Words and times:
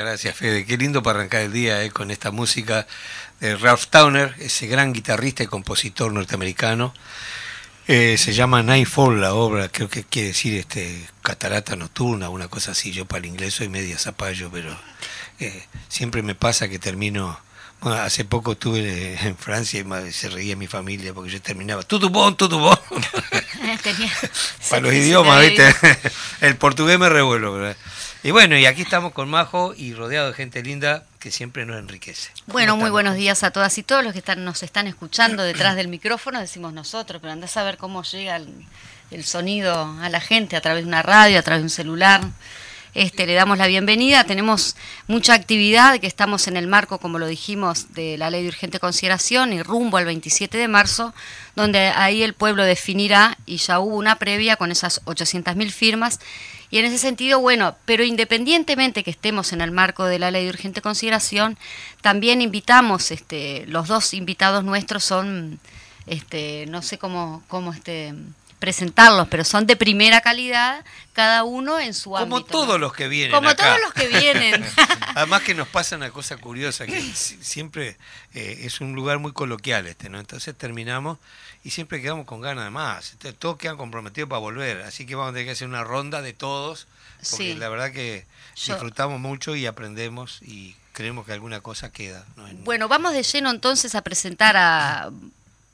Muchas 0.00 0.12
gracias, 0.12 0.36
Fede. 0.36 0.64
Qué 0.64 0.78
lindo 0.78 1.02
para 1.02 1.18
arrancar 1.18 1.42
el 1.42 1.52
día 1.52 1.84
eh, 1.84 1.90
con 1.90 2.10
esta 2.10 2.30
música 2.30 2.86
de 3.38 3.54
Ralph 3.54 3.84
Towner, 3.90 4.34
ese 4.38 4.66
gran 4.66 4.94
guitarrista 4.94 5.42
y 5.42 5.46
compositor 5.46 6.10
norteamericano. 6.10 6.94
Eh, 7.86 8.16
se 8.16 8.32
llama 8.32 8.62
Nightfall 8.62 9.20
la 9.20 9.34
obra, 9.34 9.68
creo 9.68 9.90
que 9.90 10.04
quiere 10.04 10.28
decir 10.28 10.58
este 10.58 11.06
catarata 11.20 11.76
nocturna, 11.76 12.30
una 12.30 12.48
cosa 12.48 12.70
así. 12.70 12.92
Yo 12.92 13.04
para 13.04 13.18
el 13.18 13.26
inglés 13.26 13.52
soy 13.52 13.68
media 13.68 13.98
zapallo, 13.98 14.50
pero 14.50 14.74
eh, 15.38 15.66
siempre 15.90 16.22
me 16.22 16.34
pasa 16.34 16.70
que 16.70 16.78
termino 16.78 17.38
bueno, 17.82 18.00
hace 18.00 18.24
poco 18.24 18.52
estuve 18.52 19.18
en 19.22 19.36
Francia 19.36 19.80
y 19.80 20.12
se 20.12 20.30
reía 20.30 20.56
mi 20.56 20.66
familia 20.66 21.12
porque 21.12 21.30
yo 21.30 21.42
terminaba 21.42 21.82
tutubón, 21.82 22.36
tutubón. 22.38 22.78
Para 24.70 24.80
los 24.80 24.94
idiomas, 24.94 25.42
¿viste? 25.42 25.74
El 26.40 26.56
portugués 26.56 26.98
me 26.98 27.10
revuelvo. 27.10 27.52
¿verdad? 27.52 27.76
Y 28.22 28.32
bueno, 28.32 28.58
y 28.58 28.66
aquí 28.66 28.82
estamos 28.82 29.12
con 29.12 29.30
Majo 29.30 29.72
y 29.74 29.94
rodeado 29.94 30.28
de 30.28 30.34
gente 30.34 30.62
linda 30.62 31.04
que 31.18 31.30
siempre 31.30 31.64
nos 31.64 31.78
enriquece. 31.78 32.30
Bueno, 32.46 32.76
muy 32.76 32.90
buenos 32.90 33.16
días 33.16 33.42
a 33.44 33.50
todas 33.50 33.78
y 33.78 33.82
todos 33.82 34.04
los 34.04 34.12
que 34.12 34.18
están, 34.18 34.44
nos 34.44 34.62
están 34.62 34.86
escuchando 34.86 35.42
detrás 35.42 35.74
del 35.74 35.88
micrófono, 35.88 36.38
decimos 36.38 36.74
nosotros, 36.74 37.20
pero 37.22 37.32
andás 37.32 37.56
a 37.56 37.64
ver 37.64 37.78
cómo 37.78 38.02
llega 38.02 38.38
el 39.10 39.24
sonido 39.24 39.96
a 40.02 40.10
la 40.10 40.20
gente 40.20 40.56
a 40.56 40.60
través 40.60 40.84
de 40.84 40.88
una 40.88 41.02
radio, 41.02 41.38
a 41.38 41.42
través 41.42 41.62
de 41.62 41.64
un 41.64 41.70
celular. 41.70 42.20
Este, 42.94 43.24
le 43.24 43.34
damos 43.34 43.56
la 43.56 43.68
bienvenida. 43.68 44.24
Tenemos 44.24 44.76
mucha 45.06 45.34
actividad, 45.34 46.00
que 46.00 46.06
estamos 46.06 46.48
en 46.48 46.56
el 46.56 46.66
marco, 46.66 46.98
como 46.98 47.18
lo 47.18 47.26
dijimos, 47.26 47.92
de 47.94 48.18
la 48.18 48.30
ley 48.30 48.42
de 48.42 48.48
urgente 48.48 48.80
consideración 48.80 49.52
y 49.52 49.62
rumbo 49.62 49.96
al 49.96 50.06
27 50.06 50.58
de 50.58 50.66
marzo, 50.66 51.14
donde 51.54 51.78
ahí 51.78 52.22
el 52.22 52.34
pueblo 52.34 52.64
definirá, 52.64 53.38
y 53.46 53.58
ya 53.58 53.78
hubo 53.78 53.96
una 53.96 54.16
previa 54.16 54.56
con 54.56 54.72
esas 54.72 55.04
800.000 55.04 55.70
firmas. 55.70 56.18
Y 56.70 56.78
en 56.78 56.84
ese 56.84 56.98
sentido, 56.98 57.40
bueno, 57.40 57.76
pero 57.84 58.04
independientemente 58.04 59.02
que 59.02 59.10
estemos 59.10 59.52
en 59.52 59.60
el 59.60 59.72
marco 59.72 60.04
de 60.04 60.18
la 60.20 60.30
ley 60.30 60.44
de 60.44 60.50
urgente 60.50 60.80
consideración, 60.80 61.58
también 62.00 62.42
invitamos, 62.42 63.10
este, 63.10 63.66
los 63.66 63.88
dos 63.88 64.14
invitados 64.14 64.62
nuestros 64.62 65.02
son, 65.04 65.58
este, 66.06 66.66
no 66.68 66.82
sé 66.82 66.96
cómo, 66.98 67.42
cómo 67.48 67.72
este, 67.72 68.14
presentarlos, 68.60 69.26
pero 69.28 69.42
son 69.42 69.66
de 69.66 69.74
primera 69.74 70.20
calidad, 70.20 70.84
cada 71.14 71.42
uno 71.44 71.80
en 71.80 71.94
su 71.94 72.16
ámbito. 72.16 72.36
Como 72.36 72.44
todos 72.44 72.78
los 72.78 72.92
que 72.92 73.08
vienen. 73.08 73.32
Como 73.32 73.56
todos 73.56 73.80
los 73.80 73.92
que 73.94 74.06
vienen. 74.06 74.64
Además 75.16 75.42
que 75.42 75.54
nos 75.54 75.66
pasa 75.66 75.96
una 75.96 76.10
cosa 76.10 76.36
curiosa, 76.36 76.86
que 76.86 77.00
siempre 77.00 77.96
eh, 78.34 78.60
es 78.62 78.80
un 78.80 78.94
lugar 78.94 79.18
muy 79.18 79.32
coloquial 79.32 79.86
este, 79.86 80.10
¿no? 80.10 80.20
Entonces 80.20 80.54
terminamos 80.56 81.18
y 81.64 81.70
siempre 81.70 82.00
quedamos 82.00 82.26
con 82.26 82.40
ganas 82.40 82.64
de 82.64 82.70
más. 82.70 83.16
todos 83.38 83.56
quedan 83.56 83.78
comprometidos 83.78 84.28
para 84.28 84.40
volver, 84.40 84.82
así 84.82 85.06
que 85.06 85.14
vamos 85.14 85.30
a 85.30 85.32
tener 85.32 85.46
que 85.46 85.52
hacer 85.52 85.66
una 85.66 85.82
ronda 85.82 86.20
de 86.22 86.34
todos, 86.34 86.86
porque 87.30 87.56
la 87.56 87.68
verdad 87.70 87.92
que 87.92 88.26
disfrutamos 88.54 89.18
mucho 89.18 89.56
y 89.56 89.66
aprendemos 89.66 90.40
y 90.42 90.76
creemos 90.92 91.24
que 91.24 91.32
alguna 91.32 91.60
cosa 91.60 91.90
queda. 91.90 92.26
Bueno, 92.64 92.88
vamos 92.88 93.14
de 93.14 93.22
lleno 93.22 93.50
entonces 93.50 93.94
a 93.94 94.02
presentar 94.02 94.56
a 94.56 95.10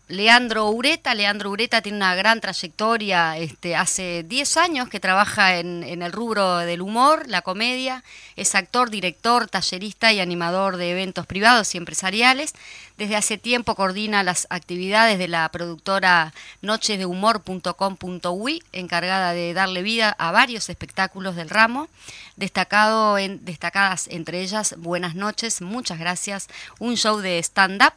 Leandro 0.09 0.71
Ureta. 0.71 1.17
Leandro 1.17 1.51
Ureta 1.51 1.83
tiene 1.83 1.99
una 1.99 2.15
gran 2.15 2.41
trayectoria, 2.41 3.37
este, 3.39 3.75
hace 3.75 4.23
10 4.23 4.57
años 4.57 4.89
que 4.89 5.01
trabaja 5.01 5.59
en, 5.59 5.83
el 5.83 6.13
rubro 6.13 6.59
del 6.59 6.81
humor, 6.81 7.27
la 7.27 7.43
comedia, 7.43 8.05
es 8.37 8.55
actor, 8.55 8.91
director, 8.91 9.49
tallerista 9.49 10.13
y 10.13 10.21
animador 10.21 10.77
de 10.77 10.93
eventos 10.93 11.27
privados 11.27 11.75
y 11.75 11.79
empresariales. 11.79 12.53
Desde 12.97 13.17
hace 13.17 13.37
tiempo 13.37 13.75
coordina 13.75 14.23
las 14.23 14.47
actividades 14.49 15.19
de 15.19 15.27
la 15.27 15.49
productora 15.49 16.33
nochesdehumor.com.uy, 16.63 18.63
encargada 18.73 19.33
de 19.33 19.55
darle 19.55 19.83
vida 19.83 20.15
a 20.19 20.31
varios 20.31 20.71
espectáculos 20.71 21.35
del 21.35 21.51
ramo, 21.51 21.89
destacado 22.37 23.19
en, 23.19 23.45
destacadas 23.45 24.07
entre 24.09 24.41
ellas 24.41 24.77
Buenas 24.79 25.17
noches, 25.17 25.63
muchas 25.63 25.99
gracias, 25.99 26.47
un 26.79 26.97
show 26.97 27.19
de 27.19 27.41
stand-up 27.41 27.95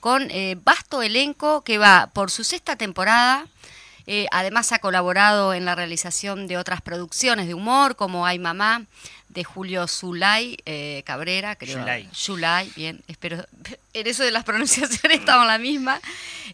con 0.00 0.30
eh, 0.30 0.56
vasto 0.62 1.02
elenco 1.02 1.62
que 1.62 1.78
va 1.78 2.10
por 2.12 2.30
su 2.30 2.44
sexta 2.44 2.76
temporada. 2.76 3.46
Eh, 4.06 4.26
además 4.32 4.72
ha 4.72 4.78
colaborado 4.78 5.54
en 5.54 5.64
la 5.64 5.74
realización 5.74 6.46
de 6.48 6.56
otras 6.56 6.80
producciones 6.80 7.46
de 7.46 7.54
humor 7.54 7.96
como 7.96 8.26
Ay 8.26 8.38
Mamá 8.38 8.86
de 9.28 9.44
Julio 9.44 9.86
Zulay 9.86 10.58
eh, 10.66 11.02
Cabrera, 11.06 11.54
creo. 11.56 11.78
Zulay. 11.78 12.08
Zulay, 12.14 12.72
bien, 12.76 13.02
espero. 13.08 13.44
En 13.92 14.06
eso 14.06 14.22
de 14.22 14.30
las 14.30 14.44
pronunciaciones 14.44 15.18
estamos 15.18 15.48
la 15.48 15.58
misma. 15.58 16.00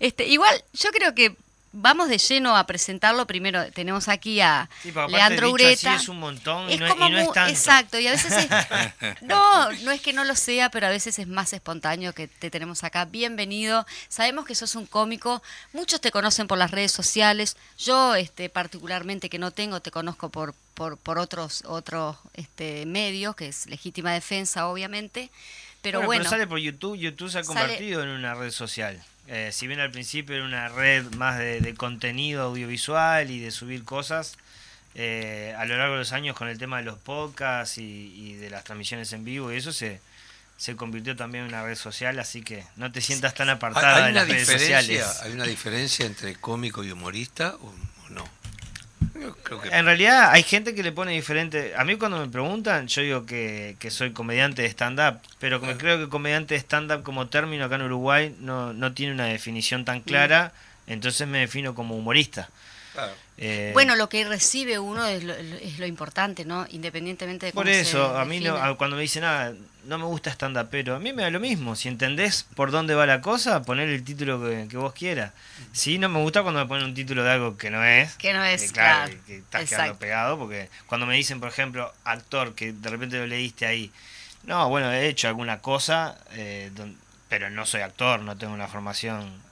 Este, 0.01 0.27
igual, 0.27 0.65
yo 0.73 0.91
creo 0.91 1.15
que 1.15 1.37
vamos 1.73 2.09
de 2.09 2.19
lleno 2.19 2.57
a 2.57 2.67
presentarlo. 2.67 3.27
Primero 3.27 3.71
tenemos 3.73 4.09
aquí 4.09 4.41
a 4.41 4.69
Leandro 5.09 5.51
Ureta. 5.51 5.97
es 5.97 6.09
un 6.09 6.19
montón 6.19 6.71
y, 6.71 6.77
no, 6.77 6.87
es 6.87 7.33
tanto. 7.33 7.51
Exacto, 7.51 7.99
y 7.99 8.07
a 8.07 8.13
veces 8.13 8.33
es, 8.33 8.49
no, 9.23 9.73
no 9.73 9.91
es 9.91 10.01
que 10.01 10.13
no 10.13 10.25
lo 10.25 10.35
sea, 10.35 10.71
pero 10.71 10.87
a 10.87 10.91
veces 10.91 11.19
es 11.19 11.27
más 11.27 11.53
espontáneo 11.53 12.13
que 12.13 12.29
te 12.29 12.51
tenemos 12.51 12.85
acá. 12.85 13.05
Bienvenido. 13.05 13.87
Sabemos 14.09 14.47
que 14.47 14.55
sos 14.55 14.75
un 14.75 14.87
cómico. 14.87 15.43
Muchos 15.73 16.01
te 16.01 16.11
conocen 16.11 16.47
por 16.47 16.59
las 16.59 16.71
redes 16.71 16.93
sociales. 16.93 17.57
Yo, 17.79 18.15
este, 18.15 18.49
particularmente 18.49 19.29
que 19.29 19.39
no 19.39 19.51
tengo, 19.51 19.81
te 19.81 19.91
conozco 19.91 20.31
por 20.31 20.55
por, 20.77 20.99
por 20.99 21.19
otros 21.19 21.65
otros 21.67 22.17
este, 22.35 22.85
medios, 22.85 23.35
que 23.35 23.49
es 23.49 23.67
legítima 23.67 24.13
defensa, 24.13 24.69
obviamente. 24.69 25.31
Pero 25.81 26.03
bueno, 26.03 26.21
pero 26.21 26.31
sale 26.31 26.47
por 26.47 26.59
YouTube. 26.59 26.97
YouTube 26.97 27.31
se 27.31 27.39
ha 27.39 27.43
convertido 27.43 28.03
en 28.03 28.11
una 28.11 28.35
red 28.35 28.51
social. 28.51 29.03
Eh, 29.29 29.51
si 29.53 29.67
bien 29.67 29.81
al 29.81 29.91
principio 29.91 30.37
era 30.37 30.45
una 30.45 30.69
red 30.69 31.05
más 31.15 31.39
de, 31.39 31.75
contenido 31.77 32.43
audiovisual 32.43 33.31
y 33.31 33.41
de 33.41 33.51
subir 33.51 33.85
cosas, 33.85 34.37
eh, 34.95 35.55
a 35.59 35.65
lo 35.65 35.77
largo 35.77 35.95
de 35.95 36.01
los 36.01 36.13
años 36.13 36.37
con 36.37 36.49
el 36.49 36.59
tema 36.59 36.79
de 36.79 36.85
los 36.85 36.99
podcasts 36.99 37.79
y, 37.79 38.35
de 38.35 38.51
las 38.51 38.65
transmisiones 38.65 39.13
en 39.13 39.25
vivo 39.25 39.53
y 39.53 39.57
eso 39.57 39.73
se, 39.73 40.01
se 40.57 40.77
convirtió 40.77 41.17
también 41.17 41.45
en 41.45 41.49
una 41.49 41.65
red 41.65 41.75
social, 41.75 42.19
así 42.19 42.43
que 42.43 42.65
no 42.77 42.93
te 42.93 43.01
sientas 43.01 43.35
tan 43.35 43.49
apartada 43.49 44.07
de 44.07 44.13
las 44.13 44.29
redes 44.29 44.47
sociales. 44.47 45.05
¿Hay 45.23 45.33
una 45.33 45.45
diferencia 45.45 46.07
entre 46.07 46.37
cómico 46.37 46.85
y 46.85 46.93
humorista 46.93 47.57
o 47.61 47.75
no? 48.11 48.36
En 49.73 49.85
realidad 49.85 50.31
hay 50.31 50.43
gente 50.43 50.75
que 50.75 50.83
le 50.83 50.93
pone 50.93 51.13
diferente. 51.13 51.75
A 51.77 51.85
mí 51.85 51.97
cuando 51.97 52.19
me 52.19 52.29
preguntan, 52.29 52.87
yo 52.89 53.03
digo 53.03 53.27
que, 53.27 53.77
soy 53.91 54.13
comediante 54.13 54.63
de 54.63 54.69
stand-up, 54.69 55.21
pero 55.39 55.61
creo 55.61 55.99
que 55.99 56.09
comediante 56.09 56.55
de 56.55 56.61
stand-up 56.61 57.03
como 57.03 57.29
término 57.29 57.65
acá 57.65 57.77
en 57.77 57.83
Uruguay 57.83 58.35
no, 58.41 58.73
no 58.73 58.93
tiene 58.93 59.13
una 59.13 59.27
definición 59.27 59.85
tan 59.85 60.01
clara, 60.01 60.53
entonces 60.87 61.27
me 61.27 61.39
defino 61.39 61.75
como 61.75 61.97
humorista. 61.97 62.49
Eh, 63.39 63.71
bueno, 63.75 63.97
lo 63.97 64.09
que 64.09 64.25
recibe 64.25 64.79
uno 64.79 65.05
es 65.05 65.23
lo, 65.23 65.35
es 65.35 65.79
lo 65.79 65.87
importante, 65.87 66.45
¿no? 66.47 66.67
Independientemente 66.71 67.47
de 67.47 67.53
cómo 67.53 67.65
Por 67.65 67.71
eso, 67.71 68.17
a 68.17 68.25
mí 68.25 68.43
cuando 68.79 68.97
me 68.97 69.03
dicen, 69.03 69.25
ah, 69.25 69.53
no 69.85 69.99
me 69.99 70.05
gusta 70.05 70.31
stand-up, 70.31 70.69
pero 70.71 70.97
a 70.97 70.99
mí 70.99 71.13
me 71.13 71.23
da 71.23 71.31
lo 71.31 71.39
mismo. 71.39 71.77
Si 71.77 71.89
entendés 71.89 72.47
por 72.55 72.71
dónde 72.71 72.95
va 72.95 73.05
la 73.05 73.21
cosa, 73.21 73.63
poner 73.63 73.91
el 73.91 74.03
título 74.05 74.41
que, 74.69 74.77
vos 74.77 74.95
quieras. 74.95 75.33
Sí, 75.73 75.99
no 75.99 76.09
me 76.09 76.19
gusta 76.21 76.43
cuando 76.43 76.61
me 76.61 76.67
ponen 76.67 76.87
un 76.87 76.95
título 76.95 77.25
de 77.25 77.31
algo 77.31 77.57
que 77.59 77.71
no 77.71 77.85
es. 77.85 78.15
Que 78.15 78.33
no 78.33 78.43
es, 78.43 78.73
claro. 78.73 79.13
Que, 79.27 79.39
estás 79.39 79.69
quedando 79.69 79.99
pegado, 79.99 80.39
porque 80.39 80.71
cuando 80.87 81.07
me 81.07 81.15
dicen, 81.15 81.39
por 81.39 81.51
ejemplo, 81.51 81.93
actor, 82.05 82.55
que 82.55 82.73
de 82.73 82.89
repente 82.89 83.19
lo 83.19 83.27
leíste 83.27 83.67
ahí. 83.67 83.93
No, 84.45 84.69
bueno, 84.71 84.91
he 84.93 85.09
hecho 85.09 85.29
alguna 85.29 85.61
cosa, 85.61 86.19
eh, 86.33 86.71
pero 87.29 87.51
no 87.51 87.67
soy 87.67 87.83
actor, 87.83 88.21
no 88.21 88.37
tengo 88.37 88.55
una 88.55 88.69
formación 88.69 89.46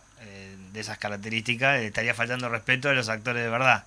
de 0.75 0.81
esas 0.81 0.99
características, 0.99 1.81
estaría 1.81 2.15
faltando 2.15 2.49
respeto 2.49 2.91
a 2.91 2.93
los 2.93 3.09
actores 3.09 3.43
de 3.43 3.49
verdad. 3.49 3.85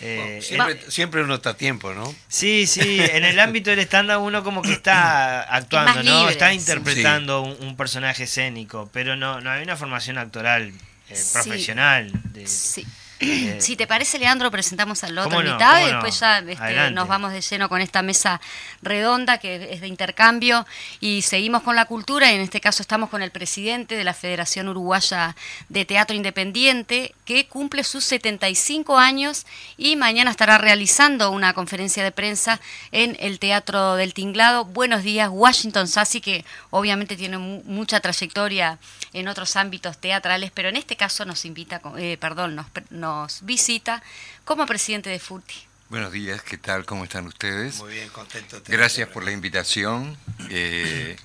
Eh, 0.00 0.40
siempre, 0.88 1.22
uno 1.22 1.34
está 1.34 1.50
a 1.50 1.56
tiempo, 1.56 1.92
¿no? 1.92 2.14
Sí, 2.28 2.66
sí, 2.68 3.00
en 3.00 3.24
el 3.24 3.40
ámbito 3.40 3.70
del 3.70 3.80
stand 3.80 4.10
uno 4.18 4.44
como 4.44 4.62
que 4.62 4.72
está 4.72 5.42
actuando, 5.54 6.04
¿no? 6.04 6.28
está 6.28 6.54
interpretando 6.54 7.42
un, 7.42 7.76
personaje 7.76 8.24
escénico, 8.24 8.88
pero 8.92 9.16
no, 9.16 9.40
no 9.40 9.50
hay 9.50 9.64
una 9.64 9.76
formación 9.76 10.16
actoral 10.16 10.72
eh, 11.10 11.22
profesional. 11.32 12.12
De, 12.32 12.46
sí. 12.46 12.86
Eh, 13.24 13.60
si 13.60 13.76
te 13.76 13.86
parece, 13.86 14.18
Leandro, 14.18 14.50
presentamos 14.50 15.02
al 15.04 15.16
otro 15.18 15.40
mitad 15.40 15.80
y 15.82 15.90
después 15.90 16.20
ya 16.20 16.38
este, 16.38 16.90
nos 16.90 17.08
vamos 17.08 17.32
de 17.32 17.40
lleno 17.40 17.68
con 17.68 17.80
esta 17.80 18.02
mesa 18.02 18.40
redonda 18.82 19.38
que 19.38 19.72
es 19.72 19.80
de 19.80 19.88
intercambio 19.88 20.66
y 21.00 21.22
seguimos 21.22 21.62
con 21.62 21.76
la 21.76 21.86
cultura. 21.86 22.30
Y 22.30 22.34
en 22.34 22.40
este 22.40 22.60
caso 22.60 22.82
estamos 22.82 23.10
con 23.10 23.22
el 23.22 23.30
presidente 23.30 23.96
de 23.96 24.04
la 24.04 24.14
Federación 24.14 24.68
Uruguaya 24.68 25.36
de 25.68 25.84
Teatro 25.84 26.16
Independiente 26.16 27.14
que 27.24 27.46
cumple 27.46 27.84
sus 27.84 28.04
75 28.04 28.98
años 28.98 29.46
y 29.76 29.96
mañana 29.96 30.30
estará 30.30 30.58
realizando 30.58 31.30
una 31.30 31.54
conferencia 31.54 32.04
de 32.04 32.12
prensa 32.12 32.60
en 32.92 33.16
el 33.20 33.38
Teatro 33.38 33.96
del 33.96 34.14
Tinglado. 34.14 34.64
Buenos 34.64 35.02
días, 35.02 35.28
Washington 35.32 35.88
Sassi, 35.88 36.20
que 36.20 36.44
obviamente 36.70 37.16
tiene 37.16 37.38
mucha 37.38 38.00
trayectoria 38.00 38.78
en 39.12 39.28
otros 39.28 39.56
ámbitos 39.56 39.98
teatrales, 39.98 40.50
pero 40.52 40.68
en 40.68 40.76
este 40.76 40.96
caso 40.96 41.24
nos 41.24 41.44
invita, 41.44 41.80
eh, 41.96 42.16
perdón, 42.20 42.56
nos, 42.56 42.66
nos 42.90 43.13
visita 43.42 44.02
como 44.44 44.66
presidente 44.66 45.10
de 45.10 45.18
FUTI. 45.18 45.54
Buenos 45.90 46.12
días, 46.12 46.42
¿qué 46.42 46.58
tal? 46.58 46.84
¿Cómo 46.86 47.04
están 47.04 47.26
ustedes? 47.26 47.78
Muy 47.78 47.94
bien, 47.94 48.08
contento. 48.08 48.60
Gracias 48.66 49.08
por 49.08 49.24
la 49.24 49.32
invitación. 49.32 50.16
Eh, 50.50 51.16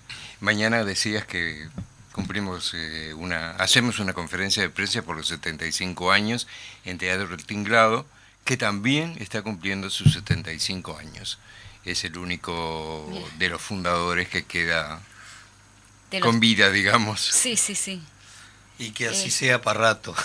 mañana 0.42 0.84
decías 0.84 1.26
que 1.26 1.68
cumplimos 2.12 2.74
eh, 2.76 3.14
una, 3.14 3.52
hacemos 3.52 4.00
una 4.00 4.14
conferencia 4.14 4.62
de 4.62 4.70
prensa 4.70 5.02
por 5.02 5.16
los 5.16 5.28
75 5.28 6.12
años 6.12 6.48
en 6.86 6.98
Teatro 6.98 7.30
del 7.30 7.46
Tinglado, 7.46 8.06
que 8.44 8.58
también 8.58 9.16
está 9.20 9.42
cumpliendo 9.42 9.90
sus 9.90 10.14
75 10.14 10.98
años. 10.98 11.40
es 11.86 12.04
el 12.04 12.18
único 12.18 13.10
de 13.38 13.50
los 13.50 13.62
fundadores 13.62 14.28
que 14.28 14.44
queda 14.44 15.02
con 16.22 16.40
vida, 16.40 16.70
digamos. 16.70 17.22
Sí, 17.22 17.56
sí, 17.56 17.76
sí. 17.76 18.02
Y 18.80 18.92
que 18.92 19.10
así 19.10 19.30
sea 19.30 19.62
para 19.62 19.80
rato. 19.80 20.16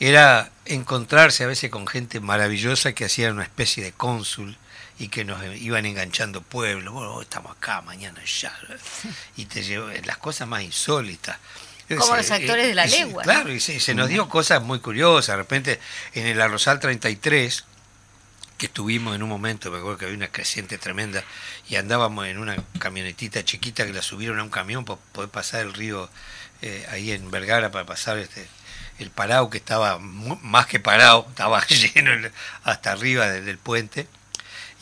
era 0.00 0.50
encontrarse 0.64 1.44
a 1.44 1.46
veces 1.46 1.70
con 1.70 1.86
gente 1.86 2.18
maravillosa 2.18 2.92
que 2.92 3.04
hacía 3.04 3.30
una 3.30 3.44
especie 3.44 3.84
de 3.84 3.92
cónsul 3.92 4.56
y 4.98 5.08
que 5.08 5.24
nos 5.24 5.40
iban 5.60 5.86
enganchando 5.86 6.42
pueblos, 6.42 6.92
bueno, 6.92 7.22
estamos 7.22 7.52
acá, 7.52 7.82
mañana 7.82 8.20
ya, 8.24 8.52
y 9.36 9.44
te 9.44 9.62
llevo 9.62 9.90
las 10.04 10.18
cosas 10.18 10.48
más 10.48 10.62
insólitas. 10.62 11.38
Como 11.96 12.16
los 12.16 12.30
actores 12.30 12.66
de 12.66 12.74
la 12.74 12.86
lengua. 12.86 13.22
Claro, 13.22 13.52
y 13.52 13.60
se, 13.60 13.94
nos 13.94 14.08
dio 14.08 14.28
cosas 14.28 14.62
muy 14.62 14.80
curiosas. 14.80 15.28
De 15.28 15.36
repente, 15.36 15.80
en 16.14 16.26
el 16.26 16.40
Arrozal 16.40 16.80
33, 16.80 17.64
que 18.58 18.66
estuvimos 18.66 19.14
en 19.14 19.22
un 19.22 19.28
momento, 19.28 19.70
me 19.70 19.78
acuerdo 19.78 19.98
que 19.98 20.04
había 20.06 20.16
una 20.16 20.28
creciente 20.28 20.78
tremenda, 20.78 21.24
y 21.68 21.76
andábamos 21.76 22.26
en 22.26 22.38
una 22.38 22.56
camionetita 22.78 23.44
chiquita 23.44 23.86
que 23.86 23.92
la 23.92 24.02
subieron 24.02 24.38
a 24.38 24.42
un 24.42 24.50
camión 24.50 24.84
para 24.84 25.00
poder 25.12 25.30
pasar 25.30 25.62
el 25.62 25.74
río 25.74 26.08
eh, 26.60 26.86
ahí 26.90 27.12
en 27.12 27.30
Vergara, 27.30 27.70
para 27.70 27.86
pasar 27.86 28.18
este 28.18 28.46
el 28.98 29.10
parado 29.10 29.50
que 29.50 29.58
estaba 29.58 29.98
más 29.98 30.66
que 30.66 30.78
parado, 30.78 31.26
estaba 31.28 31.64
lleno 31.66 32.12
hasta 32.62 32.92
arriba 32.92 33.28
del 33.28 33.58
puente 33.58 34.06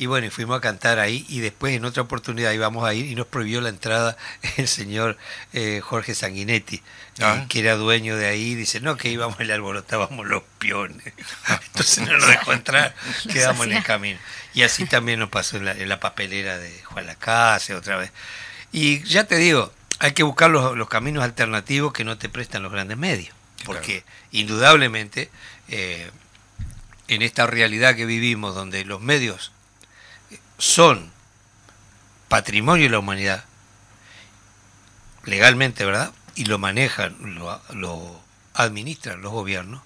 y 0.01 0.07
bueno, 0.07 0.27
y 0.27 0.31
fuimos 0.31 0.57
a 0.57 0.61
cantar 0.63 0.99
ahí 0.99 1.27
y 1.29 1.41
después 1.41 1.77
en 1.77 1.85
otra 1.85 2.03
oportunidad 2.03 2.53
íbamos 2.53 2.89
a 2.89 2.95
ir 2.95 3.05
y 3.05 3.15
nos 3.15 3.27
prohibió 3.27 3.61
la 3.61 3.69
entrada 3.69 4.17
el 4.57 4.67
señor 4.67 5.19
eh, 5.53 5.83
Jorge 5.85 6.15
Sanguinetti, 6.15 6.77
eh, 6.77 6.83
ah. 7.21 7.45
que 7.51 7.61
era 7.61 7.77
dueño 7.77 8.17
de 8.17 8.27
ahí, 8.27 8.55
dice, 8.55 8.81
no, 8.81 8.97
que 8.97 9.11
íbamos 9.11 9.39
y 9.39 9.45
le 9.45 9.53
alborotábamos 9.53 10.27
los 10.27 10.43
piones. 10.59 11.05
Entonces 11.67 12.09
no 12.09 12.17
nos 12.17 12.27
dejó 12.27 12.55
entrar, 12.55 12.95
quedamos 13.31 13.67
en 13.67 13.73
el 13.75 13.83
camino. 13.83 14.19
Y 14.55 14.63
así 14.63 14.87
también 14.87 15.21
nos 15.21 15.29
pasó 15.29 15.59
en 15.59 15.89
la, 15.89 16.01
papelera 16.01 16.57
de 16.57 16.83
Juan 16.85 17.07
Lacase 17.07 17.75
otra 17.75 17.99
vez. 17.99 18.11
Y 18.73 19.03
ya 19.03 19.25
te 19.25 19.37
digo, 19.37 19.71
hay 19.99 20.13
que 20.13 20.23
buscar 20.23 20.51
los, 20.51 20.89
caminos 20.89 21.23
alternativos 21.23 21.93
que 21.93 22.05
no 22.05 22.17
te 22.17 22.31
prestan 22.31 22.63
los 22.63 22.73
grandes 22.73 22.97
medios, 22.97 23.35
porque 23.67 24.03
indudablemente 24.33 25.31
eh, 25.69 26.11
en 27.09 27.21
esta 27.21 27.47
realidad 27.47 27.97
que 27.97 28.07
vivimos, 28.07 28.55
donde 28.55 28.87
los 28.87 29.03
medios 29.03 29.53
son 30.61 31.11
patrimonio 32.29 32.85
de 32.85 32.91
la 32.91 32.99
humanidad, 33.01 33.45
legalmente, 35.25 35.85
¿verdad? 35.85 36.13
Y 36.37 36.45
lo 36.45 36.59
manejan, 36.59 37.17
lo, 37.35 38.21
administran 38.55 39.21
los 39.23 39.33
gobiernos. 39.33 39.83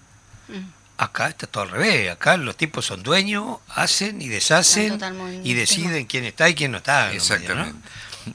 Mm. 0.48 0.68
Acá 0.96 1.28
está 1.28 1.46
todo 1.46 1.64
al 1.64 1.70
revés, 1.70 2.10
acá 2.10 2.36
los 2.36 2.56
tipos 2.56 2.86
son 2.86 3.02
dueños, 3.02 3.58
hacen 3.68 4.20
y 4.20 4.28
deshacen 4.28 5.00
y 5.42 5.54
deciden 5.54 6.06
quién 6.06 6.24
está 6.24 6.48
y 6.48 6.54
quién 6.54 6.72
no 6.72 6.78
está. 6.78 7.12
Exactamente. 7.12 7.78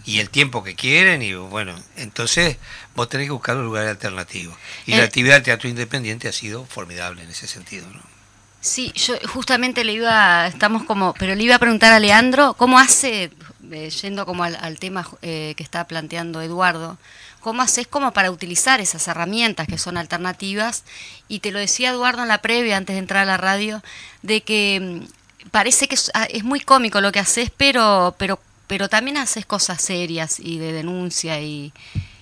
Y 0.06 0.20
el 0.20 0.30
tiempo 0.30 0.64
que 0.64 0.76
quieren 0.76 1.22
y 1.22 1.34
bueno, 1.34 1.76
entonces 1.96 2.58
vos 2.96 3.10
tenés 3.10 3.28
que 3.28 3.32
buscar 3.32 3.58
un 3.58 3.66
lugar 3.66 3.88
alternativo. 3.88 4.56
Y 4.86 4.96
la 4.96 5.04
actividad 5.04 5.36
del 5.36 5.44
teatro 5.44 5.70
independiente 5.70 6.28
ha 6.28 6.34
sido 6.34 6.66
formidable 6.66 7.24
en 7.24 7.30
ese 7.30 7.48
sentido, 7.48 7.88
¿no? 7.88 8.19
Sí, 8.62 8.92
yo 8.94 9.16
justamente 9.28 9.86
le 9.86 9.94
iba, 9.94 10.46
estamos 10.48 10.84
como, 10.84 11.14
pero 11.14 11.34
le 11.34 11.44
iba 11.44 11.56
a 11.56 11.60
preguntar 11.60 11.94
a 11.94 12.00
Leandro, 12.00 12.56
¿cómo 12.56 12.78
hace, 12.78 13.32
eh, 13.72 13.90
yendo 13.90 14.26
como 14.26 14.44
al, 14.44 14.80
tema 14.80 15.08
eh, 15.22 15.54
que 15.56 15.64
está 15.64 15.88
planteando 15.88 16.42
Eduardo, 16.42 16.98
cómo 17.40 17.62
haces 17.62 17.88
como 17.88 18.12
para 18.12 18.32
utilizar 18.32 18.82
esas 18.82 19.08
herramientas 19.08 19.66
que 19.68 19.78
son 19.78 19.96
alternativas? 19.96 20.84
Y 21.30 21.40
te 21.40 21.52
lo 21.52 21.60
decía 21.60 21.92
Eduardo 21.92 22.24
en 22.24 22.28
la 22.28 22.42
previa, 22.42 22.76
antes 22.76 22.96
de 22.96 23.00
entrar 23.00 23.24
a 23.24 23.26
la 23.26 23.38
radio, 23.38 23.82
de 24.24 24.42
que 24.42 25.06
mm, 25.06 25.50
parece 25.52 25.88
que 25.88 25.96
es, 25.96 26.12
ah, 26.14 26.26
es 26.26 26.44
muy 26.44 26.60
cómico 26.60 27.00
lo 27.00 27.14
que 27.14 27.20
haces, 27.20 27.52
pero, 27.56 28.14
pero, 28.18 28.42
pero 28.68 28.90
también 28.90 29.16
haces 29.16 29.46
cosas 29.46 29.82
serias 29.82 30.38
y 30.38 30.58
de 30.58 30.74
denuncia 30.74 31.40
y, 31.40 31.72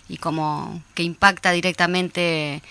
y 0.07 0.17
como 0.17 0.83
que 0.93 1.01
impacta 1.01 1.51
directamente. 1.51 2.61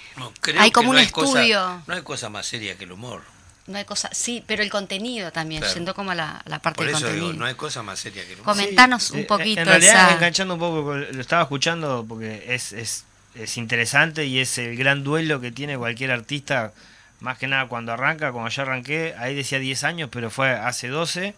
hay 0.57 0.71
como 0.71 0.91
un 0.91 0.99
estudio. 0.99 1.83
no 1.85 1.95
hay 1.95 2.03
cosa 2.03 2.29
más 2.29 2.47
seria 2.47 2.79
que 2.79 2.85
el 2.85 2.93
humor. 2.93 3.36
No 3.67 3.79
hay 3.79 3.85
cosa, 3.85 4.09
sí, 4.13 4.45
pero 4.47 4.63
el 4.63 4.71
contenido 4.71 5.33
también, 5.33 5.65
siendo 5.65 5.95
como 5.95 6.15
la, 6.15 6.41
la 6.47 6.61
parte 6.61 6.85
Por 6.85 6.89
eso 6.89 7.13
Digo, 7.13 7.33
no 7.33 7.45
hay 7.47 7.55
cosa 7.55 7.83
más 7.83 7.99
seria 7.99 8.27
que 8.27 8.35
Comentanos 8.35 9.11
un 9.11 9.27
poquito. 9.27 9.61
En 9.61 9.67
realidad, 9.67 10.13
enganchando 10.13 10.55
un 10.55 10.61
poco, 10.61 10.95
lo 10.95 11.21
estaba 11.21 11.43
escuchando 11.43 12.05
porque 12.09 12.45
es, 12.49 12.73
es, 12.73 13.05
es 13.35 13.57
interesante 13.57 14.25
y 14.27 14.39
es 14.39 14.59
el 14.59 14.77
gran 14.77 15.03
duelo 15.03 15.41
que 15.41 15.51
tiene 15.51 15.77
cualquier 15.77 16.13
artista, 16.13 16.73
más 17.21 17.39
que 17.39 17.49
nada 17.49 17.67
cuando 17.67 17.93
arranca, 17.93 18.31
cuando 18.31 18.51
yo 18.51 18.63
arranqué, 18.63 19.15
ahí 19.19 19.35
decía 19.35 19.59
10 19.59 19.83
años, 19.85 20.11
pero 20.13 20.31
fue 20.31 20.51
hace 20.51 20.89
12, 20.89 21.35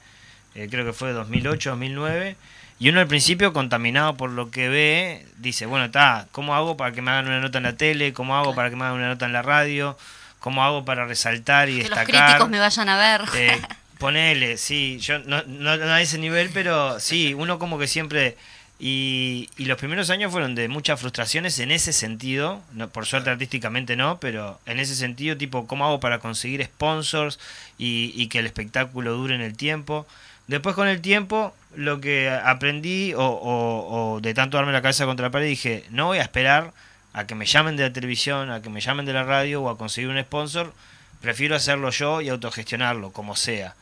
eh, 0.55 0.69
creo 0.71 0.85
que 0.85 0.93
fue 0.93 1.13
2008, 1.13 1.71
2009. 1.71 2.37
Y 2.81 2.91
uno 2.91 3.01
al 3.01 3.09
principio, 3.09 3.53
contaminado 3.53 4.17
por 4.17 4.31
lo 4.31 4.51
que 4.51 4.69
ve, 4.69 5.27
dice, 5.39 5.67
bueno, 5.67 5.87
está, 5.87 6.29
¿cómo 6.31 6.55
hago 6.55 6.77
para 6.77 6.93
que 6.93 7.03
me 7.03 7.11
hagan 7.11 7.27
una 7.27 7.41
nota 7.41 7.59
en 7.59 7.65
la 7.65 7.77
tele? 7.77 8.13
¿Cómo 8.13 8.37
hago 8.37 8.55
para 8.55 8.71
que 8.71 8.77
me 8.77 8.85
hagan 8.85 8.99
una 8.99 9.09
nota 9.09 9.27
en 9.27 9.33
la 9.33 9.43
radio? 9.43 9.97
¿Cómo 10.41 10.63
hago 10.63 10.85
para 10.85 11.07
resaltar 11.07 11.69
y 11.69 11.77
que 11.77 11.83
destacar? 11.83 12.07
Que 12.07 12.13
los 12.13 12.23
críticos 12.23 12.49
me 12.51 12.59
vayan 12.59 12.89
a 12.89 12.97
ver. 12.97 13.23
Eh, 13.35 13.61
ponele, 13.99 14.57
sí, 14.57 14.99
yo 15.01 15.19
no, 15.21 15.43
no, 15.45 15.71
a 15.71 16.01
ese 16.01 16.19
nivel, 16.19 16.51
pero 16.53 17.01
sí, 17.01 17.35
uno 17.35 17.59
como 17.59 17.79
que 17.79 17.87
siempre... 17.87 18.37
Y, 18.81 19.51
y, 19.57 19.65
los 19.65 19.77
primeros 19.77 20.09
años 20.09 20.31
fueron 20.31 20.55
de 20.55 20.69
muchas 20.69 21.01
frustraciones 21.01 21.59
en 21.59 21.73
ese 21.73 21.93
sentido, 21.93 22.63
no, 22.75 22.89
por 22.89 23.07
suerte 23.07 23.29
artísticamente 23.29 23.97
no, 23.97 24.21
pero 24.21 24.61
en 24.67 24.79
ese 24.79 24.95
sentido, 24.95 25.37
tipo, 25.37 25.67
¿cómo 25.67 25.85
hago 25.85 25.99
para 25.99 26.21
conseguir 26.21 26.65
sponsors 26.65 27.41
y, 27.77 28.13
y 28.15 28.29
que 28.29 28.39
el 28.39 28.47
espectáculo 28.47 29.15
dure 29.15 29.35
en 29.35 29.41
el 29.41 29.57
tiempo? 29.57 30.07
Después 30.47 30.77
con 30.77 30.87
el 30.87 31.01
tiempo, 31.01 31.57
lo 31.75 32.01
que 32.01 32.31
aprendí, 32.31 33.15
o, 33.15 33.25
o, 33.25 34.15
o 34.15 34.21
de 34.21 34.33
tanto 34.33 34.59
darme 34.59 34.71
la 34.71 34.81
cabeza 34.81 35.07
contra 35.07 35.27
la 35.27 35.33
pared, 35.33 35.49
dije, 35.49 35.85
no 35.91 36.07
voy 36.07 36.19
a 36.19 36.23
esperar 36.23 36.73
a 37.19 37.27
que 37.27 37.35
me 37.35 37.47
llamen 37.47 37.77
de 37.77 37.83
la 37.83 37.93
televisión, 37.93 38.53
a 38.53 38.63
que 38.63 38.71
me 38.71 38.81
llamen 38.81 39.05
de 39.05 39.13
la 39.13 39.25
radio 39.25 39.63
o 39.63 39.71
a 39.71 39.77
conseguir 39.77 40.09
un 40.09 40.21
sponsor, 40.23 40.73
prefiero 41.21 41.57
hacerlo 41.57 41.91
yo 41.91 42.21
y 42.21 42.29
autogestionarlo, 42.29 43.11
como 43.11 43.35
sea. 43.35 43.75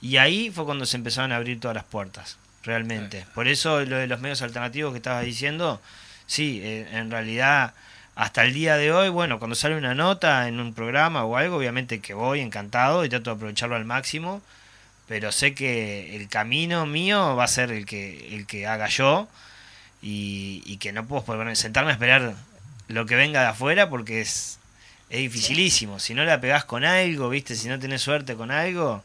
Y 0.00 0.16
ahí 0.16 0.50
fue 0.50 0.64
cuando 0.64 0.86
se 0.86 0.96
empezaron 0.96 1.30
a 1.30 1.36
abrir 1.36 1.60
todas 1.60 1.74
las 1.74 1.84
puertas, 1.84 2.38
realmente. 2.62 3.26
Por 3.34 3.48
eso 3.48 3.84
lo 3.84 3.96
de 3.96 4.06
los 4.06 4.20
medios 4.20 4.40
alternativos 4.40 4.92
que 4.92 4.96
estabas 4.96 5.26
diciendo, 5.26 5.78
sí, 6.26 6.60
eh, 6.62 6.88
en 6.92 7.10
realidad 7.10 7.74
hasta 8.14 8.44
el 8.44 8.54
día 8.54 8.78
de 8.78 8.92
hoy, 8.92 9.10
bueno, 9.10 9.38
cuando 9.38 9.56
sale 9.56 9.76
una 9.76 9.94
nota 9.94 10.48
en 10.48 10.58
un 10.58 10.72
programa 10.72 11.24
o 11.24 11.36
algo, 11.36 11.58
obviamente 11.58 12.00
que 12.00 12.14
voy 12.14 12.40
encantado 12.40 13.04
y 13.04 13.10
trato 13.10 13.28
de 13.28 13.36
aprovecharlo 13.36 13.76
al 13.76 13.84
máximo, 13.84 14.40
pero 15.06 15.32
sé 15.32 15.52
que 15.54 16.16
el 16.16 16.30
camino 16.30 16.86
mío 16.86 17.36
va 17.36 17.44
a 17.44 17.48
ser 17.48 17.72
el 17.72 17.84
que, 17.84 18.34
el 18.34 18.46
que 18.46 18.66
haga 18.66 18.88
yo 18.88 19.28
y, 20.00 20.78
que 20.78 20.92
no 20.92 21.04
puedo 21.06 21.54
sentarme 21.54 21.90
a 21.90 21.94
esperar 21.94 22.34
lo 22.90 23.06
que 23.06 23.14
venga 23.14 23.40
de 23.40 23.46
afuera 23.48 23.88
porque 23.88 24.20
es, 24.20 24.58
es 25.08 25.18
dificilísimo. 25.20 25.98
Si 25.98 26.14
no 26.14 26.24
la 26.24 26.40
pegás 26.40 26.64
con 26.64 26.84
algo, 26.84 27.28
¿viste? 27.28 27.54
Si 27.54 27.68
no 27.68 27.78
tenés 27.78 28.02
suerte 28.02 28.34
con 28.34 28.50
algo. 28.50 29.04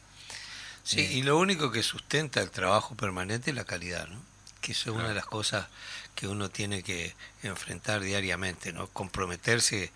Sí, 0.84 1.02
y 1.02 1.24
lo 1.24 1.38
único 1.38 1.72
que 1.72 1.84
sustenta 1.84 2.42
el 2.42 2.52
trabajo 2.52 2.96
permanente 2.96 3.52
es 3.52 3.56
la 3.56 3.64
calidad, 3.64 4.08
¿no? 4.08 4.20
Que 4.62 4.72
eso 4.72 4.92
es 4.92 4.96
una 4.96 5.10
de 5.10 5.16
las 5.16 5.26
cosas 5.26 5.68
que 6.16 6.28
uno 6.28 6.50
tiene 6.50 6.84
que 6.84 7.14
enfrentar 7.44 8.02
diariamente, 8.02 8.74
¿no? 8.74 8.88
Comprometerse 8.88 9.92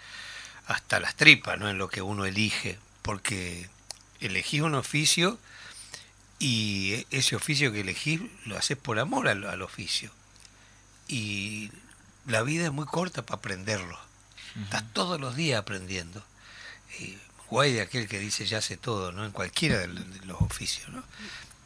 hasta 0.68 1.00
las 1.00 1.16
tripas, 1.16 1.60
¿no? 1.60 1.70
En 1.70 1.78
lo 1.78 1.90
que 1.90 2.02
uno 2.02 2.26
elige, 2.26 2.78
porque 3.02 3.70
elegís 4.20 4.62
un 4.62 4.76
oficio 4.76 5.40
y 6.38 7.06
ese 7.12 7.36
oficio 7.36 7.72
que 7.72 7.82
elegís 7.82 8.22
lo 8.46 8.58
haces 8.58 8.78
por 8.78 9.00
amor 9.00 9.28
al 9.28 9.62
oficio 9.62 10.12
y 11.10 11.72
la 12.30 12.44
vida 12.44 12.66
es 12.66 12.72
muy 12.72 12.86
corta 12.86 13.26
para 13.26 13.38
aprenderlo. 13.38 14.00
Estás 14.64 14.84
todos 14.94 15.20
los 15.20 15.36
días 15.36 15.60
aprendiendo. 15.60 16.24
Y 17.00 17.18
guay 17.50 17.74
de 17.74 17.82
aquel 17.82 18.08
que 18.08 18.20
dice 18.20 18.46
ya 18.46 18.62
sé 18.62 18.78
todo, 18.78 19.12
¿no? 19.12 19.26
En 19.26 19.32
cualquiera 19.32 19.80
de 19.80 19.88
los 19.88 20.42
oficios, 20.42 20.90
¿no? 20.90 21.04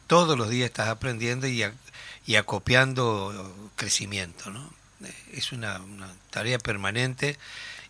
Todos 0.06 0.36
los 0.36 0.48
días 0.50 0.66
estás 0.66 0.88
aprendiendo 0.88 1.46
y, 1.46 1.64
y 2.26 2.36
acopiando 2.36 3.70
crecimiento, 3.76 4.50
¿no? 4.50 4.70
Es 5.32 5.52
una, 5.52 5.78
una 5.80 6.10
tarea 6.30 6.58
permanente 6.58 7.38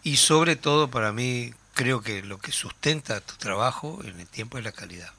y 0.03 0.17
sobre 0.17 0.57
todo 0.57 0.91
para 0.91 1.13
mí 1.13 1.53
creo 1.75 2.03
que 2.03 2.23
lo 2.23 2.39
que 2.39 2.53
sustenta 2.53 3.21
tu 3.21 3.37
trabajo 3.37 4.01
en 4.05 4.21
el 4.21 4.27
tiempo 4.27 4.59
es 4.59 4.65
la 4.65 4.73
calidad. 4.73 5.13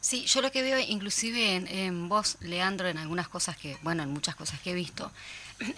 Sí, 0.00 0.24
yo 0.26 0.42
lo 0.42 0.50
que 0.50 0.62
veo 0.62 0.78
inclusive 0.80 1.54
en, 1.54 1.68
en, 1.68 2.08
vos, 2.08 2.36
Leandro, 2.40 2.88
en 2.88 2.98
algunas 2.98 3.28
cosas 3.28 3.56
que, 3.56 3.78
bueno, 3.82 4.02
en 4.02 4.10
muchas 4.10 4.34
cosas 4.34 4.58
que 4.60 4.72
he 4.72 4.74
visto, 4.74 5.12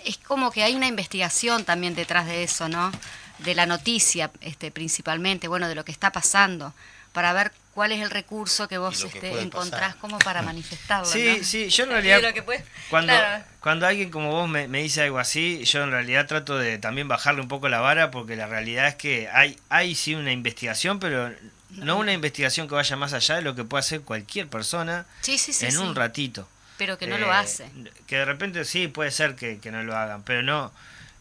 es 0.04 0.18
como 0.18 0.50
que 0.50 0.62
hay 0.62 0.74
una 0.74 0.86
investigación 0.86 1.64
también 1.64 1.94
detrás 1.94 2.26
de 2.26 2.42
eso, 2.42 2.68
¿no? 2.68 2.92
De 3.38 3.54
la 3.54 3.66
noticia, 3.66 4.30
este, 4.40 4.70
principalmente, 4.70 5.48
bueno, 5.48 5.68
de 5.68 5.74
lo 5.74 5.84
que 5.84 5.92
está 5.92 6.12
pasando, 6.12 6.72
para 7.12 7.32
ver 7.32 7.52
cuál 7.74 7.92
es 7.92 8.00
el 8.00 8.10
recurso 8.10 8.68
que 8.68 8.78
vos 8.78 9.02
este, 9.02 9.40
encontrás 9.40 9.94
como 9.96 10.18
para 10.18 10.42
manifestarlo. 10.42 11.06
Sí, 11.06 11.44
sí, 11.44 11.68
yo 11.68 11.84
en 11.84 11.90
realidad, 11.90 12.34
cuando, 12.90 13.12
cuando 13.60 13.86
alguien 13.86 14.10
como 14.10 14.30
vos 14.30 14.48
me, 14.48 14.68
me, 14.68 14.82
dice 14.82 15.02
algo 15.02 15.18
así, 15.18 15.64
yo 15.64 15.82
en 15.82 15.90
realidad 15.90 16.26
trato 16.26 16.56
de 16.58 16.78
también 16.78 17.08
bajarle 17.08 17.40
un 17.40 17.48
poco 17.48 17.68
la 17.68 17.80
vara, 17.80 18.10
porque 18.10 18.36
la 18.36 18.46
realidad 18.46 18.88
es 18.88 18.94
que 18.94 19.28
hay, 19.32 19.58
hay 19.68 19.94
sí 19.94 20.14
una 20.14 20.32
investigación, 20.32 21.00
pero 21.00 21.32
no 21.70 21.98
una 21.98 22.12
investigación 22.12 22.68
que 22.68 22.74
vaya 22.74 22.96
más 22.96 23.12
allá 23.12 23.36
de 23.36 23.42
lo 23.42 23.54
que 23.54 23.64
puede 23.64 23.80
hacer 23.80 24.02
cualquier 24.02 24.48
persona 24.48 25.06
en 25.60 25.78
un 25.78 25.94
ratito. 25.94 26.48
Pero 26.76 26.98
que 26.98 27.06
no 27.06 27.18
lo 27.18 27.26
eh, 27.26 27.32
hace. 27.36 27.70
Que 28.06 28.16
de 28.16 28.24
repente 28.24 28.64
sí, 28.64 28.88
puede 28.88 29.10
ser 29.10 29.36
que, 29.36 29.58
no 29.70 29.82
lo 29.82 29.96
hagan, 29.96 30.22
pero 30.22 30.42
no, 30.42 30.72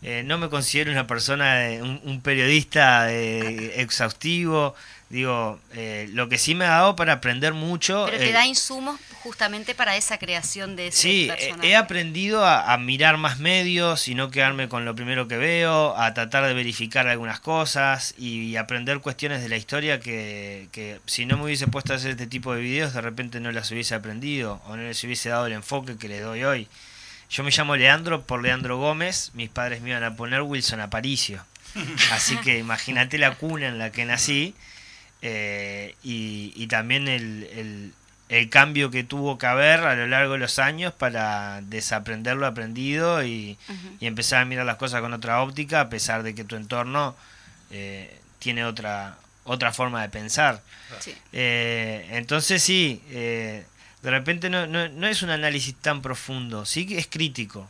eh, 0.03 0.23
no 0.23 0.37
me 0.37 0.49
considero 0.49 0.91
una 0.91 1.07
persona, 1.07 1.67
un, 1.81 2.01
un 2.03 2.21
periodista 2.21 3.11
eh, 3.11 3.81
exhaustivo, 3.81 4.75
Digo, 5.13 5.59
eh, 5.75 6.09
lo 6.11 6.27
que 6.27 6.39
sí 6.39 6.55
me 6.55 6.65
ha 6.65 6.69
dado 6.69 6.95
para 6.95 7.13
aprender 7.13 7.53
mucho. 7.53 8.05
Pero 8.07 8.17
te 8.17 8.31
da 8.31 8.47
insumos 8.47 8.99
justamente 9.21 9.75
para 9.75 9.95
esa 9.95 10.17
creación 10.17 10.75
de 10.75 10.87
ese 10.87 10.99
Sí, 10.99 11.31
he 11.61 11.75
aprendido 11.75 12.43
a, 12.43 12.75
mirar 12.79 13.17
más 13.17 13.37
medios 13.37 14.07
y 14.07 14.15
no 14.15 14.31
quedarme 14.31 14.69
con 14.69 14.85
lo 14.85 14.95
primero 14.95 15.27
que 15.27 15.37
veo, 15.37 15.95
a 15.95 16.15
tratar 16.15 16.47
de 16.47 16.55
verificar 16.55 17.07
algunas 17.07 17.39
cosas 17.39 18.15
y, 18.17 18.55
aprender 18.55 19.01
cuestiones 19.01 19.43
de 19.43 19.49
la 19.49 19.57
historia 19.57 19.99
que, 19.99 20.67
que, 20.71 20.99
si 21.05 21.27
no 21.27 21.37
me 21.37 21.43
hubiese 21.43 21.67
puesto 21.67 21.93
a 21.93 21.97
hacer 21.97 22.09
este 22.09 22.25
tipo 22.25 22.55
de 22.55 22.61
videos, 22.61 22.95
de 22.95 23.01
repente 23.01 23.39
no 23.39 23.51
las 23.51 23.69
hubiese 23.69 23.93
aprendido 23.93 24.63
o 24.65 24.75
no 24.75 24.81
les 24.81 25.03
hubiese 25.03 25.29
dado 25.29 25.45
el 25.45 25.53
enfoque 25.53 25.95
que 25.95 26.07
le 26.07 26.21
doy 26.21 26.43
hoy. 26.43 26.67
Yo 27.33 27.43
me 27.43 27.49
llamo 27.49 27.75
Leandro 27.75 28.21
por 28.21 28.43
Leandro 28.43 28.77
Gómez, 28.77 29.31
mis 29.33 29.49
padres 29.49 29.81
me 29.81 29.89
iban 29.89 30.03
a 30.03 30.15
poner 30.15 30.43
Wilson 30.43 30.81
Aparicio. 30.81 31.43
Así 32.11 32.37
que 32.37 32.59
imagínate 32.59 33.17
la 33.17 33.33
cuna 33.33 33.69
en 33.69 33.79
la 33.79 33.91
que 33.91 34.05
nací 34.05 34.53
eh, 35.23 35.95
y, 36.03 36.67
también 36.67 37.07
el, 37.07 37.91
el, 38.29 38.49
cambio 38.51 38.91
que 38.91 39.03
tuvo 39.03 39.39
que 39.39 39.47
haber 39.47 39.79
a 39.79 39.95
lo 39.95 40.05
largo 40.05 40.33
de 40.33 40.39
los 40.39 40.59
años 40.59 40.93
para 40.93 41.61
desaprender 41.63 42.37
lo 42.37 42.45
aprendido 42.45 43.25
y, 43.25 43.57
empezar 43.99 44.43
a 44.43 44.45
mirar 44.45 44.67
las 44.67 44.77
cosas 44.77 45.01
con 45.01 45.11
otra 45.11 45.41
óptica 45.41 45.81
a 45.81 45.89
pesar 45.89 46.21
de 46.21 46.35
que 46.35 46.43
tu 46.43 46.55
entorno 46.55 47.15
eh, 47.71 48.15
tiene 48.37 48.63
otra 48.63 49.17
otra 49.45 49.73
forma 49.73 50.03
de 50.03 50.09
pensar. 50.09 50.61
Eh, 51.31 52.07
entonces 52.11 52.61
sí, 52.61 53.01
de 54.03 54.11
repente 54.11 54.49
no, 54.49 54.67
no, 54.67 54.87
no, 54.89 55.07
es 55.07 55.23
un 55.23 55.29
análisis 55.29 55.75
tan 55.75 56.01
profundo, 56.01 56.65
sí 56.65 56.85
que 56.85 56.97
es 56.99 57.07
crítico. 57.07 57.69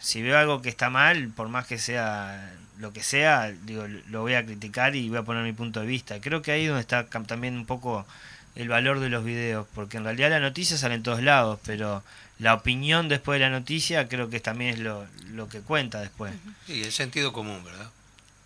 si 0.00 0.22
veo 0.22 0.38
algo 0.38 0.62
que 0.62 0.68
está 0.68 0.90
mal, 0.90 1.30
por 1.30 1.48
más 1.48 1.66
que 1.66 1.78
sea 1.78 2.52
lo 2.78 2.92
que 2.92 3.02
sea, 3.02 3.52
digo, 3.52 3.86
lo 3.86 4.20
voy 4.22 4.34
a 4.34 4.44
criticar 4.44 4.96
y 4.96 5.08
voy 5.08 5.18
a 5.18 5.22
poner 5.22 5.42
mi 5.44 5.52
punto 5.52 5.80
de 5.80 5.86
vista. 5.86 6.20
Creo 6.20 6.42
que 6.42 6.52
ahí 6.52 6.62
es 6.62 6.68
donde 6.68 6.80
está 6.80 7.06
también 7.06 7.56
un 7.56 7.66
poco 7.66 8.06
el 8.54 8.68
valor 8.68 9.00
de 9.00 9.08
los 9.08 9.24
videos, 9.24 9.66
porque 9.74 9.96
en 9.96 10.04
realidad 10.04 10.30
la 10.30 10.40
noticia 10.40 10.76
sale 10.76 10.94
en 10.94 11.02
todos 11.02 11.22
lados, 11.22 11.58
pero 11.64 12.02
la 12.38 12.54
opinión 12.54 13.08
después 13.08 13.38
de 13.38 13.48
la 13.48 13.50
noticia 13.50 14.08
creo 14.08 14.28
que 14.28 14.40
también 14.40 14.74
es 14.74 14.78
lo, 14.80 15.06
lo 15.28 15.48
que 15.48 15.60
cuenta 15.60 16.00
después. 16.00 16.34
Sí, 16.66 16.82
el 16.82 16.92
sentido 16.92 17.32
común, 17.32 17.64
¿verdad? 17.64 17.90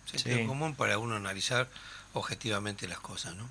sentido 0.05 0.47
común 0.47 0.73
para 0.75 0.97
uno 0.97 1.15
analizar 1.15 1.67
objetivamente 2.13 2.87
las 2.87 2.99
cosas, 2.99 3.35
¿no? 3.35 3.49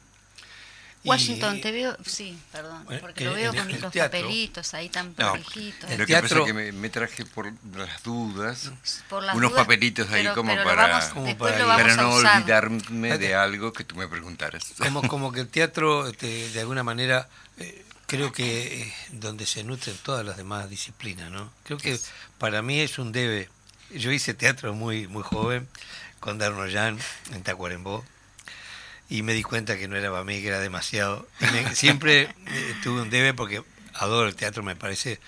Washington, 1.05 1.61
te 1.61 1.73
veo, 1.73 1.97
sí, 2.05 2.37
perdón, 2.53 2.85
porque 3.01 3.25
lo 3.25 3.35
veo 3.35 3.55
con 3.55 3.69
los 3.81 3.93
papelitos 3.93 4.75
ahí 4.75 4.89
tan 4.89 5.15
no, 5.17 5.37
Lo 5.37 6.07
que 6.07 6.13
pasa 6.21 6.39
es 6.41 6.45
que 6.45 6.53
me, 6.53 6.91
traje 6.91 7.25
por 7.25 7.53
las 7.77 8.03
dudas 8.03 8.73
unos 9.35 9.53
papelitos 9.53 10.11
ahí 10.11 10.27
como, 10.35 10.55
para, 10.65 11.07
no 11.97 12.15
olvidarme 12.15 13.19
de 13.19 13.35
algo 13.35 13.73
que 13.73 13.85
tú 13.85 13.95
me 13.97 14.09
preguntaras. 14.09 14.75
Como, 14.79 15.03
como 15.09 15.33
que 15.33 15.41
el 15.41 15.49
teatro, 15.49 16.09
este, 16.09 16.51
de 16.51 16.61
alguna 16.61 16.83
manera, 16.83 17.29
eh, 17.59 17.85
creo 18.07 18.33
que 18.33 18.83
es 18.83 18.93
donde 19.13 19.47
se 19.47 19.65
nutren 19.65 19.97
todas 20.03 20.27
las 20.27 20.37
demás 20.37 20.69
disciplinas, 20.69 21.31
¿no? 21.31 21.53
Creo 21.65 21.79
que 21.79 21.99
para 22.39 22.63
mí 22.63 22.81
es 22.81 22.99
un 22.99 23.13
debe. 23.13 23.49
Yo 23.91 24.11
hice 24.11 24.35
teatro 24.35 24.75
muy, 24.75 25.07
muy 25.07 25.23
joven 25.23 25.69
con 26.21 26.39
Darnoyan 26.39 26.99
en 27.33 27.43
Tacuarembó 27.43 28.05
y 29.09 29.23
me 29.23 29.33
di 29.33 29.43
cuenta 29.43 29.77
que 29.79 29.89
no 29.89 29.97
era 29.97 30.11
para 30.11 30.25
mí, 30.25 30.41
que 30.41 30.49
era 30.49 30.61
demasiado. 30.61 31.27
siempre 31.75 32.35
eh, 32.47 32.77
tuve 32.83 33.03
un 33.03 33.11
debe 33.11 33.35
porque 33.35 33.63
adoro 33.95 34.29
el 34.29 34.37
teatro, 34.37 34.63
me 34.63 34.77
parece 34.77 35.21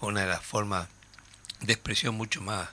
una 0.00 0.22
de 0.22 0.26
las 0.26 0.42
formas 0.42 0.88
de 1.60 1.72
expresión 1.72 2.14
mucho 2.14 2.40
más, 2.40 2.68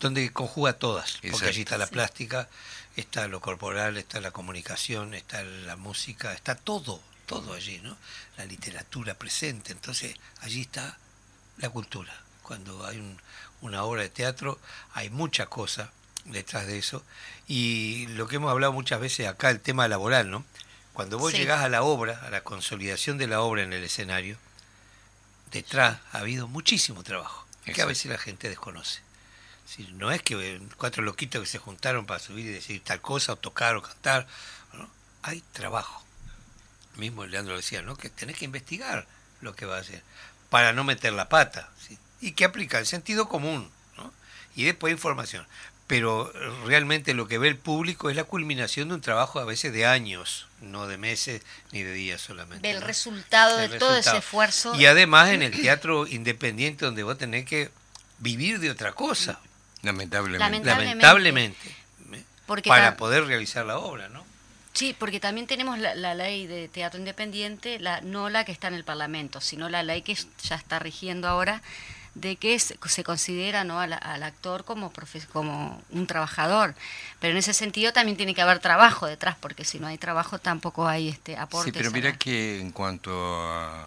donde 0.00 0.32
conjuga 0.32 0.74
todas, 0.74 1.18
porque 1.30 1.46
allí 1.46 1.62
está 1.62 1.76
la 1.76 1.88
plástica, 1.88 2.48
está 2.96 3.26
lo 3.28 3.40
corporal, 3.40 3.96
está 3.96 4.20
la 4.20 4.30
comunicación, 4.30 5.14
está 5.14 5.42
la 5.42 5.76
música, 5.76 6.32
está 6.32 6.54
todo, 6.54 7.02
todo 7.26 7.54
allí, 7.54 7.80
¿no? 7.82 7.96
La 8.36 8.46
literatura 8.46 9.14
presente, 9.14 9.72
entonces 9.72 10.14
allí 10.40 10.62
está 10.62 10.98
la 11.58 11.68
cultura. 11.68 12.14
Cuando 12.42 12.86
hay 12.86 13.16
una 13.60 13.82
obra 13.82 14.02
de 14.02 14.08
teatro 14.08 14.58
hay 14.94 15.10
mucha 15.10 15.46
cosa 15.46 15.92
detrás 16.32 16.66
de 16.66 16.78
eso. 16.78 17.02
Y 17.46 18.06
lo 18.08 18.28
que 18.28 18.36
hemos 18.36 18.50
hablado 18.50 18.72
muchas 18.72 19.00
veces 19.00 19.26
acá, 19.26 19.50
el 19.50 19.60
tema 19.60 19.88
laboral, 19.88 20.30
¿no? 20.30 20.44
Cuando 20.92 21.18
vos 21.18 21.32
llegás 21.32 21.62
a 21.62 21.68
la 21.68 21.82
obra, 21.82 22.20
a 22.26 22.30
la 22.30 22.42
consolidación 22.42 23.18
de 23.18 23.28
la 23.28 23.40
obra 23.40 23.62
en 23.62 23.72
el 23.72 23.84
escenario, 23.84 24.36
detrás 25.52 25.98
ha 26.12 26.18
habido 26.18 26.48
muchísimo 26.48 27.04
trabajo, 27.04 27.46
que 27.64 27.80
a 27.80 27.86
veces 27.86 28.10
la 28.10 28.18
gente 28.18 28.48
desconoce. 28.48 29.00
Si, 29.64 29.84
no 29.92 30.10
es 30.10 30.22
que 30.22 30.60
cuatro 30.76 31.02
loquitos 31.02 31.42
que 31.42 31.46
se 31.46 31.58
juntaron 31.58 32.06
para 32.06 32.18
subir 32.18 32.46
y 32.46 32.50
decir 32.50 32.82
tal 32.82 33.00
cosa, 33.00 33.34
o 33.34 33.36
tocar 33.36 33.76
o 33.76 33.82
cantar. 33.82 34.26
Hay 35.22 35.42
trabajo. 35.52 36.02
Mismo 36.96 37.26
Leandro 37.26 37.54
decía, 37.54 37.82
¿no? 37.82 37.96
Que 37.96 38.08
tenés 38.08 38.36
que 38.38 38.46
investigar 38.46 39.06
lo 39.40 39.54
que 39.54 39.66
va 39.66 39.76
a 39.76 39.80
hacer 39.80 40.02
para 40.50 40.72
no 40.72 40.84
meter 40.84 41.12
la 41.12 41.28
pata. 41.28 41.70
Y 42.20 42.32
que 42.32 42.44
aplica 42.44 42.78
el 42.78 42.86
sentido 42.86 43.28
común. 43.28 43.70
¿no? 43.96 44.12
Y 44.56 44.64
después 44.64 44.90
información 44.90 45.46
pero 45.88 46.30
realmente 46.66 47.14
lo 47.14 47.26
que 47.26 47.38
ve 47.38 47.48
el 47.48 47.56
público 47.56 48.10
es 48.10 48.16
la 48.16 48.24
culminación 48.24 48.88
de 48.88 48.94
un 48.94 49.00
trabajo 49.00 49.40
a 49.40 49.46
veces 49.46 49.72
de 49.72 49.86
años, 49.86 50.46
no 50.60 50.86
de 50.86 50.98
meses 50.98 51.42
ni 51.72 51.82
de 51.82 51.92
días 51.94 52.20
solamente. 52.20 52.68
Del 52.68 52.82
resultado 52.82 53.56
de 53.56 53.70
todo 53.78 53.96
ese 53.96 54.18
esfuerzo. 54.18 54.74
Y 54.74 54.84
además 54.84 55.30
en 55.30 55.42
el 55.42 55.58
teatro 55.58 56.06
independiente 56.06 56.84
donde 56.84 57.02
vos 57.02 57.16
tenés 57.16 57.46
que 57.46 57.70
vivir 58.18 58.60
de 58.60 58.70
otra 58.70 58.92
cosa. 58.92 59.40
Lamentablemente. 59.80 60.66
Lamentablemente. 60.68 61.76
para 62.66 62.98
poder 62.98 63.24
realizar 63.24 63.64
la 63.64 63.78
obra, 63.78 64.10
¿no? 64.10 64.26
Sí, 64.74 64.94
porque 64.96 65.20
también 65.20 65.46
tenemos 65.46 65.78
la, 65.78 65.94
la, 65.94 66.14
ley 66.14 66.46
de 66.46 66.68
teatro 66.68 67.00
independiente, 67.00 67.80
la, 67.80 68.02
no 68.02 68.28
la 68.28 68.44
que 68.44 68.52
está 68.52 68.68
en 68.68 68.74
el 68.74 68.84
Parlamento, 68.84 69.40
sino 69.40 69.70
la 69.70 69.82
ley 69.82 70.02
que 70.02 70.14
ya 70.42 70.54
está 70.54 70.78
rigiendo 70.78 71.26
ahora 71.26 71.62
de 72.20 72.36
que 72.36 72.58
se 72.58 73.04
considera 73.04 73.64
¿no? 73.64 73.80
al, 73.80 73.92
actor 73.92 74.64
como, 74.64 74.92
como 75.32 75.82
un 75.90 76.06
trabajador. 76.06 76.74
Pero 77.20 77.32
en 77.32 77.38
ese 77.38 77.54
sentido 77.54 77.92
también 77.92 78.16
tiene 78.16 78.34
que 78.34 78.42
haber 78.42 78.58
trabajo 78.58 79.06
detrás, 79.06 79.36
porque 79.40 79.64
si 79.64 79.78
no 79.78 79.86
hay 79.86 79.98
trabajo 79.98 80.38
tampoco 80.38 80.86
hay 80.86 81.08
este 81.08 81.36
aporte. 81.36 81.70
Sí, 81.70 81.76
pero 81.76 81.90
mira 81.90 82.16
que 82.16 82.60
en 82.60 82.72
cuanto 82.72 83.12
a 83.50 83.86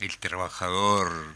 el 0.00 0.18
trabajador 0.18 1.34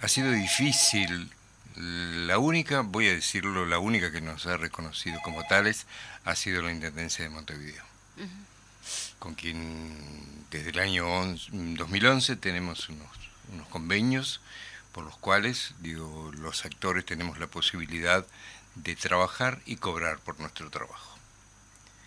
ha 0.00 0.08
sido 0.08 0.30
difícil. 0.32 1.30
La 1.76 2.38
única, 2.38 2.80
voy 2.80 3.08
a 3.08 3.12
decirlo, 3.12 3.66
la 3.66 3.78
única 3.78 4.10
que 4.10 4.20
nos 4.20 4.46
ha 4.46 4.56
reconocido 4.56 5.20
como 5.22 5.44
tales 5.44 5.86
ha 6.24 6.34
sido 6.34 6.62
la 6.62 6.72
Intendencia 6.72 7.22
de 7.22 7.28
Montevideo, 7.28 7.84
con 9.18 9.34
quien 9.34 9.94
desde 10.50 10.70
el 10.70 10.78
año 10.78 11.06
2011 11.52 12.36
tenemos 12.36 12.88
unos, 12.88 13.08
unos 13.52 13.68
convenios 13.68 14.40
por 14.92 15.04
los 15.04 15.16
cuales 15.18 15.74
digo, 15.80 16.32
los 16.38 16.64
actores 16.64 17.04
tenemos 17.04 17.38
la 17.38 17.46
posibilidad 17.46 18.26
de 18.76 18.96
trabajar 18.96 19.60
y 19.66 19.76
cobrar 19.76 20.18
por 20.20 20.40
nuestro 20.40 20.70
trabajo. 20.70 21.18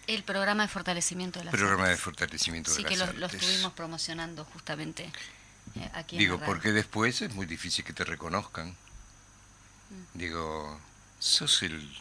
El 0.08 0.23
programa 0.23 0.63
de 0.63 0.69
fortalecimiento 0.69 1.38
de 1.38 1.45
las 1.45 1.54
programa 1.54 1.88
de 1.88 1.97
fortalecimiento 1.97 2.71
sí, 2.71 2.84
de 2.84 2.89
las 2.89 3.02
artes. 3.02 3.10
Sí, 3.10 3.13
que 3.13 3.19
lo, 3.19 3.28
estuvimos 3.28 3.73
promocionando 3.73 4.43
justamente 4.45 5.12
eh, 5.75 5.91
aquí 5.93 6.17
Digo, 6.17 6.39
porque 6.39 6.71
después 6.71 7.21
es 7.21 7.34
muy 7.36 7.45
difícil 7.45 7.86
que 7.86 7.93
te 7.93 8.04
reconozcan. 8.04 8.69
Mm. 8.69 10.17
Digo, 10.17 10.82
sos 11.19 11.62
el, 11.62 11.95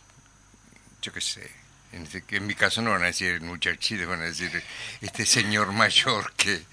yo 1.02 1.12
qué 1.12 1.20
sé, 1.20 1.50
en, 1.92 2.04
este, 2.04 2.24
en, 2.30 2.46
mi 2.46 2.54
caso 2.54 2.80
no 2.82 2.90
van 2.90 3.02
a 3.02 3.06
decir 3.06 3.32
el 3.32 3.40
muchachito, 3.42 4.08
van 4.08 4.22
a 4.22 4.24
decir 4.24 4.62
este 5.00 5.26
señor 5.26 5.72
mayor 5.72 6.32
que, 6.34 6.64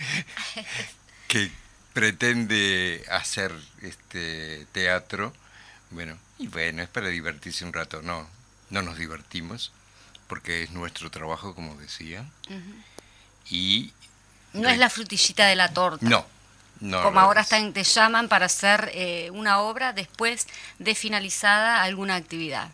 que 1.27 1.51
pretende 1.95 3.05
hacer 3.09 3.53
este 3.81 4.67
teatro. 4.73 5.33
Bueno, 5.91 6.17
y 6.37 6.47
bueno, 6.47 6.83
es 6.83 6.89
para 6.89 7.07
divertirse 7.07 7.63
un 7.63 7.71
rato. 7.71 8.01
No, 8.01 8.27
no 8.69 8.81
nos 8.81 8.97
divertimos 8.97 9.71
porque 10.27 10.63
es 10.63 10.71
nuestro 10.71 11.09
trabajo, 11.09 11.55
como 11.55 11.73
decía. 11.77 12.25
Y 13.49 13.93
no 14.51 14.67
es 14.67 14.77
la 14.77 14.89
frutillita 14.89 15.47
de 15.47 15.55
la 15.55 15.71
torta. 15.71 16.05
No, 16.05 16.25
no 16.81 17.01
como 17.01 17.21
ahora 17.21 17.41
están, 17.41 17.71
te 17.71 17.85
llaman 17.85 18.27
para 18.27 18.47
hacer 18.47 18.91
eh, 18.93 19.29
una 19.31 19.59
obra 19.59 19.93
después 19.93 20.47
de 20.79 20.95
finalizada 20.95 21.81
alguna 21.81 22.15
actividad. 22.15 22.71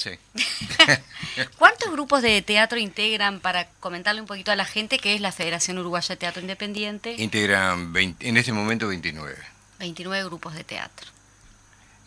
Sí. 0.00 0.18
¿Cuántos 1.58 1.92
grupos 1.92 2.22
de 2.22 2.40
teatro 2.40 2.78
integran, 2.78 3.40
para 3.40 3.68
comentarle 3.80 4.22
un 4.22 4.26
poquito 4.26 4.50
a 4.50 4.56
la 4.56 4.64
gente, 4.64 4.98
que 4.98 5.14
es 5.14 5.20
la 5.20 5.30
Federación 5.30 5.78
Uruguaya 5.78 6.08
de 6.08 6.16
Teatro 6.16 6.40
Independiente? 6.40 7.16
Integran 7.18 7.92
en 7.94 8.36
este 8.38 8.50
momento 8.50 8.88
29. 8.88 9.36
29 9.78 10.24
grupos 10.24 10.54
de 10.54 10.64
teatro. 10.64 11.10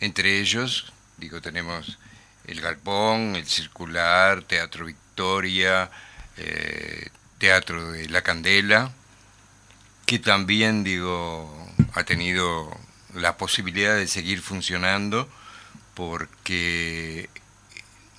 Entre 0.00 0.40
ellos, 0.40 0.92
digo, 1.18 1.40
tenemos 1.40 1.98
el 2.48 2.60
Galpón, 2.60 3.36
el 3.36 3.46
Circular, 3.46 4.42
Teatro 4.42 4.86
Victoria, 4.86 5.88
eh, 6.36 7.10
Teatro 7.38 7.92
de 7.92 8.08
la 8.08 8.22
Candela, 8.22 8.90
que 10.04 10.18
también, 10.18 10.82
digo, 10.82 11.72
ha 11.92 12.02
tenido 12.02 12.76
la 13.14 13.36
posibilidad 13.36 13.94
de 13.94 14.08
seguir 14.08 14.42
funcionando 14.42 15.28
porque 15.94 17.30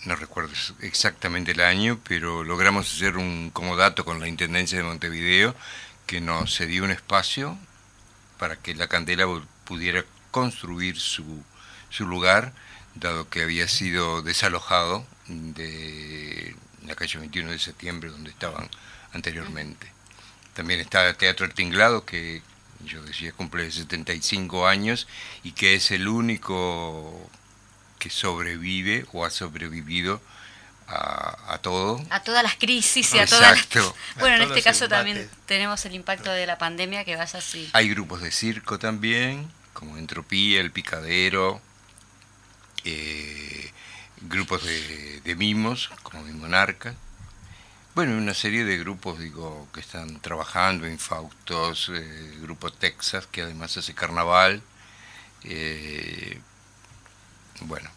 no 0.05 0.15
recuerdo 0.15 0.53
exactamente 0.81 1.51
el 1.51 1.61
año, 1.61 1.99
pero 2.07 2.43
logramos 2.43 2.93
hacer 2.93 3.17
un 3.17 3.49
comodato 3.49 4.05
con 4.05 4.19
la 4.19 4.27
Intendencia 4.27 4.77
de 4.77 4.83
Montevideo 4.83 5.55
que 6.05 6.21
nos 6.21 6.55
cedió 6.55 6.83
un 6.83 6.91
espacio 6.91 7.57
para 8.37 8.55
que 8.57 8.75
la 8.75 8.87
Candela 8.87 9.25
pudiera 9.63 10.05
construir 10.31 10.97
su, 10.99 11.43
su 11.89 12.05
lugar 12.05 12.53
dado 12.93 13.29
que 13.29 13.41
había 13.41 13.67
sido 13.67 14.21
desalojado 14.21 15.05
de 15.27 16.55
la 16.85 16.95
calle 16.95 17.19
21 17.19 17.51
de 17.51 17.59
septiembre, 17.59 18.09
donde 18.09 18.29
estaban 18.29 18.69
anteriormente. 19.11 19.91
También 20.53 20.79
está 20.79 21.13
Teatro 21.13 21.45
El 21.45 21.53
Tinglado, 21.53 22.05
que 22.05 22.41
yo 22.85 23.01
decía 23.01 23.31
cumple 23.31 23.71
75 23.71 24.67
años 24.67 25.07
y 25.43 25.53
que 25.53 25.75
es 25.75 25.91
el 25.91 26.07
único 26.07 27.29
que 27.99 28.09
sobrevive 28.09 29.05
o 29.13 29.25
ha 29.25 29.29
sobrevivido 29.29 30.21
a, 30.87 31.57
todo. 31.61 32.03
A 32.09 32.21
todas 32.21 32.43
las 32.43 32.55
crisis 32.55 33.13
y 33.13 33.19
a 33.19 33.25
todas 33.25 33.57
las... 33.73 33.93
Bueno, 34.19 34.35
en 34.35 34.41
este 34.43 34.61
caso 34.61 34.87
también 34.87 35.29
tenemos 35.45 35.83
el 35.85 35.95
impacto 35.95 36.31
de 36.31 36.45
la 36.45 36.57
pandemia 36.57 37.05
que 37.05 37.15
vaya 37.15 37.39
así. 37.39 37.69
Hay 37.73 37.89
grupos 37.89 38.21
de 38.21 38.31
circo 38.31 38.77
también, 38.77 39.51
como 39.73 39.97
Entropía, 39.97 40.61
El 40.61 40.71
Picadero, 40.71 41.61
eh, 42.83 43.71
grupos 44.21 44.63
de, 44.63 45.35
mimos, 45.35 45.89
como 46.03 46.23
Mimonarca. 46.23 46.95
Bueno, 47.95 48.17
una 48.17 48.33
serie 48.33 48.65
de 48.65 48.77
grupos, 48.77 49.19
digo, 49.19 49.67
que 49.73 49.79
están 49.79 50.19
trabajando, 50.19 50.87
Infaustos, 50.87 51.89
eh, 51.93 52.37
Grupo 52.41 52.71
Texas, 52.71 53.25
que 53.31 53.41
además 53.41 53.77
hace 53.77 53.93
carnaval. 53.93 54.61
Eh, 55.43 56.39
bueno, 57.61 57.89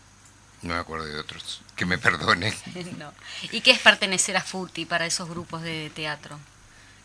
no 0.63 0.75
me 0.75 0.81
acuerdo 0.81 1.07
de 1.07 1.19
otros, 1.19 1.63
que 1.77 1.87
me 1.87 1.99
perdonen. 1.99 2.55
¿Y 3.53 3.61
qué 3.61 3.71
es 3.71 3.79
pertenecer 3.79 4.37
a 4.37 4.43
FUTI 4.43 4.87
para 4.87 5.07
esos 5.07 5.29
grupos 5.29 5.63
de 5.63 5.91
teatro? 5.95 6.39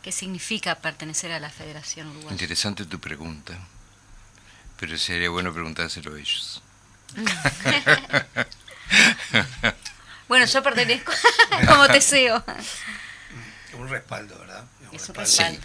¿Qué 0.02 0.12
significa 0.12 0.76
pertenecer 0.76 1.32
a 1.32 1.40
la 1.40 1.50
Federación 1.50 2.08
Uruguaya? 2.10 2.32
Interesante 2.32 2.86
tu 2.86 3.00
pregunta, 3.00 3.58
pero 4.80 4.98
sería 4.98 5.30
bueno 5.30 5.54
preguntárselo 5.54 6.16
a 6.16 6.20
ellos. 6.20 6.62
bueno, 10.28 10.46
yo 10.46 10.64
pertenezco 10.64 11.14
como 11.68 11.88
deseo. 11.88 12.44
Un 13.74 13.90
respaldo, 13.90 14.38
¿verdad? 14.40 14.66
es 14.92 15.10
un 15.10 15.16
respaldo. 15.16 15.62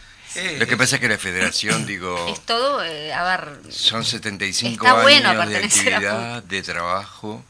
Lo 0.59 0.67
que 0.67 0.77
pasa 0.77 0.97
es 0.97 1.01
que 1.01 1.09
la 1.09 1.19
federación, 1.19 1.87
digo... 1.87 2.29
Es 2.29 2.41
todo, 2.41 2.85
eh, 2.85 3.13
a 3.13 3.23
ver... 3.25 3.61
Son 3.71 4.05
75 4.05 4.87
años 4.87 5.49
de 5.49 5.57
actividad, 5.57 6.43
de 6.43 6.63
trabajo, 6.63 7.45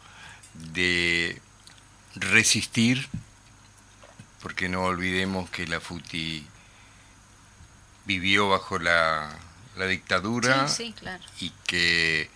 de 0.55 1.41
resistir, 2.15 3.09
porque 4.41 4.69
no 4.69 4.85
olvidemos 4.85 5.51
que 5.51 5.67
la 5.67 5.81
FUTI 5.81 6.47
vivió 8.07 8.49
bajo 8.49 8.79
la, 8.79 9.37
la 9.77 9.87
dictadura 9.87 10.67
y 11.41 11.53
que 11.67 12.31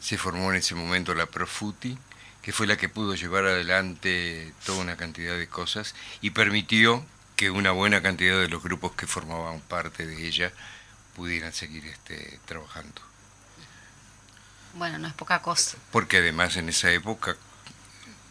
se 0.00 0.18
formó 0.18 0.50
en 0.50 0.58
ese 0.58 0.74
momento 0.74 1.14
la 1.14 1.26
Profuti, 1.26 1.96
que 2.42 2.52
fue 2.52 2.66
la 2.66 2.76
que 2.76 2.90
pudo 2.90 3.14
llevar 3.14 3.46
adelante 3.46 4.52
toda 4.66 4.82
una 4.82 4.96
cantidad 4.96 5.36
de 5.36 5.48
cosas 5.48 5.94
y 6.20 6.30
permitió 6.30 7.06
que 7.44 7.50
una 7.50 7.72
buena 7.72 8.00
cantidad 8.00 8.40
de 8.40 8.48
los 8.48 8.62
grupos 8.62 8.92
que 8.92 9.06
formaban 9.06 9.60
parte 9.60 10.06
de 10.06 10.26
ella 10.26 10.50
pudieran 11.14 11.52
seguir 11.52 11.84
este, 11.84 12.40
trabajando. 12.46 13.02
Bueno, 14.72 14.96
no 14.98 15.08
es 15.08 15.12
poca 15.12 15.42
cosa. 15.42 15.76
Porque 15.92 16.16
además 16.16 16.56
en 16.56 16.70
esa 16.70 16.90
época 16.90 17.36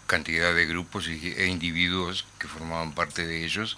cantidad 0.08 0.52
de 0.56 0.66
grupos 0.66 1.08
e 1.08 1.46
individuos 1.46 2.26
que 2.40 2.48
formaban 2.48 2.94
parte 2.94 3.28
de 3.28 3.46
ellos 3.46 3.78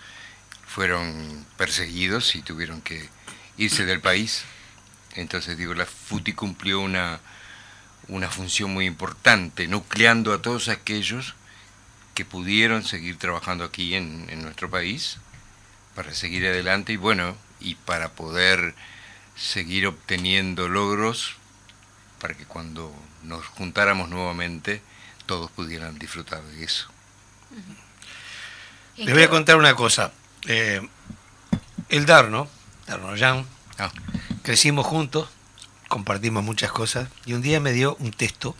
fueron 0.65 1.45
perseguidos 1.57 2.33
y 2.35 2.41
tuvieron 2.41 2.81
que 2.81 3.09
irse 3.57 3.83
del 3.85 3.99
país. 3.99 4.45
Entonces 5.15 5.57
digo, 5.57 5.73
la 5.73 5.85
FUTI 5.85 6.31
cumplió 6.31 6.79
una, 6.79 7.19
una 8.07 8.29
función 8.29 8.73
muy 8.73 8.85
importante, 8.85 9.67
nucleando 9.67 10.31
a 10.31 10.41
todos 10.41 10.69
aquellos 10.69 11.35
que 12.15 12.23
pudieron 12.23 12.83
seguir 12.83 13.19
trabajando 13.19 13.65
aquí 13.65 13.93
en, 13.93 14.41
nuestro 14.41 14.69
país 14.69 15.17
para 15.95 16.13
seguir 16.13 16.45
adelante 16.45 16.93
y 16.93 16.97
bueno, 16.97 17.35
y 17.59 17.75
para 17.75 18.09
poder 18.09 18.75
seguir 19.35 19.87
obteniendo 19.87 20.67
logros 20.67 21.35
para 22.19 22.33
que 22.33 22.45
cuando 22.45 22.93
nos 23.23 23.45
juntáramos 23.45 24.09
nuevamente 24.09 24.81
todos 25.25 25.49
pudieran 25.51 25.97
disfrutar 25.97 26.41
de 26.43 26.63
eso. 26.63 26.87
Les 28.97 29.13
voy 29.13 29.23
a 29.23 29.29
contar 29.29 29.57
una 29.57 29.75
cosa. 29.75 30.11
Eh, 30.47 30.87
el 31.89 32.05
Darno, 32.05 32.47
Darno 32.87 33.17
Jan, 33.17 33.45
ah. 33.77 33.91
crecimos 34.43 34.85
juntos, 34.85 35.29
compartimos 35.87 36.43
muchas 36.43 36.71
cosas 36.71 37.09
y 37.25 37.33
un 37.33 37.41
día 37.41 37.59
me 37.59 37.73
dio 37.73 37.95
un 37.99 38.11
texto, 38.11 38.55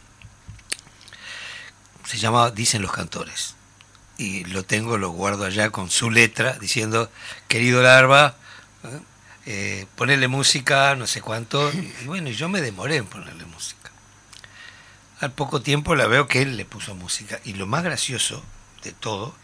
se 2.06 2.18
llamaba 2.18 2.52
Dicen 2.52 2.82
los 2.82 2.92
cantores, 2.92 3.56
y 4.18 4.46
lo 4.46 4.64
tengo, 4.64 4.98
lo 4.98 5.10
guardo 5.10 5.46
allá 5.46 5.70
con 5.70 5.90
su 5.90 6.10
letra, 6.10 6.54
diciendo, 6.60 7.10
querido 7.48 7.82
Larva, 7.82 8.36
¿eh? 8.84 9.00
eh 9.46 9.86
ponerle 9.96 10.28
música, 10.28 10.96
no 10.96 11.08
sé 11.08 11.22
cuánto, 11.22 11.72
y 12.02 12.06
bueno, 12.06 12.30
yo 12.30 12.50
me 12.50 12.62
demoré 12.62 12.98
en 12.98 13.08
ponerle 13.08 13.46
música. 13.46 13.92
Al 15.20 15.32
poco 15.32 15.62
tiempo 15.62 15.96
la 15.96 16.08
veo 16.08 16.28
que 16.28 16.42
él 16.42 16.58
le 16.58 16.66
puso 16.66 16.96
música, 16.96 17.40
y 17.44 17.54
lo 17.54 17.68
más 17.68 17.84
gracioso 17.84 18.44
de 18.84 18.92
todo 18.92 19.36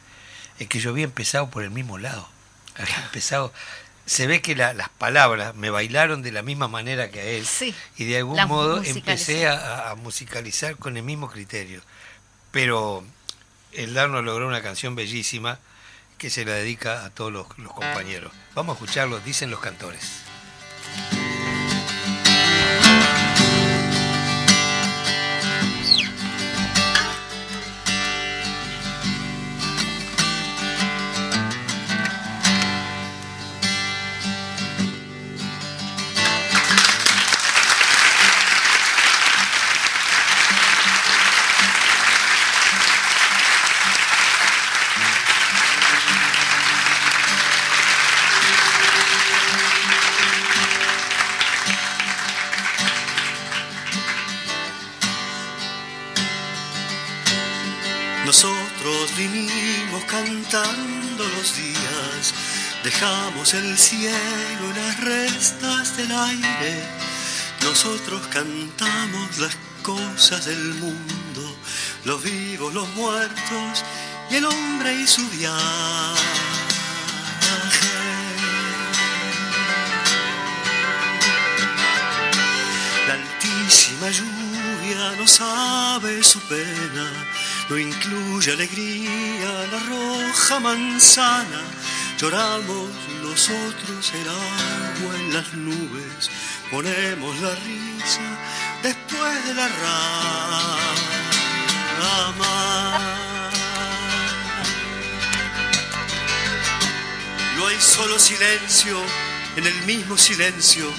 es 0.60 0.67
que 0.67 0.79
yo 0.79 0.91
había 0.91 1.05
empezado 1.05 1.49
por 1.49 1.63
el 1.63 1.71
mismo 1.71 1.97
lado, 1.97 2.27
había 2.77 3.03
empezado 3.03 3.51
se 4.05 4.27
ve 4.27 4.41
que 4.41 4.55
las 4.55 4.89
palabras 4.97 5.55
me 5.55 5.69
bailaron 5.69 6.21
de 6.21 6.31
la 6.34 6.41
misma 6.41 6.67
manera 6.67 7.12
que 7.12 7.21
a 7.21 7.23
él. 7.23 7.47
y 7.97 8.03
de 8.03 8.17
algún 8.17 8.43
modo 8.47 8.84
empecé 8.84 9.47
a, 9.47 9.95
musicalizar 9.95 10.75
con 10.75 10.97
el 10.97 11.03
mismo 11.03 11.29
criterio. 11.29 11.81
Pero 12.51 13.05
el 13.73 13.93
Darno 13.93 14.21
logró 14.21 14.47
una 14.47 14.62
canción 14.62 14.95
bellísima 14.95 15.60
que 16.17 16.29
se 16.29 16.45
la 16.45 16.53
dedica 16.53 17.05
a 17.05 17.10
todos 17.10 17.31
los, 17.31 17.47
los 17.57 17.73
compañeros. 17.73 18.31
Vamos 18.53 18.73
a 18.73 18.84
escucharlo, 18.84 19.19
dicen 19.21 19.49
los 19.49 19.60
cantores. 19.60 20.21
El 63.41 63.75
cielo 63.75 64.71
las 64.75 64.99
restas 65.01 65.97
del 65.97 66.12
aire. 66.12 66.88
Nosotros 67.63 68.21
cantamos 68.27 69.39
las 69.39 69.58
cosas 69.82 70.45
del 70.45 70.75
mundo, 70.75 71.58
los 72.06 72.21
vivos, 72.21 72.71
los 72.71 72.88
muertos 72.89 73.84
y 74.30 74.36
el 74.36 74.45
hombre 74.45 74.93
y 74.93 75.08
su 75.08 75.27
viaje. 75.30 75.58
La 83.08 83.13
altísima 83.15 84.12
lluvia 84.12 85.15
no 85.17 85.27
sabe 85.27 86.23
su 86.23 86.39
pena, 86.41 87.12
no 87.69 87.77
incluye 87.77 88.51
alegría 88.51 89.67
la 89.71 89.80
roja 89.89 90.60
manzana 90.60 91.81
Lloramos 92.21 92.91
nosotros 93.23 94.13
el 94.13 94.29
agua 94.29 95.15
en 95.15 95.34
las 95.34 95.53
nubes, 95.55 96.29
ponemos 96.69 97.39
la 97.39 97.49
risa 97.55 98.38
después 98.84 99.45
de 99.47 99.55
la 99.55 99.67
rama. 99.67 100.77
No 107.57 107.65
hay 107.65 107.81
solo 107.81 108.19
silencio, 108.19 109.01
en 109.55 109.65
el 109.65 109.81
mismo 109.88 110.15
silencio 110.15 110.93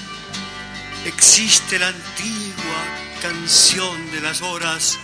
existe 1.05 1.79
la 1.79 1.87
antigua 1.87 2.83
canción 3.21 4.11
de 4.11 4.19
las 4.19 4.41
horas 4.41 4.99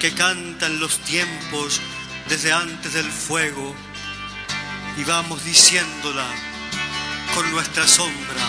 que 0.00 0.12
cantan 0.14 0.80
los 0.80 0.98
tiempos 0.98 1.80
desde 2.28 2.52
antes 2.52 2.92
del 2.92 3.08
fuego 3.08 3.72
y 4.98 5.04
vamos 5.04 5.44
diciéndola 5.44 6.26
con 7.32 7.48
nuestra 7.52 7.86
sombra. 7.86 8.42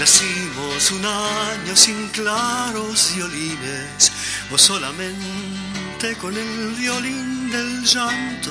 Nacimos 0.00 0.90
un 0.90 1.06
año 1.06 1.76
sin 1.76 2.08
claros 2.08 3.14
violines 3.14 4.10
o 4.50 4.58
solamente 4.58 6.16
con 6.20 6.36
el 6.36 6.74
violín 6.74 7.48
del 7.50 7.84
llanto 7.84 8.50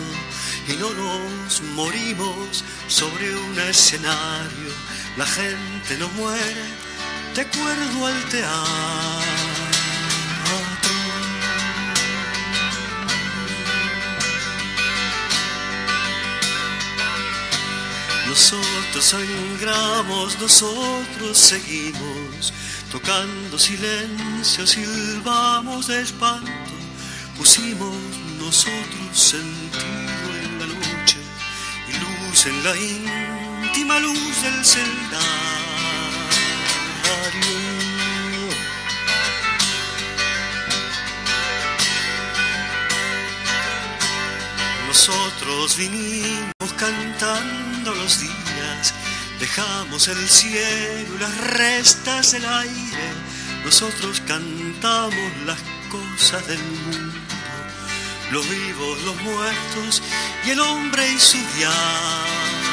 y 0.69 0.77
no 0.77 0.89
nos 0.91 1.61
morimos 1.75 2.63
sobre 2.87 3.35
un 3.35 3.59
escenario. 3.59 4.71
La 5.17 5.25
gente 5.25 5.97
no 5.99 6.07
muere 6.09 6.63
de 7.35 7.41
acuerdo 7.41 8.07
al 8.07 8.23
teatro. 8.29 9.50
Nosotros 18.31 19.03
sangramos, 19.03 20.39
nosotros 20.39 21.37
seguimos, 21.37 22.53
tocando 22.89 23.59
silencio, 23.59 24.65
silbamos 24.65 25.87
de 25.87 26.01
espanto, 26.01 26.49
pusimos 27.37 27.93
nosotros 28.39 29.11
sentido 29.11 30.29
en 30.43 30.59
la 30.59 30.65
noche 30.65 31.17
y 31.89 31.93
luz 31.99 32.45
en 32.45 32.63
la 32.63 32.73
íntima 32.77 33.99
luz 33.99 34.41
del 34.41 34.63
celdario. 34.63 35.21
Nosotros 44.87 45.75
vinimos 45.75 46.50
cantando 46.81 47.93
los 47.93 48.19
días, 48.19 48.93
dejamos 49.39 50.07
el 50.07 50.27
cielo 50.27 51.15
y 51.15 51.19
las 51.19 51.37
restas 51.37 52.31
del 52.31 52.43
aire, 52.43 53.07
nosotros 53.63 54.19
cantamos 54.27 55.31
las 55.45 55.59
cosas 55.91 56.47
del 56.47 56.57
mundo, 56.57 57.19
los 58.31 58.49
vivos, 58.49 58.99
los 59.03 59.21
muertos 59.21 60.01
y 60.43 60.49
el 60.49 60.59
hombre 60.59 61.07
y 61.07 61.19
su 61.19 61.37
viaje. 61.55 62.70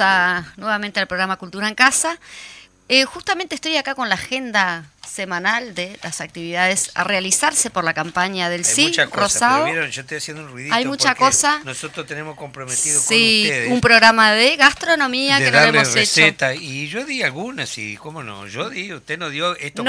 A, 0.00 0.44
nuevamente 0.56 1.00
al 1.00 1.06
programa 1.06 1.36
Cultura 1.36 1.68
en 1.68 1.74
Casa. 1.74 2.18
Eh, 2.88 3.04
justamente 3.04 3.54
estoy 3.54 3.76
acá 3.76 3.94
con 3.94 4.08
la 4.08 4.16
agenda 4.16 4.84
semanal 5.10 5.74
de 5.74 5.98
las 6.02 6.20
actividades 6.20 6.92
a 6.94 7.04
realizarse 7.04 7.70
por 7.70 7.84
la 7.84 7.94
campaña 7.94 8.48
del 8.48 8.64
sí, 8.64 8.92
Rosado. 9.12 9.66
yo 9.88 10.00
estoy 10.02 10.18
haciendo 10.18 10.44
un 10.44 10.50
ruidito 10.50 10.74
Hay 10.74 10.84
mucha 10.84 11.14
cosa. 11.14 11.60
Nosotros 11.64 12.06
tenemos 12.06 12.36
comprometido 12.36 12.94
con 12.94 13.02
ustedes. 13.02 13.72
un 13.72 13.80
programa 13.80 14.32
de 14.32 14.56
gastronomía 14.56 15.38
que 15.38 15.50
no 15.50 15.58
hemos 15.58 15.92
receta. 15.92 16.52
hecho. 16.52 16.62
Y 16.62 16.88
yo 16.88 17.04
di 17.04 17.22
algunas, 17.22 17.76
y 17.78 17.96
cómo 17.96 18.22
no, 18.22 18.46
yo 18.46 18.70
di, 18.70 18.92
usted 18.92 19.18
no 19.18 19.30
dio 19.30 19.56
estos, 19.56 19.84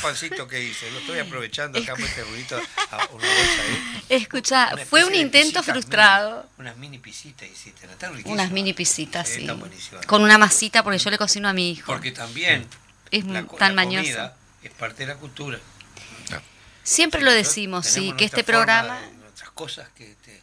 pancitos 0.00 0.48
que 0.48 0.62
hice. 0.62 0.90
Lo 0.90 0.98
estoy 1.00 1.18
aprovechando 1.18 1.78
acá 1.78 1.92
con 1.92 2.04
este 2.04 2.22
ruidito 2.24 2.56
a 2.90 2.96
una 2.96 3.06
bolsa 3.08 3.62
ahí. 3.62 3.96
Escucha, 4.08 4.72
fue 4.88 5.04
un 5.04 5.14
intento 5.14 5.62
frustrado. 5.62 6.48
unas 6.58 6.76
mini 6.78 6.98
pisitas 6.98 7.48
hiciste, 7.48 7.86
Unas 8.24 8.50
mini 8.50 8.72
pisitas, 8.72 9.28
sí. 9.28 9.46
Con 10.06 10.22
una 10.22 10.38
masita 10.38 10.82
porque 10.82 10.98
yo 10.98 11.10
le 11.10 11.18
cocino 11.18 11.48
a 11.48 11.52
mi 11.52 11.70
hijo. 11.70 11.86
Porque 11.86 12.12
también 12.12 12.66
es 13.10 13.24
tan 13.58 13.74
mañoso 13.74 14.32
es 14.68 14.74
parte 14.74 15.06
de 15.06 15.14
la 15.14 15.16
cultura. 15.16 15.58
Siempre 16.82 17.22
lo 17.22 17.32
decimos, 17.32 17.86
sí, 17.86 18.12
que 18.16 18.26
este 18.26 18.44
programa... 18.44 19.00
Nuestras 19.20 19.50
cosas 19.50 19.88
que, 19.96 20.12
este, 20.12 20.42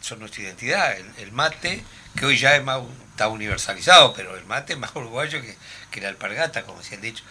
son 0.00 0.20
nuestra 0.20 0.42
identidad. 0.42 0.96
El, 1.18 1.32
mate, 1.32 1.82
que 2.14 2.26
hoy 2.26 2.36
ya 2.36 2.56
es 2.56 2.62
más, 2.62 2.82
está 3.10 3.28
universalizado, 3.28 4.12
pero 4.14 4.36
el 4.36 4.44
mate 4.44 4.74
es 4.74 4.78
más 4.78 4.94
uruguayo 4.94 5.40
que, 5.40 5.56
que 5.90 6.00
la 6.00 6.08
alpargata, 6.08 6.64
como 6.64 6.82
se 6.82 6.96
han 6.96 7.00
dicho 7.00 7.24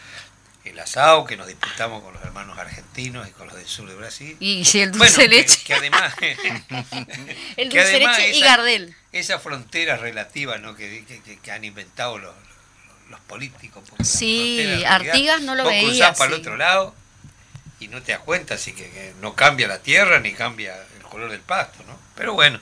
el 0.65 0.80
asado 0.80 1.26
que 1.26 1.38
nos 1.38 1.48
disputamos 1.48 2.02
con 2.04 2.13
los 2.13 2.24
hermanos 2.24 2.58
argentinos 2.58 3.28
y 3.28 3.32
con 3.32 3.48
los 3.48 3.56
del 3.56 3.68
sur 3.68 3.88
de 3.88 3.96
Brasil. 3.96 4.36
Y 4.39 4.65
el 4.80 4.91
dulce 4.91 5.28
leche. 5.28 5.60
Que, 5.63 5.76
además. 5.76 6.13
el 7.58 7.70
dulce 7.70 8.00
leche 8.00 8.36
y 8.36 8.41
Gardel. 8.41 8.96
Esa 9.12 9.39
frontera 9.39 9.98
relativa 9.98 10.58
¿no? 10.58 10.76
que, 10.76 11.06
que, 11.41 11.52
han 11.52 11.63
inventado 11.63 12.18
los, 12.18 12.34
los 13.10 13.20
políticos. 13.22 13.84
Sí, 14.04 14.84
Artigas 14.86 15.41
no 15.41 15.56
lo 15.56 15.63
vos 15.63 15.72
veía. 15.72 16.13
para 16.13 16.34
el 16.34 16.39
otro 16.39 16.58
lado 16.58 16.96
y 17.80 17.88
no 17.88 18.02
te 18.02 18.13
das 18.13 18.22
cuenta, 18.22 18.56
así 18.56 18.74
que, 18.74 19.13
no 19.22 19.36
cambia 19.36 19.68
la 19.68 19.80
tierra 19.80 20.20
ni 20.20 20.34
cambia 20.34 20.76
el 20.98 21.04
color 21.04 21.30
del 21.30 21.41
pasto, 21.41 21.84
¿no? 21.88 22.00
Pero 22.15 22.34
bueno, 22.34 22.60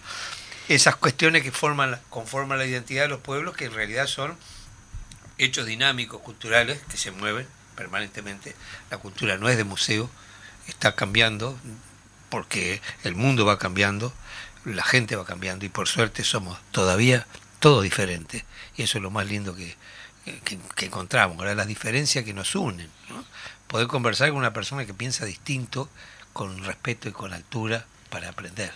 esas 0.67 0.95
cuestiones 0.95 1.43
que 1.43 1.51
forman, 1.51 1.99
conforman 2.09 2.57
la 2.57 2.65
identidad 2.65 3.03
de 3.03 3.09
los 3.09 3.19
pueblos, 3.19 3.55
que 3.55 3.65
en 3.65 3.73
realidad 3.73 4.07
son 4.07 4.37
hechos 5.37 5.65
dinámicos, 5.65 6.21
culturales, 6.21 6.79
que 6.89 6.97
se 6.97 7.11
mueven 7.11 7.47
permanentemente. 7.75 8.55
La 8.89 8.97
cultura 8.97 9.37
no 9.37 9.49
es 9.49 9.57
de 9.57 9.63
museo, 9.63 10.09
está 10.67 10.95
cambiando 10.95 11.57
porque 12.29 12.81
el 13.03 13.15
mundo 13.15 13.45
va 13.45 13.59
cambiando, 13.59 14.13
la 14.65 14.83
gente 14.83 15.15
va 15.15 15.25
cambiando 15.25 15.65
y 15.65 15.69
por 15.69 15.87
suerte 15.87 16.23
somos 16.23 16.57
todavía 16.71 17.27
todos 17.59 17.83
diferentes. 17.83 18.43
Y 18.75 18.83
eso 18.83 18.97
es 18.97 19.03
lo 19.03 19.11
más 19.11 19.27
lindo 19.27 19.55
que, 19.55 19.75
que, 20.23 20.85
encontramos, 20.85 21.37
¿verdad? 21.37 21.55
las 21.55 21.67
diferencias 21.67 22.23
que 22.23 22.33
nos 22.33 22.55
unen. 22.55 22.89
Poder 23.67 23.87
conversar 23.87 24.29
con 24.29 24.37
una 24.37 24.53
persona 24.53 24.85
que 24.85 24.93
piensa 24.93 25.25
distinto, 25.25 25.89
con 26.31 26.63
respeto 26.63 27.09
y 27.09 27.11
con 27.11 27.33
altura 27.33 27.85
para 28.09 28.29
aprender. 28.29 28.71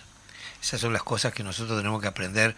Esas 0.60 0.80
son 0.80 0.92
las 0.92 1.04
cosas 1.04 1.32
que 1.32 1.44
nosotros 1.44 1.78
tenemos 1.78 2.02
que 2.02 2.08
aprender 2.08 2.56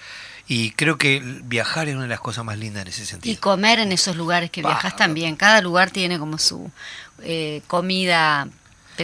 y 0.48 0.70
creo 0.72 0.96
que 0.96 1.20
viajar 1.44 1.88
es 1.88 1.94
una 1.94 2.05
de 2.05 2.09
las 2.09 2.20
cosas 2.20 2.44
más 2.44 2.59
lindas 2.59 2.83
en 2.83 2.88
ese 2.88 3.05
sentido. 3.05 3.33
Y 3.33 3.37
comer 3.37 3.79
en 3.79 3.92
esos 3.92 4.16
lugares 4.16 4.50
que 4.50 4.62
viajas 4.62 4.96
también. 4.96 5.37
Cada 5.37 5.61
lugar 5.61 5.90
tiene 5.90 6.18
como 6.18 6.38
su 6.38 6.70
eh, 7.22 7.61
comida 7.66 8.48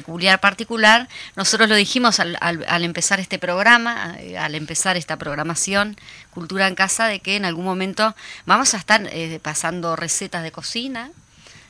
peculiar, 0.02 0.40
particular. 0.40 1.08
Nosotros 1.36 1.68
lo 1.68 1.74
dijimos 1.74 2.20
al, 2.20 2.36
al, 2.40 2.84
empezar 2.84 3.18
este 3.18 3.38
programa, 3.38 4.16
eh, 4.18 4.36
al 4.36 4.54
empezar 4.54 4.96
esta 4.96 5.16
programación, 5.16 5.96
Cultura 6.30 6.68
en 6.68 6.74
Casa, 6.74 7.06
de 7.06 7.20
que 7.20 7.36
en 7.36 7.46
algún 7.46 7.64
momento 7.64 8.14
vamos 8.44 8.74
a 8.74 8.76
estar 8.76 9.00
eh, 9.10 9.40
pasando 9.42 9.96
recetas 9.96 10.42
de 10.42 10.52
cocina. 10.52 11.10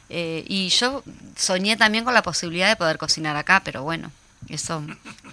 y 0.09 0.69
yo 0.69 1.03
soñé 1.37 1.77
también 1.77 2.05
con 2.05 2.15
la 2.15 2.23
posibilidad 2.23 2.69
de 2.69 2.77
poder 2.77 2.99
cocinar 2.99 3.37
acá, 3.37 3.63
pero 3.65 3.83
bueno, 3.83 4.11
eso. 4.49 4.83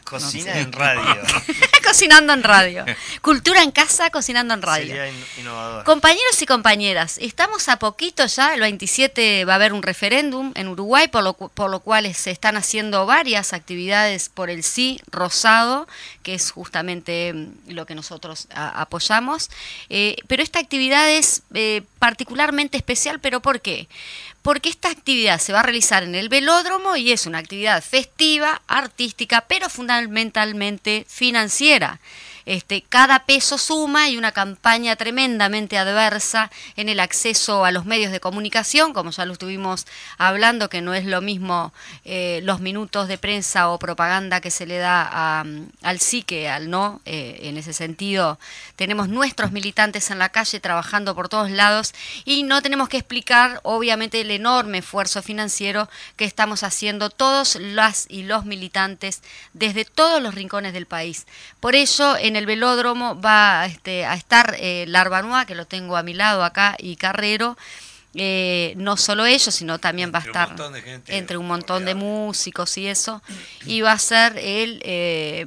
Cocina 0.03 0.59
en 0.59 0.71
radio. 0.71 1.21
cocinando 1.83 2.33
en 2.33 2.43
radio. 2.43 2.85
Cultura 3.21 3.63
en 3.63 3.71
casa, 3.71 4.09
cocinando 4.09 4.53
en 4.53 4.61
radio. 4.61 4.87
Sería 4.87 5.11
innovador. 5.37 5.83
Compañeros 5.83 6.41
y 6.41 6.45
compañeras, 6.45 7.17
estamos 7.21 7.69
a 7.69 7.77
poquito 7.77 8.25
ya, 8.25 8.53
el 8.53 8.61
27 8.61 9.45
va 9.45 9.53
a 9.53 9.55
haber 9.55 9.73
un 9.73 9.83
referéndum 9.83 10.51
en 10.55 10.67
Uruguay, 10.67 11.07
por 11.07 11.23
lo, 11.23 11.33
por 11.33 11.69
lo 11.69 11.79
cual 11.79 12.13
se 12.13 12.31
están 12.31 12.57
haciendo 12.57 13.05
varias 13.05 13.53
actividades 13.53 14.29
por 14.29 14.49
el 14.49 14.63
sí 14.63 14.99
rosado, 15.11 15.87
que 16.23 16.33
es 16.33 16.51
justamente 16.51 17.33
mm, 17.33 17.71
lo 17.71 17.85
que 17.85 17.95
nosotros 17.95 18.47
apoyamos. 18.53 19.49
Eh, 19.89 20.17
pero 20.27 20.43
esta 20.43 20.59
actividad 20.59 21.09
es 21.09 21.43
eh, 21.53 21.83
particularmente 21.99 22.77
especial, 22.77 23.19
¿pero 23.19 23.41
por 23.41 23.61
qué? 23.61 23.87
Porque 24.43 24.69
esta 24.69 24.89
actividad 24.89 25.39
se 25.39 25.53
va 25.53 25.61
a 25.61 25.63
realizar 25.63 26.03
en 26.03 26.13
el 26.15 26.29
velódromo 26.29 26.95
y 26.95 27.11
es 27.11 27.25
una 27.25 27.39
actividad 27.39 27.81
festiva, 27.81 28.61
artística, 28.67 29.45
pero 29.47 29.69
fundamentalmente 29.69 31.05
financiera. 31.09 31.99
Este, 32.45 32.83
cada 32.87 33.25
peso 33.25 33.57
suma 33.57 34.09
y 34.09 34.17
una 34.17 34.31
campaña 34.31 34.95
tremendamente 34.95 35.77
adversa 35.77 36.51
en 36.75 36.89
el 36.89 36.99
acceso 36.99 37.65
a 37.65 37.71
los 37.71 37.85
medios 37.85 38.11
de 38.11 38.19
comunicación, 38.19 38.93
como 38.93 39.11
ya 39.11 39.25
lo 39.25 39.33
estuvimos 39.33 39.85
hablando, 40.17 40.69
que 40.69 40.81
no 40.81 40.93
es 40.93 41.05
lo 41.05 41.21
mismo 41.21 41.73
eh, 42.05 42.41
los 42.43 42.59
minutos 42.59 43.07
de 43.07 43.17
prensa 43.17 43.69
o 43.69 43.79
propaganda 43.79 44.41
que 44.41 44.51
se 44.51 44.65
le 44.65 44.77
da 44.77 45.41
al 45.81 45.99
sí 45.99 46.23
que 46.23 46.49
al 46.49 46.69
no. 46.69 47.01
Eh, 47.05 47.39
en 47.43 47.57
ese 47.57 47.73
sentido, 47.73 48.39
tenemos 48.75 49.09
nuestros 49.09 49.51
militantes 49.51 50.11
en 50.11 50.19
la 50.19 50.29
calle 50.29 50.59
trabajando 50.59 51.15
por 51.15 51.29
todos 51.29 51.49
lados 51.49 51.93
y 52.25 52.43
no 52.43 52.61
tenemos 52.61 52.89
que 52.89 52.97
explicar, 52.97 53.59
obviamente, 53.63 54.21
el 54.21 54.31
enorme 54.31 54.79
esfuerzo 54.79 55.21
financiero 55.21 55.89
que 56.15 56.25
estamos 56.25 56.63
haciendo 56.63 57.09
todos 57.09 57.55
las 57.55 58.05
y 58.09 58.23
los 58.23 58.45
militantes 58.45 59.21
desde 59.53 59.85
todos 59.85 60.21
los 60.21 60.35
rincones 60.35 60.73
del 60.73 60.85
país. 60.85 61.25
Por 61.59 61.75
ello, 61.75 62.17
en 62.17 62.32
en 62.33 62.37
el 62.37 62.47
velódromo 62.47 63.21
va 63.21 63.67
este, 63.67 64.05
a 64.05 64.15
estar 64.15 64.55
eh, 64.57 64.85
Larbanua, 64.87 65.45
que 65.45 65.53
lo 65.53 65.67
tengo 65.67 65.97
a 65.97 66.01
mi 66.01 66.15
lado 66.15 66.43
acá, 66.43 66.75
y 66.79 66.95
Carrero. 66.95 67.55
Eh, 68.15 68.73
no 68.75 68.97
solo 68.97 69.25
ellos, 69.25 69.53
sino 69.53 69.79
también 69.79 70.11
va 70.13 70.19
a 70.19 70.21
estar 70.23 70.55
entre 71.07 71.37
un 71.37 71.47
montón 71.47 71.85
de 71.85 71.93
músicos 71.93 72.75
y 72.77 72.87
eso. 72.87 73.21
Y 73.65 73.81
va 73.81 73.91
a 73.91 73.99
ser 73.99 74.37
el... 74.37 74.81
Eh, 74.83 75.45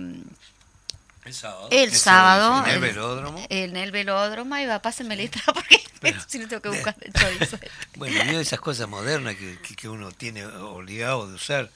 el 1.70 1.92
sábado. 1.92 2.64
en 2.64 2.74
el 2.74 2.80
velódromo. 2.80 3.44
En 3.48 3.76
el 3.76 3.90
velódromo, 3.90 4.56
y 4.58 4.66
va, 4.66 4.80
pásenme 4.80 5.16
letra 5.16 5.42
porque 5.54 5.82
si 6.28 6.38
no 6.38 6.46
tengo 6.46 6.62
que 6.62 6.68
buscar 6.68 6.94
el 7.00 7.12
chorizo. 7.12 7.58
bueno, 7.96 8.24
de 8.24 8.40
esas 8.40 8.60
cosas 8.60 8.88
modernas 8.88 9.34
que, 9.34 9.58
que, 9.74 9.88
uno 9.88 10.12
tiene 10.12 10.46
obligado 10.46 11.26
de 11.26 11.34
usar. 11.34 11.68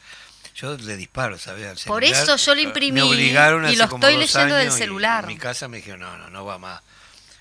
Yo 0.61 0.77
le 0.77 0.97
disparo, 0.97 1.39
¿sabes? 1.39 1.67
Al 1.67 1.79
Por 1.87 2.05
eso 2.05 2.37
yo 2.37 2.55
lo 2.55 2.61
imprimí 2.61 3.01
y 3.01 3.33
lo 3.77 3.85
estoy 3.85 4.17
leyendo 4.17 4.55
del 4.57 4.73
celular. 4.73 5.25
En 5.25 5.29
mi 5.29 5.39
casa 5.39 5.69
me 5.69 5.79
dijeron, 5.79 6.01
no, 6.01 6.19
no, 6.19 6.31
no 6.31 6.45
va 6.45 6.59
más. 6.59 6.83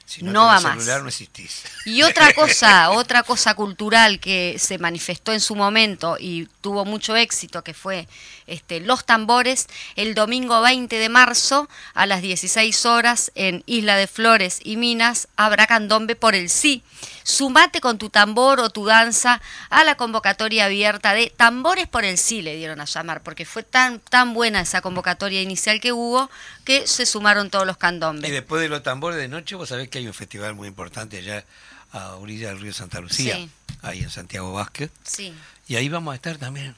Si 0.05 0.24
no, 0.24 0.32
no 0.32 0.45
va 0.47 0.59
celular, 0.59 0.97
más. 0.97 1.03
no 1.03 1.09
existís. 1.09 1.63
Y 1.86 2.01
otra 2.01 2.34
cosa, 2.36 2.89
otra 2.89 3.22
cosa 3.22 3.53
cultural 3.53 4.20
que 4.20 4.55
se 4.57 4.80
manifestó 4.80 5.34
en 5.34 5.39
su 5.39 5.55
momento 5.55 6.17
y 6.20 6.47
tuvo 6.61 6.84
mucho 6.84 7.15
éxito, 7.15 7.63
que 7.63 7.76
fue 7.76 8.07
este, 8.50 8.80
Los 8.80 9.06
Tambores, 9.06 9.68
el 9.95 10.16
domingo 10.16 10.62
20 10.62 10.97
de 10.97 11.10
marzo 11.10 11.70
a 11.93 12.06
las 12.06 12.22
16 12.22 12.86
horas 12.86 13.32
en 13.36 13.64
Isla 13.66 13.95
de 13.95 14.08
Flores 14.08 14.60
y 14.64 14.78
Minas, 14.78 15.28
habrá 15.36 15.68
candombe 15.68 16.16
por 16.16 16.36
el 16.36 16.50
sí. 16.50 16.84
Sumate 17.24 17.80
con 17.80 17.97
tu 17.97 18.10
tambor 18.10 18.60
o 18.60 18.70
tu 18.70 18.86
danza 18.86 19.41
a 19.70 19.84
la 19.84 19.95
convocatoria 19.95 20.66
abierta 20.66 21.14
de 21.14 21.32
Tambores 21.36 21.88
por 21.88 22.04
el 22.04 22.18
sí, 22.18 22.41
le 22.41 22.56
dieron 22.56 22.82
a 22.82 22.86
llamar, 22.86 23.22
porque 23.22 23.45
fue 23.45 23.64
tan, 23.64 24.00
tan 24.00 24.34
buena 24.34 24.62
esa 24.62 24.82
convocatoria 24.82 25.41
inicial 25.41 25.80
que 25.80 25.93
hubo 25.93 26.30
que 26.66 26.88
se 26.88 27.06
sumaron 27.06 27.50
todos 27.50 27.68
los 27.68 27.78
candombes. 27.78 28.30
Y 28.30 28.34
después 28.34 28.62
de 28.62 28.70
los 28.70 28.84
tambores 28.84 29.18
de 29.18 29.28
noche, 29.28 29.56
vos 29.56 29.70
sabés 29.70 29.89
que 29.89 30.00
hay 30.00 30.08
un 30.08 30.14
festival 30.14 30.56
muy 30.56 30.68
importante 30.68 31.18
allá 31.18 31.45
a 31.91 32.16
orilla 32.16 32.50
del 32.50 32.60
río 32.60 32.74
Santa 32.74 33.00
Lucía, 33.00 33.47
ahí 33.82 34.00
en 34.00 34.10
Santiago 34.10 34.54
Vázquez. 34.54 34.91
Sí. 35.04 35.34
Y 35.68 35.76
ahí 35.76 35.89
vamos 35.89 36.12
a 36.14 36.16
estar 36.16 36.38
también. 36.38 36.76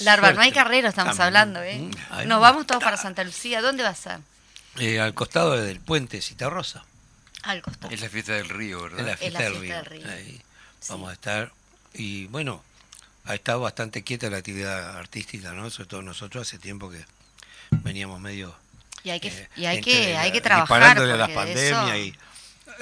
Larva, 0.00 0.32
no 0.32 0.40
hay 0.40 0.52
carrero, 0.52 0.88
estamos 0.88 1.18
hablando, 1.18 1.62
¿eh? 1.62 1.78
Mm, 1.78 2.28
Nos 2.28 2.40
vamos 2.40 2.66
todos 2.66 2.82
para 2.82 2.96
Santa 2.96 3.24
Lucía. 3.24 3.60
¿Dónde 3.60 3.82
va 3.82 3.90
a 3.90 3.94
ser? 3.94 4.18
Eh, 4.78 5.00
al 5.00 5.14
costado 5.14 5.56
del 5.56 5.80
puente 5.80 6.20
Citarrosa. 6.22 6.84
Al 7.42 7.62
costado. 7.62 7.92
Es 7.92 8.00
la 8.00 8.08
fiesta 8.08 8.32
del 8.34 8.48
río, 8.48 8.82
¿verdad? 8.82 9.00
Es 9.00 9.06
la 9.06 9.16
fiesta, 9.16 9.42
del, 9.42 9.86
río. 9.86 10.08
Ahí 10.08 10.40
vamos 10.88 11.10
a 11.10 11.12
estar. 11.14 11.52
Y 11.94 12.26
bueno, 12.26 12.62
ha 13.24 13.34
estado 13.34 13.60
bastante 13.60 14.02
quieta 14.04 14.30
la 14.30 14.38
actividad 14.38 14.96
artística, 14.96 15.52
¿no? 15.52 15.68
Sobre 15.70 15.88
todo 15.88 16.02
nosotros 16.02 16.46
hace 16.46 16.58
tiempo 16.58 16.90
que 16.90 17.04
veníamos 17.82 18.20
medio... 18.20 18.54
Y 19.02 19.10
hay 19.10 19.20
que, 19.20 19.28
eh, 19.28 19.48
y 19.56 19.64
hay 19.64 19.80
que, 19.80 20.16
hay 20.16 20.30
que 20.30 20.40
trabajar. 20.40 20.98
a 20.98 21.16
la 21.16 21.28
pandemia 21.28 21.98
y... 21.98 22.14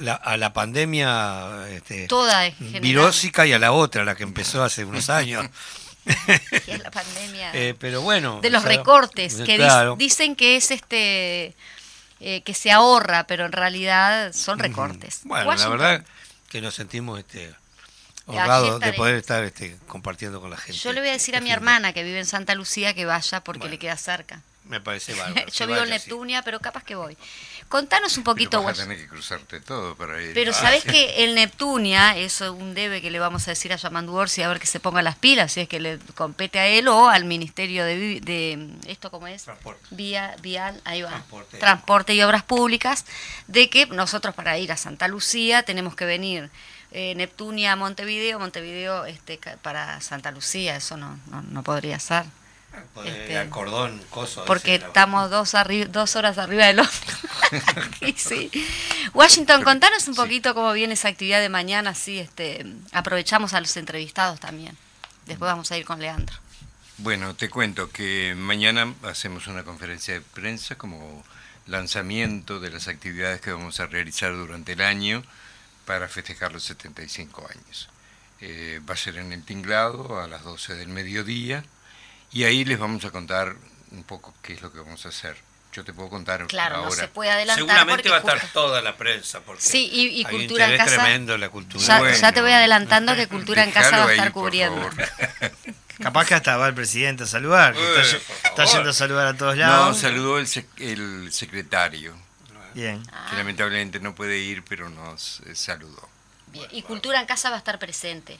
a 0.07 0.37
la 0.37 0.53
pandemia 0.53 1.69
este, 1.71 2.09
Toda 2.09 2.51
virósica 2.81 3.47
y 3.47 3.53
a 3.53 3.59
la 3.59 3.73
otra, 3.73 4.05
la 4.05 4.17
que 4.17 4.25
empezó 4.25 4.63
hace 4.63 4.85
unos 4.85 5.09
años. 5.09 5.47
es 6.67 6.83
la 6.83 6.91
pandemia. 6.91 7.51
Eh, 7.55 7.75
pero 7.79 8.03
bueno. 8.03 8.41
De 8.41 8.51
los 8.51 8.65
recortes, 8.65 9.37
que 9.37 9.59
dicen 9.97 10.37
que 10.37 10.57
es 10.57 10.71
este. 10.71 11.55
Eh, 12.21 12.43
que 12.43 12.53
se 12.53 12.73
ahorra, 12.73 13.29
pero 13.29 13.47
en 13.47 13.53
realidad 13.53 14.33
son 14.33 14.59
recortes. 14.59 15.21
Bueno, 15.23 15.55
la 15.55 15.69
verdad 15.69 16.05
que 16.49 16.61
nos 16.61 16.75
sentimos 16.75 17.19
este, 17.21 17.55
honrados 18.27 18.81
de 18.81 18.93
poder 18.93 19.15
estar 19.15 19.45
este, 19.45 19.77
compartiendo 19.87 20.41
con 20.41 20.51
la 20.51 20.57
gente. 20.57 20.81
Yo 20.81 20.93
le 20.93 21.01
voy 21.01 21.11
a 21.11 21.13
decir 21.13 21.37
a 21.37 21.41
mi 21.41 21.53
hermana 21.53 21.93
que 21.93 22.03
vive 22.03 22.19
en 22.19 22.27
Santa 22.27 22.57
Lucía 22.57 22.93
que 22.93 23.05
vaya 23.05 23.41
porque 23.45 23.69
le 23.69 23.79
queda 23.79 23.97
cerca. 23.97 24.43
Me 24.65 24.81
parece 24.81 25.15
bárbaro. 25.17 25.47
Yo 25.49 25.67
vivo 25.67 25.81
en 25.81 25.91
Neptunia, 25.91 26.43
pero 26.43 26.61
capaz 26.61 26.85
que 26.85 26.95
voy. 26.95 27.17
Contanos 27.69 28.17
un 28.17 28.25
poquito. 28.25 28.59
Pero 28.59 28.63
vas 28.63 28.79
a 28.79 28.83
tener 28.83 28.97
que 28.97 29.09
cruzarte 29.09 29.61
todo 29.61 29.95
para 29.95 30.23
ir. 30.23 30.33
Pero 30.33 30.53
sabes 30.53 30.85
que 30.91 31.25
el 31.25 31.35
Neptunia, 31.35 32.17
eso 32.17 32.47
es 32.47 32.51
un 32.51 32.75
debe 32.75 33.03
que 33.03 33.11
le 33.11 33.19
vamos 33.19 33.47
a 33.47 33.51
decir 33.51 33.73
a 33.73 33.77
Yamandu 33.77 34.15
Orsi 34.15 34.43
a 34.43 34.49
ver 34.49 34.59
que 34.59 34.67
se 34.67 34.81
ponga 34.81 35.03
las 35.03 35.17
pilas, 35.17 35.53
si 35.53 35.61
es 35.61 35.69
que 35.69 35.79
le 35.79 35.99
compete 36.15 36.59
a 36.59 36.67
él 36.67 36.89
o 36.89 37.09
al 37.09 37.25
Ministerio 37.25 37.85
de, 37.85 38.21
de 38.21 38.71
esto 38.87 39.11
cómo 39.11 39.27
es 39.27 39.45
transporte. 39.45 39.87
Vía, 39.91 40.35
vial, 40.41 40.81
ahí 40.85 41.03
va. 41.03 41.11
Transporte. 41.11 41.59
Transporte 41.59 42.15
y 42.15 42.23
obras 42.23 42.43
públicas, 42.43 43.05
de 43.47 43.69
que 43.69 43.87
nosotros 43.87 44.35
para 44.35 44.59
ir 44.59 44.73
a 44.73 44.77
Santa 44.77 45.07
Lucía 45.09 45.63
tenemos 45.63 45.95
que 45.95 46.07
venir 46.07 46.51
eh, 46.91 47.15
Neptunia 47.17 47.73
a 47.73 47.77
Montevideo, 47.77 48.39
Montevideo 48.39 49.05
este, 49.05 49.39
para 49.61 50.01
Santa 50.01 50.31
Lucía, 50.31 50.77
eso 50.77 50.97
no, 50.97 51.19
no, 51.27 51.43
no 51.43 51.63
podría 51.63 51.99
ser. 51.99 52.25
Este, 53.05 53.41
el 53.41 53.49
cordón, 53.49 54.03
coso. 54.11 54.45
Porque 54.45 54.77
estamos 54.77 55.31
dos, 55.31 55.53
dos 55.91 56.17
horas 56.17 56.39
arriba 56.39 56.67
del 56.67 56.81
otro. 56.81 57.17
sí. 58.17 58.51
Washington, 59.15 59.63
contanos 59.63 60.09
un 60.09 60.15
poquito 60.15 60.55
cómo 60.55 60.73
viene 60.73 60.95
esa 60.95 61.09
actividad 61.09 61.41
de 61.41 61.49
mañana, 61.49 61.91
así 61.91 62.19
este, 62.19 62.67
aprovechamos 62.93 63.55
a 63.55 63.61
los 63.61 63.77
entrevistados 63.77 64.41
también. 64.41 64.77
Después 65.27 65.51
vamos 65.51 65.71
a 65.73 65.79
ir 65.79 65.85
con 65.85 66.01
Leandro. 66.01 66.37
Bueno, 66.99 67.35
te 67.35 67.49
cuento 67.49 67.91
que 67.91 68.35
mañana 68.37 68.93
hacemos 69.05 69.47
una 69.47 69.63
conferencia 69.63 70.15
de 70.15 70.21
prensa 70.21 70.77
como 70.77 71.23
lanzamiento 71.67 72.61
de 72.61 72.71
las 72.71 72.89
actividades 72.89 73.41
que 73.41 73.53
vamos 73.53 73.79
a 73.79 73.87
realizar 73.87 74.33
durante 74.33 74.73
el 74.73 74.81
año 74.81 75.23
para 75.85 76.09
festejar 76.09 76.53
los 76.53 76.65
75 76.65 77.47
años. 77.49 77.89
Eh, 78.41 78.81
va 78.89 78.95
a 78.95 78.97
ser 78.97 79.17
en 79.17 79.33
el 79.33 79.45
tinglado 79.45 80.21
a 80.21 80.27
las 80.27 80.45
12 80.45 80.75
del 80.75 80.89
mediodía 80.89 81.65
y 82.33 82.45
ahí 82.45 82.65
les 82.65 82.79
vamos 82.79 83.05
a 83.05 83.11
contar 83.11 83.57
un 83.91 84.03
poco 84.05 84.35
qué 84.43 84.55
es 84.55 84.63
lo 84.63 84.73
que 84.73 84.79
vamos 84.81 85.05
a 85.07 85.09
hacer. 85.09 85.37
Yo 85.73 85.85
te 85.85 85.93
puedo 85.93 86.09
contar 86.09 86.47
claro, 86.47 86.77
ahora. 86.77 86.91
no 86.91 86.97
se 86.97 87.09
puede 87.09 87.31
adelantar. 87.31 87.65
Seguramente 87.65 88.09
va 88.09 88.17
a 88.17 88.19
estar 88.21 88.41
toda 88.53 88.81
la 88.81 88.97
prensa. 88.97 89.41
Porque 89.41 89.63
sí, 89.63 89.89
y, 89.93 90.25
cultura 90.25 90.71
en 90.71 90.77
casa. 90.77 91.03
tremendo 91.03 91.37
la 91.37 91.51
cultura. 91.51 92.15
Ya, 92.15 92.33
te 92.33 92.41
voy 92.41 92.53
adelantando 92.53 93.15
que 93.15 93.29
cultura 93.29 93.65
en 93.65 93.71
casa 93.71 93.99
va 93.99 94.07
a 94.07 94.13
estar 94.13 94.33
cubriendo. 94.33 94.89
Capaz 96.03 96.27
que 96.27 96.35
hasta 96.35 96.57
va 96.57 96.69
el 96.69 96.75
presidente 96.75 97.25
a 97.25 97.27
saludar. 97.27 97.75
está, 98.45 98.65
yendo 98.65 98.91
a 98.91 98.93
saludar 98.93 99.27
a 99.27 99.37
todos 99.37 99.57
lados. 99.57 99.89
No, 99.89 99.95
saludó 99.95 100.39
el, 100.39 100.49
el 100.79 101.33
secretario. 101.33 102.17
Bien. 102.75 103.03
Que 103.31 103.37
lamentablemente 103.37 104.01
no 104.01 104.15
puede 104.15 104.39
ir, 104.39 104.63
pero 104.65 104.89
nos 104.89 105.41
eh, 105.41 105.55
saludó. 105.55 106.09
Bien. 106.49 106.67
Y 106.71 106.83
cultura 106.83 107.21
en 107.21 107.27
casa 107.27 107.51
va 107.51 107.57
a 107.57 107.59
estar 107.59 107.79
presente 107.79 108.39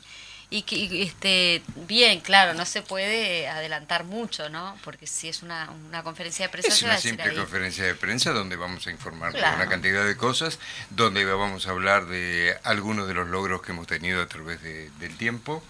y 0.51 0.63
que 0.63 1.03
este 1.03 1.63
bien 1.87 2.21
claro 2.21 2.55
no 2.55 2.65
se 2.65 2.81
puede 2.81 3.49
adelantar 3.49 4.05
mucho 4.05 4.49
no 4.49 4.79
porque 4.83 5.07
si 5.07 5.29
es 5.29 5.43
una, 5.43 5.71
una 5.89 6.03
conferencia 6.03 6.47
de 6.47 6.49
prensa 6.49 6.69
es 6.73 6.83
una 6.83 6.97
simple 6.97 7.35
conferencia 7.35 7.85
de 7.85 7.95
prensa 7.95 8.31
donde 8.31 8.57
vamos 8.57 8.87
a 8.87 8.91
informar 8.91 9.35
de 9.35 9.41
una 9.41 9.69
cantidad 9.69 10.07
de 10.07 10.17
cosas 10.17 10.59
donde 10.89 11.25
vamos 11.27 11.67
a 11.67 11.71
hablar 11.71 12.07
de 12.07 12.57
algunos 12.65 13.07
de 13.07 13.15
los 13.15 13.29
logros 13.29 13.61
que 13.61 13.73
hemos 13.73 13.87
tenido 13.87 14.23
a 14.23 14.27
través 14.27 14.63
del 14.63 15.17
tiempo 15.19 15.63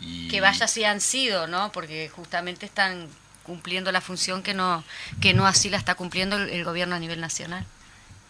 y 0.00 0.28
que 0.28 0.40
vaya 0.40 0.66
si 0.66 0.84
han 0.84 1.02
sido 1.02 1.46
no 1.46 1.70
porque 1.72 2.08
justamente 2.08 2.64
están 2.64 3.08
cumpliendo 3.42 3.92
la 3.92 4.00
función 4.00 4.42
que 4.42 4.54
no 4.54 4.82
que 5.20 5.34
no 5.34 5.46
así 5.46 5.68
la 5.68 5.76
está 5.76 5.94
cumpliendo 5.94 6.36
el 6.36 6.64
gobierno 6.64 6.96
a 6.96 6.98
nivel 6.98 7.20
nacional. 7.20 7.66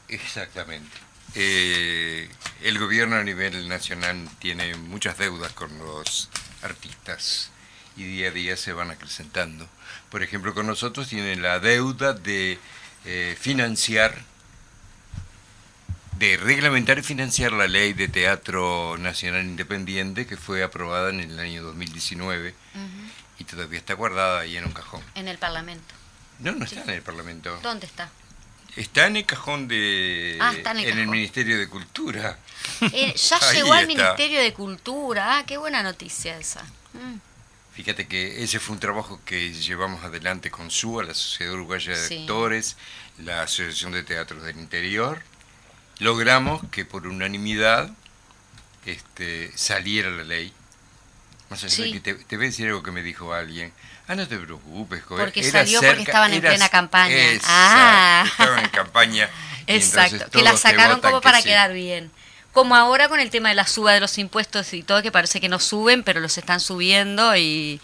Exactamente 0.09 1.06
eh, 1.39 2.31
el 2.63 2.79
gobierno 2.79 3.17
a 3.17 3.23
nivel 3.23 3.69
nacional 3.69 4.27
tiene 4.39 4.75
muchas 4.77 5.19
deudas 5.19 5.53
con 5.53 5.79
los 5.79 6.31
artistas 6.63 7.51
y 7.95 8.05
día 8.05 8.29
a 8.29 8.31
día 8.31 8.57
se 8.57 8.73
van 8.73 8.91
acrecentando. 8.91 9.69
Por 10.11 10.23
ejemplo, 10.23 10.55
con 10.55 10.67
nosotros 10.67 11.09
tienen 11.09 11.43
la 11.43 11.61
deuda 11.61 12.15
de 12.15 12.59
eh, 13.05 13.37
financiar, 13.39 14.23
de 16.19 16.39
reglamentar 16.39 16.99
y 16.99 17.03
financiar 17.03 17.53
la 17.53 17.69
ley 17.69 17.93
de 17.93 18.09
teatro 18.09 18.97
nacional 18.99 19.45
independiente 19.45 20.27
que 20.27 20.39
fue 20.39 20.63
aprobada 20.63 21.11
en 21.11 21.21
el 21.21 21.39
año 21.39 21.63
2019 21.63 22.55
y 23.39 23.45
todavía 23.45 23.79
está 23.79 23.93
guardada 23.93 24.41
ahí 24.41 24.57
en 24.57 24.65
un 24.65 24.73
cajón. 24.73 25.03
En 25.15 25.29
el 25.29 25.37
Parlamento. 25.37 25.95
No, 26.39 26.53
no 26.53 26.65
está 26.65 26.83
en 26.83 26.91
el 26.91 27.03
Parlamento. 27.03 27.59
¿Dónde 27.63 27.85
está? 27.85 28.11
Está 28.77 29.07
en 29.07 29.17
el 29.17 29.25
cajón 29.25 29.69
de. 29.69 30.37
Ah, 30.41 30.53
está 30.55 30.73
en, 30.73 30.99
el, 30.99 31.07
Ministerio 31.09 31.59
de 31.59 31.67
Cultura. 31.67 32.39
Eh, 32.93 33.15
ya 33.17 33.39
llegó 33.53 33.73
al 33.73 33.87
Ministerio 33.87 34.41
de 34.41 34.53
Cultura. 34.53 35.39
Ah, 35.39 35.47
qué 35.47 35.57
buena 35.57 35.83
noticia 35.83 36.39
esa. 36.39 36.63
Mm. 36.93 37.17
Fíjate 37.73 38.07
que 38.07 38.43
ese 38.43 38.61
fue 38.61 38.75
un 38.75 38.81
trabajo 38.81 39.21
que 39.25 39.53
llevamos 39.53 40.03
adelante 40.05 40.51
con 40.51 40.71
SUA, 40.71 41.05
la 41.05 41.15
Sociedad 41.15 41.53
Uruguaya 41.53 41.97
de 41.97 42.21
Actores, 42.21 42.77
la 43.19 43.43
Asociación 43.43 43.93
de 43.93 44.03
Teatros 44.03 44.43
del 44.43 44.59
Interior. 44.59 45.23
Logramos 45.99 46.63
que 46.71 46.85
por 46.85 47.07
unanimidad 47.07 47.91
este, 48.87 49.53
saliera 49.57 50.11
la 50.11 50.25
ley. 50.25 50.53
Más 51.49 51.65
allá 51.65 51.85
que 51.93 52.01
te, 52.01 52.15
te, 52.15 52.37
voy 52.37 52.47
a 52.47 52.49
decir 52.49 52.67
algo 52.67 52.83
que 52.83 52.93
me 52.93 53.03
dijo 53.03 53.33
alguien. 53.33 53.73
Ah, 54.09 54.15
no 54.15 54.27
te 54.27 54.39
preocupes, 54.39 55.03
joder. 55.05 55.27
Porque 55.27 55.43
salió 55.43 55.81
porque 55.83 56.03
estaban 56.03 56.33
en 56.33 56.41
plena 56.41 56.69
campaña. 56.69 57.17
ah. 57.45 58.25
Estaban 58.27 58.61
en 58.61 58.71
campaña. 58.71 59.29
Exacto, 59.67 60.31
que 60.31 60.43
la 60.43 60.57
sacaron 60.57 61.01
como 61.01 61.21
para 61.21 61.43
quedar 61.43 61.73
bien. 61.73 62.11
Como 62.53 62.75
ahora 62.75 63.09
con 63.09 63.21
el 63.21 63.31
tema 63.31 63.51
de 63.51 63.55
la 63.55 63.67
suba 63.67 63.93
de 63.93 64.01
los 64.01 64.17
impuestos 64.17 64.73
y 64.73 64.83
todo, 64.83 65.03
que 65.03 65.13
parece 65.13 65.41
que 65.41 65.49
no 65.49 65.59
suben, 65.59 66.03
pero 66.05 66.21
los 66.21 66.39
están 66.39 66.61
subiendo 66.61 67.37
y 67.37 67.81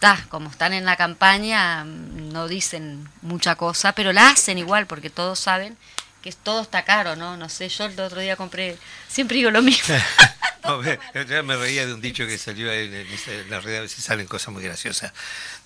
ta, 0.00 0.24
como 0.28 0.50
están 0.50 0.72
en 0.72 0.84
la 0.84 0.96
campaña, 0.96 1.84
no 1.84 2.48
dicen 2.48 3.08
mucha 3.22 3.54
cosa, 3.54 3.92
pero 3.92 4.12
la 4.12 4.30
hacen 4.30 4.58
igual, 4.58 4.86
porque 4.86 5.10
todos 5.10 5.38
saben 5.38 5.76
que 6.22 6.32
todo 6.32 6.62
está 6.62 6.84
caro, 6.84 7.16
¿no? 7.16 7.36
No 7.36 7.48
sé, 7.48 7.68
yo 7.68 7.86
el 7.86 7.98
otro 8.00 8.20
día 8.20 8.36
compré, 8.36 8.76
siempre 9.08 9.36
digo 9.36 9.50
lo 9.50 9.62
mismo. 9.62 9.94
no, 10.64 10.78
me, 10.78 10.98
me 11.42 11.56
reía 11.56 11.86
de 11.86 11.94
un 11.94 12.00
dicho 12.00 12.26
que 12.26 12.38
salió 12.38 12.72
en, 12.72 12.92
en 12.94 13.50
la 13.50 13.60
red, 13.60 13.76
a 13.78 13.80
veces 13.82 14.04
salen 14.04 14.26
cosas 14.26 14.52
muy 14.52 14.62
graciosas 14.62 15.12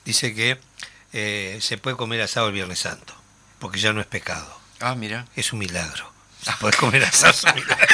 dice 0.04 0.34
que 0.34 0.58
eh, 1.12 1.58
se 1.60 1.78
puede 1.78 1.96
comer 1.96 2.22
asado 2.22 2.48
el 2.48 2.54
Viernes 2.54 2.80
Santo, 2.80 3.14
porque 3.58 3.78
ya 3.78 3.92
no 3.92 4.00
es 4.00 4.06
pecado. 4.06 4.60
Ah, 4.80 4.94
mira. 4.94 5.26
Es 5.36 5.52
un 5.52 5.58
milagro. 5.58 6.10
Puedes 6.60 6.76
comer 6.76 7.04
asado 7.04 7.32
es 7.32 7.44
un 7.44 7.54
milagro. 7.54 7.86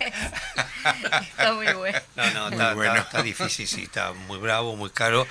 está 1.22 1.52
muy 1.52 1.72
bueno. 1.72 1.98
No, 2.16 2.30
no, 2.32 2.48
está, 2.48 2.74
bueno. 2.74 2.96
está, 2.96 3.22
difícil, 3.22 3.66
sí, 3.66 3.82
está 3.84 4.12
muy 4.12 4.38
bravo, 4.38 4.76
muy 4.76 4.90
caro. 4.90 5.26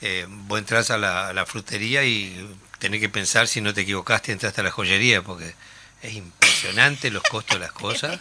Eh, 0.00 0.26
vos 0.28 0.58
entras 0.58 0.90
a 0.90 0.98
la, 0.98 1.46
frutería 1.46 2.02
y 2.04 2.48
tenés 2.82 3.00
que 3.00 3.08
pensar 3.08 3.46
si 3.46 3.60
no 3.60 3.72
te 3.72 3.82
equivocaste, 3.82 4.32
entraste 4.32 4.60
a 4.60 4.64
la 4.64 4.72
joyería, 4.72 5.22
porque 5.22 5.54
es 6.02 6.14
impresionante 6.14 7.12
los 7.12 7.22
costos 7.22 7.60
de 7.60 7.64
las 7.64 7.72
cosas. 7.86 8.18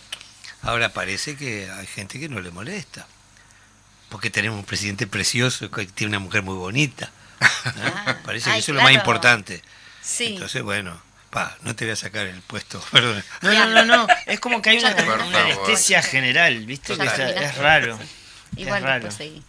Ahora 0.61 0.89
parece 0.89 1.35
que 1.35 1.67
hay 1.71 1.87
gente 1.87 2.19
que 2.19 2.29
no 2.29 2.39
le 2.39 2.51
molesta 2.51 3.07
porque 4.11 4.29
tenemos 4.29 4.59
un 4.59 4.65
presidente 4.65 5.07
precioso 5.07 5.71
que 5.71 5.85
tiene 5.85 6.09
una 6.09 6.19
mujer 6.19 6.43
muy 6.43 6.55
bonita. 6.55 7.09
Ah, 7.63 8.17
Parece 8.23 8.51
que 8.51 8.59
eso 8.59 8.71
es 8.71 8.75
lo 8.75 8.83
más 8.83 8.91
importante. 8.91 9.63
Sí. 10.01 10.33
Entonces, 10.33 10.61
bueno, 10.61 11.01
pa, 11.31 11.57
no 11.61 11.75
te 11.75 11.85
voy 11.85 11.93
a 11.93 11.95
sacar 11.95 12.27
el 12.27 12.41
puesto, 12.41 12.83
perdón. 12.91 13.23
No, 13.41 13.51
no, 13.51 13.67
no, 13.67 13.85
no. 13.85 14.07
es 14.27 14.39
como 14.39 14.61
que 14.61 14.71
hay 14.71 14.79
una, 14.79 14.89
anestesia 14.89 16.03
general, 16.03 16.65
¿viste? 16.65 16.93
es, 16.93 17.57
raro. 17.57 17.97
Igual 18.57 18.83
después 18.83 19.13
seguí. 19.15 19.43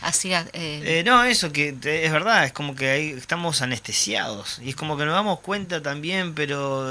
Así, 0.00 0.32
eh... 0.32 0.48
Eh, 0.52 1.02
no, 1.04 1.24
eso 1.24 1.52
que 1.52 1.68
es 1.70 2.12
verdad, 2.12 2.44
es 2.44 2.52
como 2.52 2.76
que 2.76 2.88
ahí 2.88 3.10
estamos 3.10 3.62
anestesiados 3.62 4.60
y 4.62 4.70
es 4.70 4.76
como 4.76 4.96
que 4.96 5.04
nos 5.04 5.14
damos 5.14 5.40
cuenta 5.40 5.82
también, 5.82 6.34
pero 6.34 6.86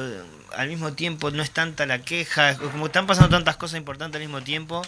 al 0.55 0.67
mismo 0.67 0.93
tiempo 0.93 1.31
no 1.31 1.41
es 1.41 1.51
tanta 1.51 1.85
la 1.85 1.99
queja, 1.99 2.51
es 2.51 2.57
como 2.57 2.87
están 2.87 3.07
pasando 3.07 3.29
tantas 3.29 3.55
cosas 3.55 3.77
importantes 3.77 4.19
al 4.19 4.27
mismo 4.27 4.41
tiempo 4.41 4.81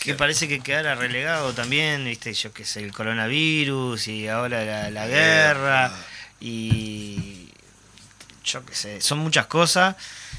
que 0.00 0.14
parece 0.14 0.46
que 0.46 0.60
quedara 0.60 0.94
relegado 0.94 1.52
también, 1.52 2.04
viste, 2.04 2.32
yo 2.32 2.52
qué 2.52 2.64
sé, 2.64 2.84
el 2.84 2.92
coronavirus 2.92 4.08
y 4.08 4.28
ahora 4.28 4.90
la, 4.90 5.06
guerra 5.06 5.92
y 6.40 7.48
yo 8.44 8.64
qué 8.64 8.74
sé, 8.74 9.00
son 9.00 9.18
muchas 9.18 9.46
cosas. 9.46 9.96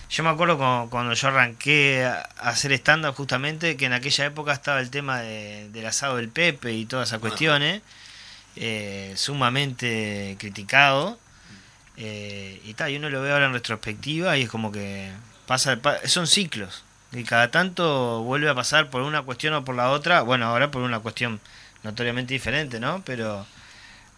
Yo 0.10 0.24
me 0.24 0.30
acuerdo 0.30 0.58
cuando, 0.90 1.14
yo 1.14 1.28
arranqué 1.28 2.06
a 2.06 2.22
hacer 2.38 2.72
stand-up 2.74 3.14
justamente, 3.16 3.78
que 3.78 3.86
en 3.86 3.94
aquella 3.94 4.26
época 4.26 4.54
estaba 4.54 4.80
el 4.80 4.90
tema 4.90 5.22
del 5.22 5.86
asado 5.86 6.18
del 6.18 6.30
Pepe 6.30 6.74
y 6.74 6.86
todas 6.86 7.10
esas 7.10 7.20
cuestiones, 7.20 7.82
eh, 8.56 9.14
sumamente 9.16 10.36
criticado. 10.40 11.20
Eh, 11.98 12.62
y 12.66 12.74
tal, 12.76 12.92
y 12.92 12.98
uno 12.98 13.10
lo 13.10 13.22
ve 13.22 13.32
ahora 13.32 13.46
en 13.46 13.54
retrospectiva 13.54 14.38
y 14.38 14.44
es 14.44 14.50
como 14.50 14.72
que 14.72 15.12
pasa, 15.46 15.80
son 16.06 16.28
ciclos 16.28 16.84
y 17.12 17.24
cada 17.24 17.52
tanto 17.52 18.22
vuelve 18.24 18.50
a 18.50 18.56
pasar 18.56 18.90
por 18.90 19.02
una 19.02 19.24
cuestión 19.24 19.54
o 19.54 19.66
por 19.66 19.76
la 19.76 19.90
otra, 19.90 20.22
bueno, 20.22 20.46
ahora 20.46 20.72
por 20.72 20.82
una 20.84 21.00
cuestión 21.00 21.40
notoriamente 21.84 22.34
diferente, 22.34 22.80
¿no? 22.80 23.04
Pero 23.06 23.46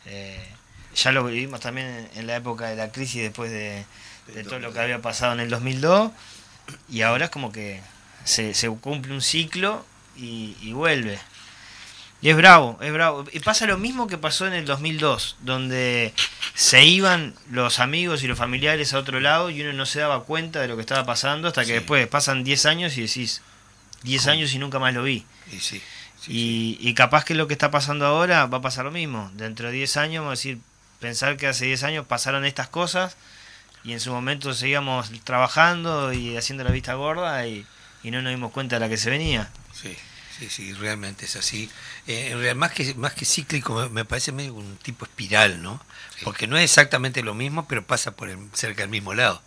eh, 0.05 0.45
ya 0.95 1.11
lo 1.11 1.23
vivimos 1.23 1.59
también 1.61 2.09
en, 2.15 2.27
la 2.27 2.35
época 2.35 2.67
de 2.67 2.75
la 2.75 2.91
crisis 2.91 3.21
después 3.21 3.51
de, 3.51 3.85
todo 4.47 4.59
lo 4.59 4.73
que 4.73 4.79
había 4.79 5.01
pasado 5.01 5.33
en 5.33 5.39
el 5.39 5.49
2002 5.49 6.11
y 6.89 7.01
ahora 7.01 7.25
es 7.25 7.31
como 7.31 7.51
que 7.51 7.81
se, 8.23 8.53
se 8.53 8.69
cumple 8.69 9.13
un 9.13 9.21
ciclo 9.21 9.85
y, 10.15 10.55
y 10.61 10.73
vuelve. 10.73 11.19
Y 12.21 12.29
es 12.29 12.37
bravo, 12.37 12.77
es 12.81 12.93
bravo. 12.93 13.25
Y 13.31 13.39
pasa 13.39 13.65
lo 13.65 13.79
mismo 13.79 14.05
que 14.05 14.17
pasó 14.17 14.45
en 14.45 14.53
el 14.53 14.65
2002, 14.65 15.37
donde 15.41 16.13
se 16.53 16.85
iban 16.85 17.33
los 17.49 17.79
amigos 17.79 18.21
y 18.23 18.27
los 18.27 18.37
familiares 18.37 18.93
a 18.93 18.99
otro 18.99 19.19
lado 19.19 19.49
y 19.49 19.61
uno 19.61 19.73
no 19.73 19.87
se 19.87 20.01
daba 20.01 20.23
cuenta 20.23 20.61
de 20.61 20.67
lo 20.67 20.75
que 20.75 20.81
estaba 20.81 21.03
pasando 21.03 21.47
hasta 21.47 21.65
que 21.65 21.73
después 21.73 22.07
pasan 22.07 22.43
10 22.43 22.65
años 22.67 22.97
y 22.97 23.01
decís, 23.01 23.41
10 24.03 24.27
años 24.27 24.53
y 24.53 24.59
nunca 24.59 24.77
más 24.77 24.93
lo 24.93 25.01
vi. 25.01 25.25
Y, 25.51 25.59
sí, 25.59 25.81
y, 26.27 26.93
capaz 26.93 27.25
que 27.25 27.33
lo 27.33 27.47
que 27.47 27.53
está 27.53 27.71
pasando 27.71 28.05
ahora 28.05 28.45
va 28.45 28.59
a 28.59 28.61
pasar 28.61 28.85
lo 28.85 28.91
mismo. 28.91 29.31
Dentro 29.33 29.67
de 29.67 29.73
10 29.73 29.97
años, 29.97 30.21
vamos 30.21 30.37
a 30.37 30.39
decir, 30.39 30.59
pensar 30.99 31.37
que 31.37 31.47
hace 31.47 31.65
10 31.65 31.83
años 31.83 32.05
pasaron 32.05 32.45
estas 32.45 32.69
cosas 32.69 33.17
y 33.83 33.93
en 33.93 33.99
su 33.99 34.11
momento 34.11 34.53
seguíamos 34.53 35.11
trabajando 35.23 36.13
y 36.13 36.37
haciendo 36.37 36.63
la 36.63 36.71
vista 36.71 36.93
gorda 36.93 37.47
y, 37.47 37.65
y 38.03 38.11
no 38.11 38.21
nos 38.21 38.31
dimos 38.31 38.51
cuenta 38.51 38.75
de 38.75 38.79
la 38.81 38.89
que 38.89 38.97
se 38.97 39.09
venía. 39.09 39.49
Sí. 39.73 39.95
sí, 40.37 40.49
sí, 40.49 40.73
realmente 40.73 41.25
es 41.25 41.35
así. 41.35 41.69
Eh, 42.07 42.27
en 42.27 42.33
realidad, 42.33 42.55
más 42.55 42.71
que, 42.71 42.93
más 42.95 43.13
que 43.13 43.25
cíclico, 43.25 43.89
me 43.89 44.05
parece 44.05 44.31
medio 44.31 44.53
un 44.53 44.77
tipo 44.77 45.05
espiral, 45.05 45.61
¿no? 45.61 45.81
Porque 46.23 46.47
no 46.47 46.57
es 46.57 46.63
exactamente 46.63 47.23
lo 47.23 47.33
mismo, 47.33 47.67
pero 47.67 47.85
pasa 47.85 48.11
por 48.11 48.29
cerca 48.53 48.81
del 48.81 48.89
mismo 48.89 49.13
lado. 49.13 49.41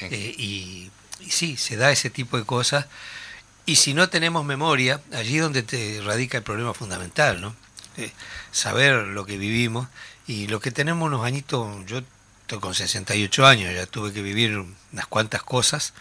Eh, 0.00 0.34
y, 0.38 0.90
sí, 1.28 1.56
se 1.56 1.76
da 1.76 1.90
ese 1.90 2.10
tipo 2.10 2.38
de 2.38 2.44
cosas. 2.44 2.86
Y 3.64 3.76
si 3.76 3.94
no 3.94 4.08
tenemos 4.08 4.44
memoria, 4.44 5.00
allí 5.12 5.36
es 5.36 5.42
donde 5.42 5.62
te 5.62 6.00
radica 6.04 6.38
el 6.38 6.44
problema 6.44 6.72
fundamental, 6.72 7.40
¿no? 7.40 7.54
Eh, 7.96 8.12
saber 8.52 9.06
lo 9.08 9.24
que 9.24 9.38
vivimos 9.38 9.88
y 10.26 10.48
lo 10.48 10.60
que 10.60 10.70
tenemos 10.70 11.06
unos 11.06 11.24
añitos, 11.24 11.84
yo 11.86 12.02
estoy 12.46 12.60
con 12.60 12.76
68 12.76 13.44
años, 13.44 13.74
ya 13.74 13.86
tuve 13.86 14.12
que 14.12 14.22
vivir 14.22 14.56
unas 14.92 15.06
cuantas 15.08 15.42
cosas, 15.42 15.94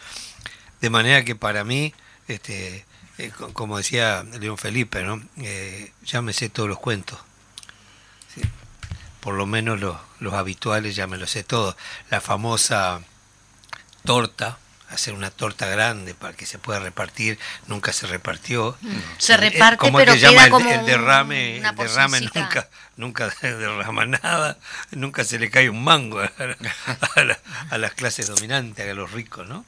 de 0.80 0.91
manera 0.91 1.26
que 1.26 1.36
para 1.36 1.64
mí, 1.64 1.91
este, 2.28 2.86
eh, 3.18 3.32
como 3.54 3.78
decía 3.78 4.24
León 4.39 4.60
Felipe, 4.60 5.02
¿no? 5.02 5.20
ya 6.04 6.22
me 6.22 6.34
sé 6.34 6.50
todos 6.50 6.70
los 6.70 6.78
cuentos. 6.78 7.18
Por 9.22 9.34
lo 9.34 9.48
menos 9.48 9.80
los, 9.80 9.98
los 10.20 10.36
habituales 10.36 10.96
ya 10.96 11.08
me 11.08 11.18
los 11.18 11.32
sé 11.32 11.43
todos. 11.43 11.76
La 12.12 12.22
famosa 12.22 13.02
torta, 14.04 14.60
hacer 14.90 15.14
una 15.14 15.32
torta 15.32 15.68
grande 15.68 16.14
para 16.14 16.34
que 16.34 16.46
se 16.46 16.60
pueda 16.60 16.80
repartir, 16.80 17.40
nunca 17.68 17.94
se 17.94 18.08
repartió. 18.08 18.78
Mm. 18.82 18.98
Se 19.18 19.34
eh, 19.34 19.38
reparte, 19.38 19.92
pero 19.92 20.14
que 20.14 20.20
queda 20.20 20.50
como 20.50 20.70
el, 20.70 20.86
derrame, 20.86 21.58
el 21.58 21.76
derrame 21.76 22.22
nunca, 22.22 22.70
nunca 22.98 23.30
derrama 23.42 24.06
nada, 24.06 24.58
nunca 24.92 25.24
se 25.24 25.40
le 25.40 25.50
cae 25.50 25.70
un 25.70 25.84
mango 25.84 26.20
a, 26.20 27.78
las 27.78 27.94
clases 27.94 28.28
dominantes, 28.28 28.90
a 28.90 28.94
los 28.94 29.12
ricos, 29.12 29.48
¿no? 29.48 29.66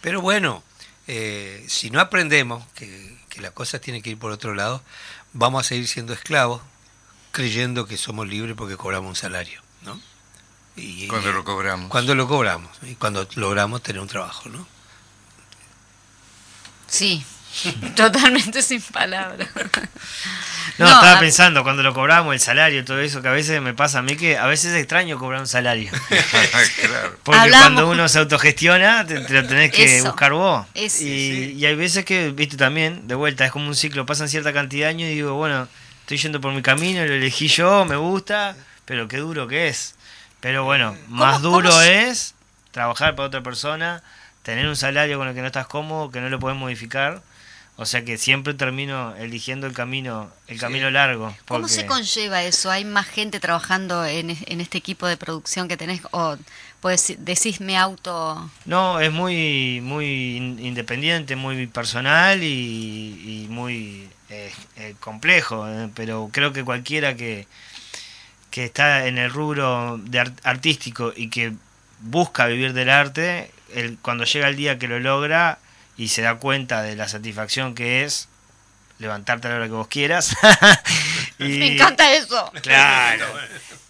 Pero 0.00 0.20
bueno, 0.20 0.62
eh, 1.06 1.64
si 1.68 1.90
no 1.90 2.00
aprendemos 2.00 2.64
que, 2.74 3.18
que 3.28 3.40
la 3.40 3.50
cosa 3.50 3.80
tiene 3.80 4.02
que 4.02 4.10
ir 4.10 4.18
por 4.18 4.32
otro 4.32 4.54
lado, 4.54 4.82
vamos 5.32 5.66
a 5.66 5.68
seguir 5.68 5.88
siendo 5.88 6.12
esclavos, 6.12 6.62
creyendo 7.32 7.86
que 7.86 7.96
somos 7.96 8.28
libres 8.28 8.56
porque 8.56 8.76
cobramos 8.76 9.08
un 9.10 9.16
salario, 9.16 9.62
¿no? 9.82 10.00
Cuando 11.08 11.32
lo 11.32 11.44
cobramos. 11.44 11.88
Cuando 11.90 12.14
lo 12.14 12.28
cobramos 12.28 12.70
y 12.82 12.94
cuando 12.94 13.26
logramos 13.36 13.82
tener 13.82 14.00
un 14.00 14.08
trabajo, 14.08 14.48
¿no? 14.48 14.66
Sí, 16.86 17.24
totalmente 17.96 18.62
sin 18.62 18.80
palabras. 18.80 19.48
No, 20.78 20.86
estaba 20.86 21.20
pensando, 21.20 21.62
cuando 21.62 21.82
lo 21.82 21.92
cobramos, 21.92 22.32
el 22.32 22.40
salario, 22.40 22.84
todo 22.84 23.00
eso, 23.00 23.20
que 23.20 23.28
a 23.28 23.32
veces 23.32 23.60
me 23.60 23.74
pasa 23.74 23.98
a 23.98 24.02
mí 24.02 24.16
que 24.16 24.38
a 24.38 24.46
veces 24.46 24.72
es 24.72 24.78
extraño 24.78 25.18
cobrar 25.18 25.40
un 25.40 25.46
salario. 25.46 25.90
Porque 27.22 27.50
cuando 27.50 27.88
uno 27.88 28.08
se 28.08 28.18
autogestiona, 28.18 29.04
te, 29.04 29.18
lo 29.20 29.46
tenés 29.46 29.72
que 29.72 30.00
buscar 30.02 30.32
vos. 30.32 30.66
y, 30.74 31.52
y, 31.56 31.66
hay 31.66 31.74
veces 31.74 32.04
que, 32.04 32.30
viste, 32.30 32.56
también, 32.56 33.06
de 33.08 33.14
vuelta, 33.14 33.44
es 33.44 33.52
como 33.52 33.66
un 33.66 33.74
ciclo, 33.74 34.06
pasan 34.06 34.28
cierta 34.28 34.52
cantidad 34.52 34.86
de 34.86 34.90
años 34.90 35.10
y 35.10 35.14
digo, 35.14 35.34
bueno, 35.34 35.68
estoy 36.00 36.18
yendo 36.18 36.40
por 36.40 36.52
mi 36.52 36.62
camino, 36.62 37.04
lo 37.04 37.14
elegí 37.14 37.48
yo, 37.48 37.84
me 37.84 37.96
gusta, 37.96 38.56
pero 38.84 39.06
qué 39.06 39.18
duro 39.18 39.46
que 39.46 39.68
es. 39.68 39.96
Pero 40.40 40.64
bueno, 40.64 40.96
más 41.08 41.42
duro 41.42 41.80
es 41.82 42.34
trabajar 42.70 43.14
para 43.14 43.28
otra 43.28 43.42
persona, 43.42 44.02
tener 44.42 44.66
un 44.66 44.76
salario 44.76 45.18
con 45.18 45.28
el 45.28 45.34
que 45.34 45.40
no 45.40 45.46
estás 45.46 45.66
cómodo, 45.66 46.10
que 46.10 46.20
no 46.20 46.28
lo 46.28 46.38
puedes 46.38 46.58
modificar. 46.58 47.22
O 47.80 47.86
sea 47.86 48.04
que 48.04 48.18
siempre 48.18 48.52
termino 48.52 49.16
eligiendo 49.16 49.66
el 49.66 49.72
camino, 49.72 50.30
el 50.48 50.58
camino 50.58 50.90
largo. 50.90 51.34
¿Cómo 51.48 51.66
se 51.66 51.86
conlleva 51.86 52.42
eso? 52.42 52.70
¿Hay 52.70 52.84
más 52.84 53.06
gente 53.06 53.40
trabajando 53.40 54.04
en, 54.04 54.28
este 54.28 54.76
equipo 54.76 55.06
de 55.06 55.16
producción 55.16 55.66
que 55.66 55.78
tenés? 55.78 56.02
¿O 56.10 56.36
pues 56.80 57.14
decís 57.16 57.62
me 57.62 57.78
auto...? 57.78 58.50
No, 58.66 59.00
es 59.00 59.10
muy, 59.10 59.80
muy 59.82 60.36
independiente, 60.60 61.36
muy 61.36 61.66
personal 61.68 62.42
y, 62.42 63.46
muy 63.48 64.10
eh, 64.28 64.52
eh, 64.76 64.94
complejo. 65.00 65.66
Eh, 65.66 65.88
pero 65.94 66.28
creo 66.30 66.52
que 66.52 66.64
cualquiera 66.64 67.16
que, 67.16 67.46
que 68.50 68.64
está 68.64 69.06
en 69.06 69.18
el 69.18 69.30
rubro 69.30 69.98
de 70.02 70.32
artístico 70.42 71.12
y 71.14 71.30
que 71.30 71.52
busca 72.00 72.46
vivir 72.46 72.72
del 72.72 72.90
arte, 72.90 73.50
el, 73.74 73.98
cuando 73.98 74.24
llega 74.24 74.48
el 74.48 74.56
día 74.56 74.78
que 74.78 74.88
lo 74.88 74.98
logra 74.98 75.58
y 75.96 76.08
se 76.08 76.22
da 76.22 76.36
cuenta 76.36 76.82
de 76.82 76.96
la 76.96 77.08
satisfacción 77.08 77.74
que 77.74 78.04
es 78.04 78.28
levantarte 78.98 79.48
a 79.48 79.50
la 79.50 79.56
hora 79.56 79.66
que 79.66 79.72
vos 79.72 79.88
quieras. 79.88 80.36
Me 81.38 81.72
encanta 81.74 82.12
eso. 82.12 82.52
Claro. 82.62 83.26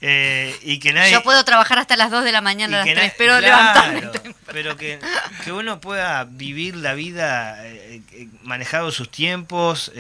Eh, 0.00 0.56
y 0.62 0.78
que 0.78 0.92
nadie, 0.92 1.12
Yo 1.12 1.22
puedo 1.22 1.44
trabajar 1.44 1.78
hasta 1.78 1.96
las 1.96 2.11
2 2.11 2.24
de 2.24 2.32
la 2.32 2.40
mañana, 2.40 2.80
a 2.80 2.86
las 2.86 2.94
3, 2.94 3.14
pero 3.18 3.40
levantarme. 3.40 4.08
Pero 4.50 4.76
que, 4.76 4.98
que, 5.44 5.52
uno 5.52 5.80
pueda 5.80 6.24
vivir 6.24 6.74
la 6.74 6.94
vida 6.94 7.64
eh, 7.68 8.02
eh, 8.11 8.26
manejado 8.42 8.90
sus 8.90 9.08
tiempos, 9.08 9.92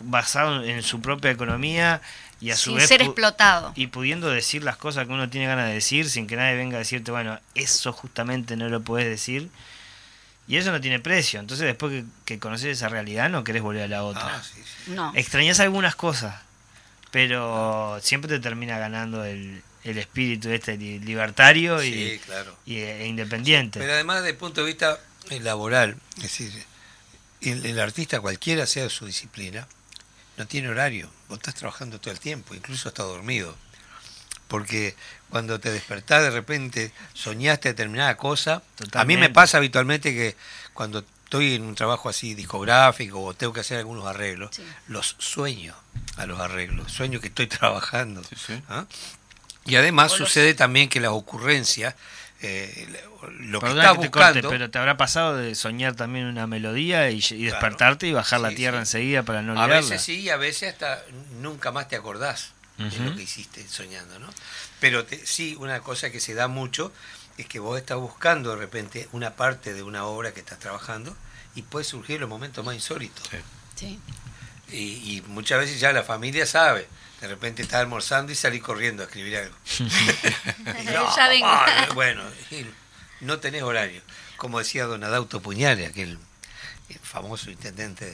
basado 0.00 0.64
en 0.64 0.82
su 0.82 1.02
propia 1.02 1.30
economía 1.30 2.00
y 2.44 2.50
a 2.50 2.56
su 2.56 2.70
sin 2.70 2.76
vez 2.78 2.88
ser 2.88 3.00
explotado. 3.02 3.72
y 3.74 3.86
pudiendo 3.86 4.28
decir 4.28 4.62
las 4.64 4.76
cosas 4.76 5.06
que 5.06 5.12
uno 5.12 5.30
tiene 5.30 5.46
ganas 5.46 5.68
de 5.68 5.74
decir 5.74 6.10
sin 6.10 6.26
que 6.26 6.36
nadie 6.36 6.56
venga 6.56 6.76
a 6.76 6.80
decirte 6.80 7.10
bueno 7.10 7.40
eso 7.54 7.92
justamente 7.92 8.56
no 8.56 8.68
lo 8.68 8.82
puedes 8.82 9.08
decir 9.08 9.48
y 10.46 10.58
eso 10.58 10.70
no 10.72 10.80
tiene 10.82 11.00
precio. 11.00 11.40
Entonces 11.40 11.64
después 11.66 11.90
que, 11.90 12.04
que 12.26 12.38
conoces 12.38 12.66
esa 12.76 12.90
realidad 12.90 13.30
no 13.30 13.44
querés 13.44 13.62
volver 13.62 13.84
a 13.84 13.88
la 13.88 14.04
otra. 14.04 14.26
Ah, 14.36 14.42
No. 14.88 15.12
extrañas 15.14 15.58
algunas 15.60 15.96
cosas 15.96 16.34
pero 17.10 17.98
siempre 18.02 18.28
te 18.28 18.40
termina 18.40 18.76
ganando 18.78 19.24
el, 19.24 19.62
el 19.84 19.98
espíritu 19.98 20.50
este 20.50 20.76
libertario 20.76 21.82
y, 21.82 22.20
e 22.66 23.06
independiente. 23.06 23.78
Pero 23.78 23.92
además 23.92 24.16
desde 24.18 24.30
el 24.30 24.36
punto 24.36 24.60
de 24.62 24.66
vista 24.66 24.98
laboral 25.40 25.96
es 26.16 26.22
decir 26.24 26.52
el, 27.40 27.64
el 27.64 27.78
artista 27.80 28.20
cualquiera 28.20 28.66
sea 28.66 28.90
su 28.90 29.06
disciplina 29.06 29.66
no 30.36 30.46
tiene 30.46 30.68
horario, 30.68 31.10
vos 31.28 31.38
estás 31.38 31.54
trabajando 31.54 32.00
todo 32.00 32.12
el 32.12 32.20
tiempo, 32.20 32.54
incluso 32.54 32.88
hasta 32.88 33.02
dormido. 33.02 33.56
Porque 34.48 34.94
cuando 35.30 35.58
te 35.58 35.72
despertás 35.72 36.22
de 36.22 36.30
repente, 36.30 36.92
soñaste 37.12 37.70
determinada 37.70 38.16
cosa. 38.16 38.62
A 38.92 39.04
mí 39.04 39.16
me 39.16 39.30
pasa 39.30 39.56
habitualmente 39.56 40.12
que 40.12 40.36
cuando 40.74 41.04
estoy 41.24 41.54
en 41.54 41.62
un 41.62 41.74
trabajo 41.74 42.08
así 42.08 42.34
discográfico 42.34 43.22
o 43.22 43.34
tengo 43.34 43.52
que 43.52 43.60
hacer 43.60 43.78
algunos 43.78 44.06
arreglos, 44.06 44.60
los 44.86 45.16
sueño 45.18 45.74
a 46.16 46.26
los 46.26 46.38
arreglos, 46.38 46.92
sueño 46.92 47.20
que 47.20 47.28
estoy 47.28 47.46
trabajando. 47.48 48.22
¿ah? 48.68 48.86
Y 49.64 49.76
además 49.76 50.12
sucede 50.12 50.54
también 50.54 50.88
que 50.88 51.00
las 51.00 51.12
ocurrencias 51.12 51.94
eh, 52.46 52.88
lo 53.40 53.60
que 53.60 53.68
está 53.68 53.92
buscando. 53.92 54.48
pero 54.48 54.70
te 54.70 54.78
habrá 54.78 54.96
pasado 54.96 55.36
de 55.36 55.54
soñar 55.54 55.96
también 55.96 56.26
una 56.26 56.46
melodía 56.46 57.10
y, 57.10 57.20
despertarte 57.20 58.06
y 58.06 58.12
bajar 58.12 58.40
la 58.40 58.50
tierra 58.50 58.78
enseguida 58.78 59.22
para 59.22 59.42
no 59.42 59.52
olvidarla. 59.52 59.76
A 59.76 59.80
veces 59.80 60.02
sí, 60.02 60.28
a 60.28 60.36
veces 60.36 60.72
hasta 60.72 61.02
nunca 61.40 61.70
más 61.70 61.88
te 61.88 61.96
acordás 61.96 62.52
de 62.76 62.98
lo 62.98 63.14
que 63.16 63.22
hiciste 63.22 63.66
soñando, 63.68 64.18
¿no? 64.18 64.28
Pero 64.80 65.06
sí, 65.24 65.56
una 65.58 65.80
cosa 65.80 66.10
que 66.10 66.20
se 66.20 66.34
da 66.34 66.48
mucho 66.48 66.92
es 67.38 67.46
que 67.46 67.58
vos 67.58 67.78
estás 67.78 67.98
buscando 67.98 68.50
de 68.50 68.56
repente 68.56 69.08
una 69.12 69.34
parte 69.34 69.74
de 69.74 69.82
una 69.82 70.04
obra 70.04 70.34
que 70.34 70.40
estás 70.40 70.58
trabajando 70.58 71.16
y 71.54 71.62
puede 71.62 71.84
surgir 71.84 72.20
los 72.20 72.28
momentos 72.28 72.64
más 72.64 72.74
insólitos. 72.74 73.28
Sí. 73.74 73.98
Y, 74.70 75.16
y 75.16 75.22
muchas 75.28 75.60
veces 75.60 75.80
ya 75.80 75.92
la 75.92 76.02
familia 76.02 76.46
sabe 76.46 76.88
de 77.20 77.28
repente 77.28 77.62
estás 77.62 77.80
almorzando 77.80 78.32
y 78.32 78.34
salís 78.34 78.62
corriendo 78.62 79.02
a 79.02 79.06
escribir 79.06 79.38
algo. 79.38 79.56
ya 81.16 81.28
vengo. 81.28 81.48
bueno, 81.94 82.22
no 83.20 83.38
tenés 83.38 83.62
horario. 83.62 84.02
Como 84.36 84.58
decía 84.58 84.84
don 84.84 85.04
Adauto 85.04 85.40
Puñales, 85.40 85.88
aquel 85.88 86.18
famoso 87.02 87.50
intendente 87.50 88.04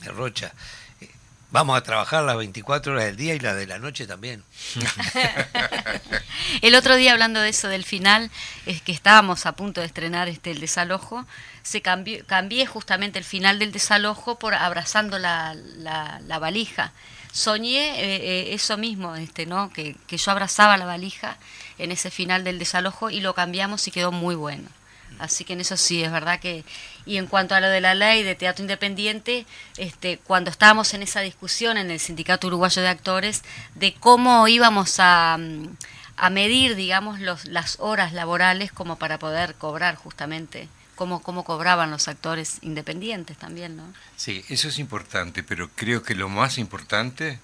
de, 0.00 0.10
Rocha, 0.10 0.52
eh, 1.00 1.08
vamos 1.50 1.78
a 1.78 1.82
trabajar 1.82 2.24
las 2.24 2.36
24 2.36 2.92
horas 2.92 3.04
del 3.04 3.16
día 3.16 3.34
y 3.34 3.38
las 3.38 3.56
de 3.56 3.66
la 3.66 3.78
noche 3.78 4.06
también. 4.06 4.42
el 6.62 6.74
otro 6.74 6.96
día 6.96 7.12
hablando 7.12 7.40
de 7.40 7.50
eso 7.50 7.68
del 7.68 7.84
final, 7.84 8.30
es 8.64 8.82
que 8.82 8.92
estábamos 8.92 9.46
a 9.46 9.52
punto 9.52 9.80
de 9.80 9.86
estrenar 9.86 10.28
este 10.28 10.50
el 10.50 10.60
desalojo, 10.60 11.26
se 11.62 11.82
cambió, 11.82 12.26
cambié 12.26 12.66
justamente 12.66 13.18
el 13.18 13.24
final 13.24 13.58
del 13.58 13.72
desalojo 13.72 14.38
por 14.38 14.54
abrazando 14.54 15.18
la, 15.18 15.54
la 15.54 16.38
valija 16.38 16.92
soñé 17.36 18.00
eh, 18.00 18.16
eh, 18.16 18.54
eso 18.54 18.78
mismo, 18.78 19.14
este, 19.14 19.44
¿no? 19.44 19.70
Que, 19.70 19.94
yo 20.08 20.30
abrazaba 20.30 20.78
la 20.78 20.86
valija 20.86 21.36
en 21.78 21.92
ese 21.92 22.10
final 22.10 22.44
del 22.44 22.58
desalojo 22.58 23.10
y 23.10 23.20
lo 23.20 23.34
cambiamos 23.34 23.86
y 23.86 23.90
quedó 23.90 24.10
muy 24.10 24.34
bueno. 24.34 24.68
Así 25.18 25.44
que 25.44 25.52
en 25.52 25.60
eso 25.60 25.76
sí, 25.76 26.02
es 26.02 26.10
verdad 26.10 26.40
que... 26.40 26.64
Y 27.04 27.18
en 27.18 27.26
cuanto 27.26 27.54
a 27.54 27.60
lo 27.60 27.68
de 27.68 27.80
la 27.80 27.94
ley 27.94 28.22
de 28.22 28.34
teatro 28.34 28.62
independiente, 28.62 29.46
este, 29.76 30.18
cuando 30.18 30.50
estábamos 30.50 30.92
en 30.94 31.02
esa 31.02 31.20
discusión 31.20 31.76
en 31.76 31.90
el 31.90 32.00
Sindicato 32.00 32.46
Uruguayo 32.48 32.82
de 32.82 32.88
Actores, 32.88 33.42
de 33.74 33.94
cómo 33.94 34.48
íbamos 34.48 34.96
a, 34.98 35.38
a 36.16 36.30
medir, 36.30 36.74
digamos, 36.74 37.20
los, 37.20 37.44
las 37.44 37.76
horas 37.80 38.12
laborales 38.12 38.72
como 38.72 38.96
para 38.96 39.18
poder 39.18 39.54
cobrar 39.54 39.94
justamente 39.96 40.68
cómo, 40.96 41.22
cómo 41.22 41.44
cobraban 41.44 41.92
los 41.92 42.08
actores 42.08 42.58
independientes 42.62 43.36
también, 43.36 43.76
¿no? 43.76 43.84
Sí, 44.16 44.44
eso 44.48 44.68
es 44.68 44.80
importante, 44.80 45.44
pero 45.44 45.70
creo 45.76 46.02
que 46.02 46.16
lo 46.16 46.28
más 46.28 46.58
importante 46.58 47.38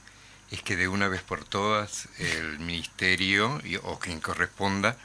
es 0.51 0.63
que 0.63 0.77
de 0.77 0.89
una 0.89 1.09
vez 1.09 1.23
por 1.23 1.45
todas 1.45 2.09
el 2.19 2.59
ministerio 2.59 3.61
o 3.85 3.99
quien 3.99 4.21
corresponda 4.21 4.97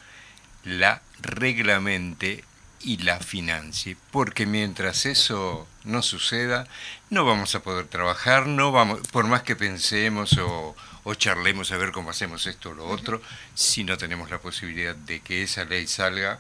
la 0.64 1.02
reglamente 1.22 2.44
y 2.82 2.98
la 2.98 3.20
financie, 3.20 3.98
porque 4.12 4.46
mientras 4.46 5.06
eso 5.06 5.68
no 5.84 6.02
suceda, 6.02 6.68
no 7.10 7.26
vamos 7.26 7.56
a 7.56 7.62
poder 7.62 7.88
trabajar, 7.88 8.48
no 8.48 8.72
vamos, 8.72 9.00
por 9.12 9.26
más 9.26 9.44
que 9.44 9.56
pensemos 9.56 10.38
o, 10.38 10.76
o 11.04 11.14
charlemos 11.16 11.72
a 11.72 11.78
ver 11.78 11.92
cómo 11.92 12.12
hacemos 12.12 12.46
esto 12.46 12.70
o 12.70 12.74
lo 12.74 12.86
otro, 12.86 13.22
si 13.56 13.84
no 13.84 13.98
tenemos 13.98 14.30
la 14.30 14.40
posibilidad 14.40 14.96
de 14.96 15.22
que 15.22 15.44
esa 15.44 15.66
ley 15.66 15.88
salga, 15.88 16.40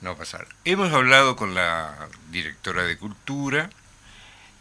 no 0.00 0.10
va 0.10 0.14
a 0.14 0.18
pasar. 0.18 0.46
Hemos 0.64 0.92
hablado 0.92 1.36
con 1.36 1.54
la 1.54 2.08
directora 2.30 2.84
de 2.84 2.96
Cultura 2.96 3.70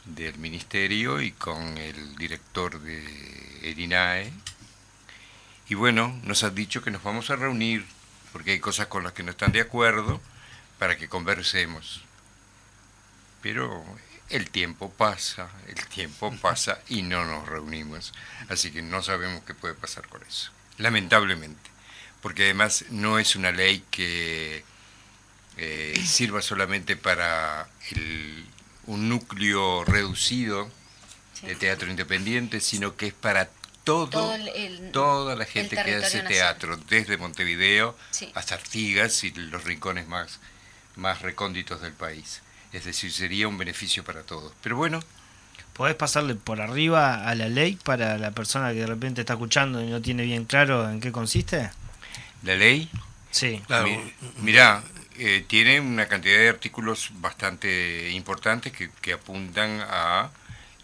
del 0.06 0.38
Ministerio 0.38 1.22
y 1.22 1.32
con 1.32 1.78
el 1.78 2.16
director 2.16 2.80
de 2.82 3.70
ERINAE, 3.70 4.34
y 5.70 5.76
bueno, 5.76 6.20
nos 6.24 6.44
han 6.44 6.56
dicho 6.56 6.82
que 6.82 6.90
nos 6.90 7.04
vamos 7.04 7.30
a 7.30 7.36
reunir, 7.36 7.86
porque 8.34 8.52
hay 8.52 8.60
cosas 8.60 8.88
con 8.88 9.04
las 9.04 9.14
que 9.14 9.22
no 9.22 9.32
están 9.32 9.52
de 9.52 9.62
acuerdo, 9.62 10.20
para 10.80 10.98
que 10.98 11.08
conversemos. 11.08 12.02
Pero 13.44 13.86
el 14.30 14.50
tiempo 14.50 14.90
pasa, 14.90 15.50
el 15.68 15.86
tiempo 15.88 16.36
pasa 16.42 16.80
y 16.88 17.04
no 17.04 17.24
nos 17.26 17.48
reunimos. 17.48 18.14
Así 18.50 18.72
que 18.72 18.82
no 18.82 19.04
sabemos 19.04 19.44
qué 19.44 19.54
puede 19.54 19.76
pasar 19.76 20.08
con 20.08 20.24
eso. 20.24 20.52
Lamentablemente. 20.78 21.70
Porque 22.22 22.46
además 22.46 22.86
no 22.90 23.20
es 23.20 23.36
una 23.36 23.52
ley 23.52 23.84
que 23.92 24.66
eh, 25.62 26.02
sirva 26.06 26.42
solamente 26.42 26.96
para 26.96 27.68
un 28.88 29.10
núcleo 29.10 29.84
reducido 29.84 30.70
de 31.42 31.56
teatro 31.56 31.90
independiente, 31.90 32.62
sino 32.62 32.96
que 32.96 33.08
es 33.08 33.14
para 33.14 33.50
todo, 33.84 34.32
toda 34.94 35.36
la 35.36 35.46
gente 35.46 35.76
que 35.84 35.96
hace 35.96 36.22
teatro, 36.22 36.78
desde 36.90 37.18
Montevideo 37.18 37.98
hasta 38.36 38.56
Artigas 38.56 39.24
y 39.24 39.32
los 39.32 39.64
rincones 39.64 40.08
más 40.08 40.40
más 40.96 41.22
recónditos 41.22 41.82
del 41.82 41.94
país. 41.94 42.42
Es 42.72 42.86
decir, 42.86 43.12
sería 43.12 43.48
un 43.48 43.58
beneficio 43.58 44.04
para 44.04 44.22
todos. 44.22 44.54
Pero 44.62 44.76
bueno. 44.76 45.00
¿Podés 45.74 45.96
pasarle 45.96 46.36
por 46.36 46.62
arriba 46.62 47.28
a 47.28 47.36
la 47.36 47.48
ley 47.48 47.78
para 47.84 48.18
la 48.18 48.32
persona 48.32 48.72
que 48.74 48.80
de 48.80 48.86
repente 48.86 49.22
está 49.22 49.34
escuchando 49.34 49.82
y 49.82 49.88
no 49.88 50.02
tiene 50.02 50.24
bien 50.24 50.46
claro 50.46 50.90
en 50.90 51.00
qué 51.00 51.12
consiste? 51.12 51.70
¿La 52.44 52.56
ley? 52.56 52.90
Sí. 53.32 53.62
Claro. 53.66 53.88
mirá, 54.38 54.84
eh, 55.20 55.44
tiene 55.48 55.80
una 55.80 56.08
cantidad 56.08 56.38
de 56.38 56.50
artículos 56.50 57.12
bastante 57.16 58.10
importantes 58.12 58.74
que, 58.74 59.14
apuntan 59.14 59.82
a... 59.88 60.32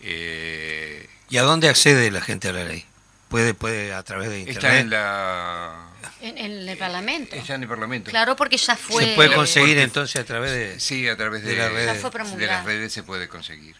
Eh, 0.01 1.07
¿Y 1.29 1.37
a 1.37 1.43
dónde 1.43 1.69
accede 1.69 2.11
la 2.11 2.21
gente 2.21 2.49
a 2.49 2.53
la 2.53 2.63
ley? 2.65 2.85
¿Puede, 3.29 3.53
puede 3.53 3.93
a 3.93 4.03
través 4.03 4.29
de 4.29 4.39
Internet? 4.39 4.63
Está 4.63 4.79
en 4.79 4.89
la 4.89 5.95
en, 6.21 6.37
el 6.37 6.77
Parlamento. 6.77 7.35
Está 7.35 7.55
en 7.55 7.63
el 7.63 7.69
Parlamento. 7.69 8.09
Claro, 8.09 8.35
porque 8.35 8.57
ya 8.57 8.75
fue. 8.75 9.03
Se 9.03 9.15
puede 9.15 9.33
conseguir 9.33 9.77
entonces 9.77 10.21
a 10.21 10.23
través 10.23 10.51
de. 10.51 10.79
Sí, 10.79 11.07
a 11.07 11.17
través 11.17 11.43
de, 11.43 11.55
las 11.55 11.71
redes. 11.71 12.37
de 12.37 12.47
las 12.47 12.65
redes 12.65 12.93
se 12.93 13.03
puede 13.03 13.27
conseguir. 13.27 13.75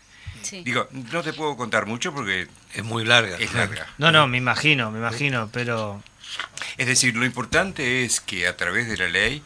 Digo, 0.63 0.87
no 0.91 1.23
te 1.23 1.33
puedo 1.33 1.57
contar 1.57 1.85
mucho 1.85 2.13
porque. 2.13 2.47
Es 2.73 2.83
muy 2.83 3.03
larga. 3.03 3.37
Es 3.37 3.53
larga. 3.53 3.87
No, 3.97 4.11
no, 4.11 4.27
me 4.27 4.37
imagino, 4.37 4.91
me 4.91 4.99
imagino, 4.99 5.49
pero. 5.51 6.03
Es 6.77 6.87
decir, 6.87 7.15
lo 7.15 7.25
importante 7.25 8.03
es 8.03 8.19
que 8.19 8.47
a 8.47 8.57
través 8.57 8.87
de 8.87 8.97
la 8.97 9.07
ley, 9.07 9.41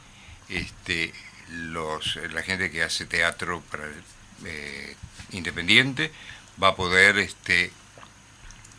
este, 0.50 1.14
los, 1.50 2.18
la 2.32 2.41
gente 2.41 2.72
que 2.72 2.84
hace 2.84 3.06
teatro 3.06 3.62
para, 3.72 3.86
eh, 4.45 4.95
independiente 5.32 6.12
va 6.62 6.70
a 6.70 6.76
poder 6.76 7.18
este, 7.18 7.72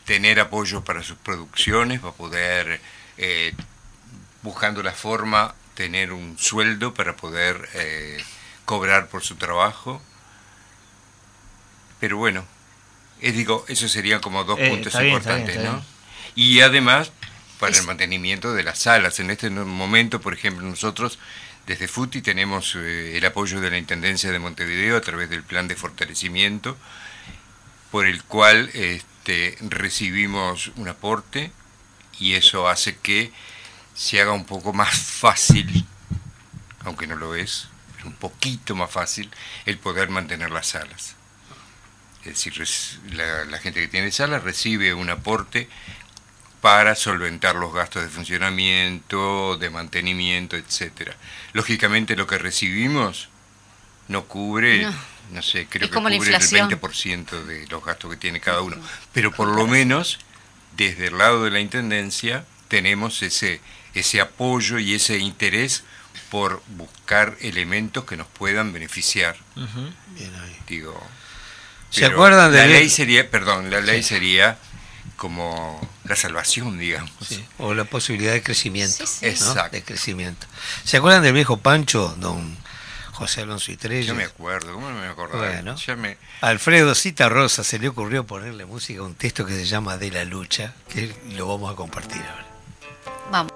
tener 0.05 0.41
apoyo 0.41 0.83
para 0.85 1.03
sus 1.03 1.17
producciones, 1.19 2.05
va 2.05 2.11
a 2.11 2.15
poder 2.15 2.81
eh, 3.17 3.55
buscando 4.43 4.83
la 4.83 4.93
forma 4.93 5.55
tener 5.75 6.13
un 6.13 6.39
sueldo 6.39 6.95
para 6.95 7.17
poder 7.17 7.69
eh, 7.75 8.23
cobrar 8.65 9.09
por 9.09 9.23
su 9.23 9.37
trabajo. 9.37 10.03
Pero 12.01 12.17
bueno, 12.17 12.45
es, 13.21 13.35
digo, 13.35 13.65
eso 13.69 13.89
serían 13.89 14.21
como 14.21 14.45
dos 14.45 14.59
eh, 14.59 14.69
puntos 14.69 14.95
importantes, 14.95 15.63
¿no? 15.63 15.83
Y 16.35 16.61
además, 16.61 17.13
para 17.59 17.77
el 17.77 17.85
mantenimiento 17.85 18.55
de 18.55 18.63
las 18.63 18.79
salas. 18.81 19.21
En 19.21 19.31
este 19.31 19.51
momento, 19.51 20.21
por 20.21 20.33
ejemplo, 20.33 20.67
nosotros 20.67 21.19
desde 21.67 21.89
FUTI 21.89 22.23
tenemos 22.23 22.75
eh, 22.77 23.17
el 23.17 23.25
apoyo 23.25 23.61
de 23.61 23.71
la 23.71 23.79
Intendencia 23.79 24.33
de 24.33 24.39
Montevideo 24.39 24.97
a 24.97 25.01
través 25.01 25.31
del 25.31 25.43
plan 25.43 25.69
de 25.69 25.77
fortalecimiento, 25.77 26.77
por 27.91 28.07
el 28.07 28.23
cual 28.25 28.71
este, 28.75 29.57
recibimos 29.61 30.73
un 30.77 30.89
aporte 30.89 31.53
y 32.19 32.35
eso 32.35 32.69
hace 32.69 32.97
que 32.97 33.33
se 33.95 34.21
haga 34.21 34.33
un 34.33 34.45
poco 34.45 34.73
más 34.73 34.97
fácil, 34.97 35.87
aunque 36.85 37.07
no 37.07 37.17
lo 37.17 37.35
es, 37.35 37.69
un 38.05 38.15
poquito 38.15 38.75
más 38.75 38.91
fácil, 38.91 39.31
el 39.67 39.79
poder 39.79 40.09
mantener 40.09 40.51
las 40.51 40.69
salas. 40.69 41.17
Es 42.25 42.45
decir, 42.45 42.67
la, 43.15 43.59
gente 43.59 43.81
que 43.81 43.89
tiene 43.89 44.11
salas 44.13 44.43
recibe 44.43 44.93
un 44.93 45.09
aporte 45.09 45.69
para 46.61 46.95
solventar 46.95 47.57
los 47.57 47.73
gastos 47.73 48.03
de 48.03 48.09
funcionamiento, 48.09 49.57
de 49.57 49.71
mantenimiento, 49.71 50.57
etcétera. 50.57 51.15
Lógicamente 51.53 52.17
lo 52.17 52.27
que 52.27 52.39
recibimos 52.39 53.29
no 54.09 54.25
cubre, 54.25 54.87
no, 55.31 55.43
sé, 55.43 55.67
creo 55.69 55.89
que 55.89 55.97
cubre 55.97 56.17
el 56.17 56.23
20% 56.23 57.45
de 57.45 57.67
los 57.69 57.85
gastos 57.85 58.11
que 58.11 58.17
tiene 58.17 58.41
cada 58.41 58.61
uno, 58.61 58.77
pero 59.13 59.33
por 59.33 59.49
lo 59.49 59.67
menos 59.67 60.19
desde 60.77 61.07
el 61.09 61.19
lado 61.19 61.45
de 61.45 61.51
la 61.51 61.61
intendencia 61.61 62.45
tenemos 62.69 63.23
ese 63.23 63.61
ese 63.95 64.21
apoyo 64.21 64.79
y 64.79 64.95
ese 64.95 65.19
interés 65.19 65.85
por 66.31 66.63
buscar 66.69 67.37
elementos 67.41 68.05
que 68.05 68.17
nos 68.17 68.27
puedan 68.29 68.73
beneficiar. 68.73 69.37
Bien 69.57 70.35
ahí. 70.37 70.57
Digo, 70.69 71.09
¿Se 71.91 72.07
acuerdan 72.07 72.53
de 72.53 72.59
la 72.59 72.67
ley 72.67 72.89
sería, 72.89 73.29
perdón, 73.31 73.71
la 73.71 73.81
ley 73.81 74.03
sería 74.03 74.59
como 75.21 75.79
la 76.05 76.17
salvación, 76.17 76.79
digamos. 76.79 77.13
O 77.59 77.75
la 77.75 77.85
posibilidad 77.85 78.33
de 78.33 78.43
crecimiento. 78.43 79.05
Exacto. 79.21 79.77
De 79.77 79.83
crecimiento. 79.83 80.47
¿Se 80.83 80.97
acuerdan 80.97 81.23
del 81.23 81.35
viejo 81.35 81.59
Pancho, 81.59 82.15
don 82.17 82.57
José 83.13 83.43
Alonso 83.43 83.71
Itrella? 83.71 84.07
Yo 84.07 84.15
me 84.15 84.25
acuerdo, 84.25 84.73
¿cómo 84.73 84.89
no 84.89 84.99
me 84.99 85.09
acuerdo? 85.09 85.37
Bueno, 85.37 85.77
me... 85.99 86.17
Alfredo 86.41 86.95
Cita 86.95 87.29
Rosa 87.29 87.65
se 87.65 87.79
le 87.79 87.89
ocurrió 87.89 88.25
ponerle 88.25 88.65
música 88.65 89.01
a 89.01 89.03
un 89.03 89.15
texto 89.15 89.45
que 89.45 89.53
se 89.53 89.67
llama 89.67 89.99
De 89.99 90.11
la 90.11 90.25
lucha, 90.25 90.73
que 90.89 91.15
lo 91.33 91.47
vamos 91.47 91.71
a 91.71 91.77
compartir 91.77 92.23
ahora. 92.23 92.47
Vamos. 93.31 93.53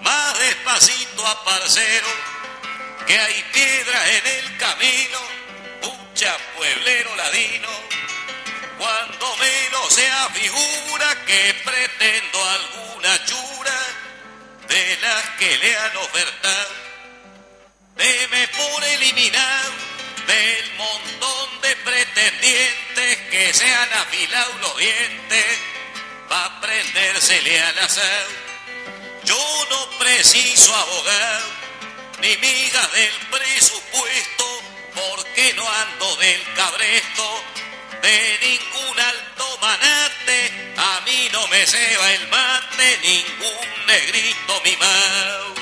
más 0.00 0.38
despacito 0.38 1.26
a 1.26 1.44
parcero, 1.44 2.06
que 3.06 3.18
hay 3.18 3.42
piedras 3.52 4.08
en 4.08 4.26
el 4.26 4.56
camino, 4.56 5.18
pucha 5.80 6.36
pueblero 6.56 7.16
ladino, 7.16 7.68
cuando 8.78 9.36
menos 9.36 9.94
sea 9.94 10.28
figura 10.30 11.24
que 11.26 11.54
pretendo 11.64 12.48
alguna 12.48 13.24
chura 13.24 13.78
de 14.68 14.98
las 15.00 15.22
que 15.38 15.58
le 15.58 15.76
han 15.76 15.96
ofertado, 15.96 16.74
deme 17.96 18.48
por 18.48 18.84
eliminar 18.84 19.64
del 20.26 20.72
montón 20.74 21.60
de 21.62 21.76
pretendientes 21.76 23.16
que 23.30 23.54
se 23.54 23.74
han 23.74 23.92
afilado 23.94 24.52
los 24.60 24.76
dientes 24.76 25.46
para 26.28 26.60
prendérsele 26.60 27.60
al 27.60 27.78
azar. 27.78 28.41
Yo 29.24 29.66
no 29.70 29.98
preciso 29.98 30.74
abogar 30.74 31.40
ni 32.20 32.36
migas 32.36 32.92
del 32.92 33.12
presupuesto, 33.30 34.62
porque 34.94 35.54
no 35.54 35.68
ando 35.68 36.16
del 36.16 36.42
cabresto 36.54 37.44
de 38.02 38.38
ningún 38.42 39.00
alto 39.00 39.58
manate. 39.60 40.74
A 40.76 41.00
mí 41.06 41.28
no 41.32 41.46
me 41.48 41.66
ceba 41.66 42.12
el 42.12 42.28
mate, 42.28 42.98
ningún 43.02 43.86
negrito 43.86 44.60
mimado. 44.64 45.61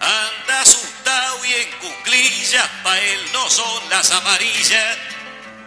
anda 0.00 0.60
asustado 0.60 1.44
y 1.44 1.54
en 1.54 1.70
cuclillas, 1.78 2.68
pa' 2.82 2.98
él 2.98 3.32
no 3.32 3.48
son 3.50 3.88
las 3.90 4.10
amarillas 4.10 4.96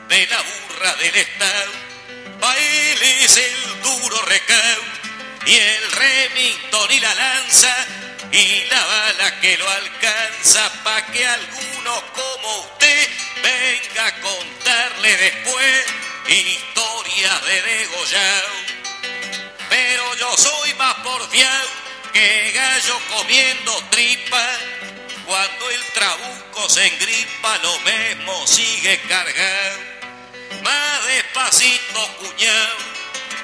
de 0.09 0.27
la 0.27 0.37
burra 0.41 0.95
del 0.95 1.15
Estado, 1.15 1.71
pa' 2.39 2.57
él 2.57 3.01
es 3.01 3.37
el 3.37 3.81
duro 3.81 4.21
recao, 4.23 4.81
y 5.45 5.55
el 5.55 5.91
Remington 5.91 6.91
y 6.91 6.99
la 6.99 7.13
lanza, 7.15 7.75
y 8.31 8.63
la 8.69 8.85
bala 8.85 9.39
que 9.41 9.57
lo 9.57 9.69
alcanza, 9.69 10.83
pa' 10.83 11.05
que 11.07 11.25
alguno 11.27 12.03
como 12.13 12.59
usted 12.61 13.09
venga 13.43 14.07
a 14.07 14.21
contarle 14.21 15.17
después 15.17 15.85
historias 16.27 17.45
de 17.45 17.61
degollado. 17.61 18.49
Pero 19.69 20.15
yo 20.15 20.37
soy 20.37 20.73
más 20.75 20.95
porfiado 20.95 21.69
que 22.13 22.51
gallo 22.53 22.99
comiendo 23.17 23.83
tripa. 23.89 24.47
Cuando 25.25 25.69
el 25.71 25.83
trabuco 25.93 26.69
se 26.69 26.85
engripa, 26.85 27.57
lo 27.63 27.79
mismo 27.79 28.47
sigue 28.47 28.99
cargado. 29.07 29.79
Más 30.61 31.05
despacito, 31.07 32.07
cuñado, 32.19 32.77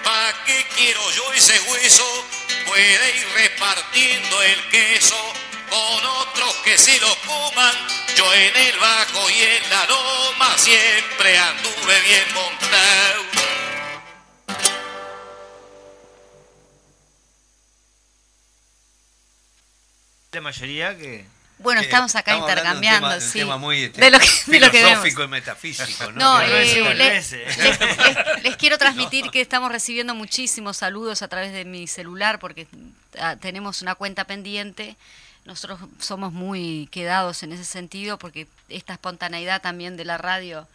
¿pa' 0.03 0.33
qué 0.45 0.65
quiero 0.75 1.01
yo 1.11 1.33
ese 1.33 1.59
hueso? 1.61 2.27
Puede 2.67 3.17
ir 3.17 3.27
repartiendo 3.33 4.43
el 4.43 4.69
queso 4.69 5.33
con 5.69 6.05
otros 6.05 6.53
que 6.63 6.77
se 6.77 6.99
lo 6.99 7.15
coman. 7.25 7.75
Yo 8.15 8.33
en 8.33 8.55
el 8.55 8.79
bajo 8.79 9.29
y 9.29 9.41
en 9.41 9.69
la 9.69 9.85
loma 9.85 10.57
siempre 10.57 11.37
anduve 11.37 12.01
bien 12.01 12.33
montado. 12.33 13.08
La 20.31 20.41
mayoría 20.41 20.95
que 20.97 21.25
Bueno, 21.57 21.81
estamos 21.81 22.15
acá 22.15 22.31
estamos 22.33 22.49
intercambiando, 22.49 23.09
de 23.09 23.15
un 23.15 23.19
tema- 23.19 23.19
de 23.19 23.25
un 23.25 23.31
sí. 23.31 23.39
tema 23.39 23.57
muy, 23.57 23.83
este, 23.83 23.99
de 24.01 24.11
lo 24.11 24.19
que, 24.19 24.27
de 24.45 24.59
lo 24.59 24.71
que 24.71 24.77
vemos. 24.77 24.89
filosófico 24.91 25.23
y 25.23 25.27
metafísico, 25.27 26.11
¿no? 26.11 26.19
No, 26.19 26.41
eh, 26.41 27.33
les 28.43 28.55
quiero 28.57 28.77
transmitir 28.77 29.29
que 29.31 29.41
estamos 29.41 29.71
recibiendo 29.71 30.13
muchísimos 30.15 30.77
saludos 30.77 31.21
a 31.21 31.27
través 31.27 31.51
de 31.51 31.65
mi 31.65 31.87
celular 31.87 32.39
porque 32.39 32.67
ah, 33.19 33.35
tenemos 33.39 33.81
una 33.81 33.95
cuenta 33.95 34.23
pendiente. 34.25 34.95
Nosotros 35.45 35.79
somos 35.99 36.31
muy 36.31 36.87
quedados 36.91 37.41
en 37.43 37.51
ese 37.53 37.65
sentido 37.65 38.19
porque 38.19 38.47
esta 38.69 38.93
espontaneidad 38.93 39.61
también 39.61 39.97
de 39.97 40.05
la 40.05 40.17
radio, 40.19 40.67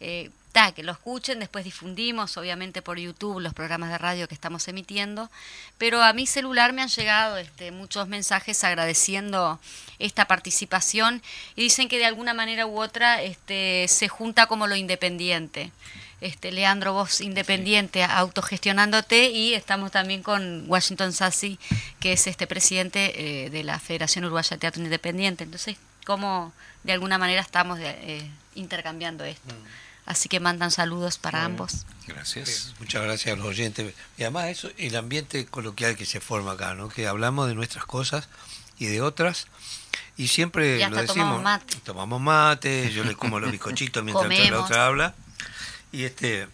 eh, 0.00 0.30
que 0.74 0.82
lo 0.82 0.92
escuchen, 0.92 1.38
después 1.38 1.64
difundimos 1.66 2.36
obviamente 2.38 2.80
por 2.80 2.98
YouTube 2.98 3.40
los 3.40 3.52
programas 3.52 3.90
de 3.90 3.98
radio 3.98 4.26
que 4.26 4.34
estamos 4.34 4.66
emitiendo, 4.68 5.30
pero 5.76 6.02
a 6.02 6.14
mi 6.14 6.26
celular 6.26 6.72
me 6.72 6.80
han 6.80 6.88
llegado 6.88 7.36
este, 7.36 7.70
muchos 7.72 8.08
mensajes 8.08 8.64
agradeciendo 8.64 9.60
esta 9.98 10.24
participación 10.26 11.22
y 11.56 11.62
dicen 11.62 11.88
que 11.88 11.98
de 11.98 12.06
alguna 12.06 12.32
manera 12.32 12.64
u 12.66 12.80
otra 12.80 13.22
este, 13.22 13.84
se 13.88 14.08
junta 14.08 14.46
como 14.46 14.66
lo 14.66 14.76
independiente. 14.76 15.72
Este, 16.22 16.50
Leandro, 16.50 16.94
vos 16.94 17.20
independiente, 17.20 18.02
autogestionándote 18.02 19.28
y 19.28 19.52
estamos 19.52 19.92
también 19.92 20.22
con 20.22 20.64
Washington 20.70 21.12
Sassi, 21.12 21.58
que 22.00 22.14
es 22.14 22.26
este 22.26 22.46
presidente 22.46 23.44
eh, 23.44 23.50
de 23.50 23.62
la 23.62 23.78
Federación 23.78 24.24
Uruguaya 24.24 24.56
de 24.56 24.58
Teatro 24.58 24.82
Independiente. 24.82 25.44
Entonces, 25.44 25.76
como 26.06 26.54
de 26.82 26.92
alguna 26.92 27.18
manera 27.18 27.42
estamos 27.42 27.78
de- 27.78 27.90
eh, 28.00 28.30
intercambiando 28.54 29.24
esto. 29.24 29.54
Así 30.06 30.28
que 30.28 30.38
mandan 30.38 30.70
saludos 30.70 31.18
para 31.18 31.44
ambos. 31.44 31.84
Gracias. 32.06 32.74
Muchas 32.78 33.02
gracias 33.02 33.34
a 33.34 33.36
los 33.36 33.46
oyentes. 33.46 33.92
Y 34.16 34.22
además 34.22 34.46
eso, 34.46 34.70
el 34.78 34.94
ambiente 34.94 35.44
coloquial 35.46 35.96
que 35.96 36.06
se 36.06 36.20
forma 36.20 36.52
acá, 36.52 36.74
¿no? 36.74 36.88
Que 36.88 37.08
hablamos 37.08 37.48
de 37.48 37.56
nuestras 37.56 37.84
cosas 37.84 38.28
y 38.78 38.86
de 38.86 39.02
otras. 39.02 39.48
Y 40.16 40.28
siempre 40.28 40.78
Y 40.78 40.82
hasta 40.82 40.94
lo 40.94 41.02
decimos. 41.02 41.16
tomamos 41.16 41.42
mate. 41.42 41.76
Tomamos 41.84 42.20
mate, 42.20 42.92
yo 42.92 43.02
le 43.02 43.16
como 43.16 43.40
los 43.40 43.50
bizcochitos 43.50 44.04
mientras 44.04 44.50
la 44.50 44.60
otra 44.60 44.86
habla. 44.86 45.14
Y 45.90 46.04
este 46.04 46.48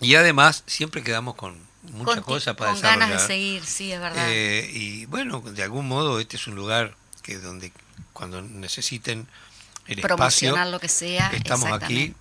y 0.00 0.14
además 0.14 0.62
siempre 0.66 1.02
quedamos 1.02 1.34
con 1.34 1.58
muchas 1.92 2.20
cosas 2.20 2.54
para 2.56 2.72
con 2.72 2.82
ganas 2.82 3.08
de 3.08 3.14
desarrollar. 3.14 3.26
seguir, 3.26 3.64
sí, 3.64 3.92
es 3.92 4.00
verdad. 4.00 4.26
Eh, 4.28 4.70
y 4.72 5.06
bueno, 5.06 5.40
de 5.40 5.62
algún 5.62 5.88
modo 5.88 6.20
este 6.20 6.36
es 6.36 6.46
un 6.46 6.54
lugar 6.54 6.94
que 7.22 7.38
donde 7.38 7.72
cuando 8.12 8.42
necesiten 8.42 9.26
el 9.88 9.98
espacio 9.98 10.16
Promocionar 10.16 10.66
lo 10.68 10.80
que 10.80 10.88
sea. 10.88 11.30
estamos 11.34 11.70
aquí 11.72 12.14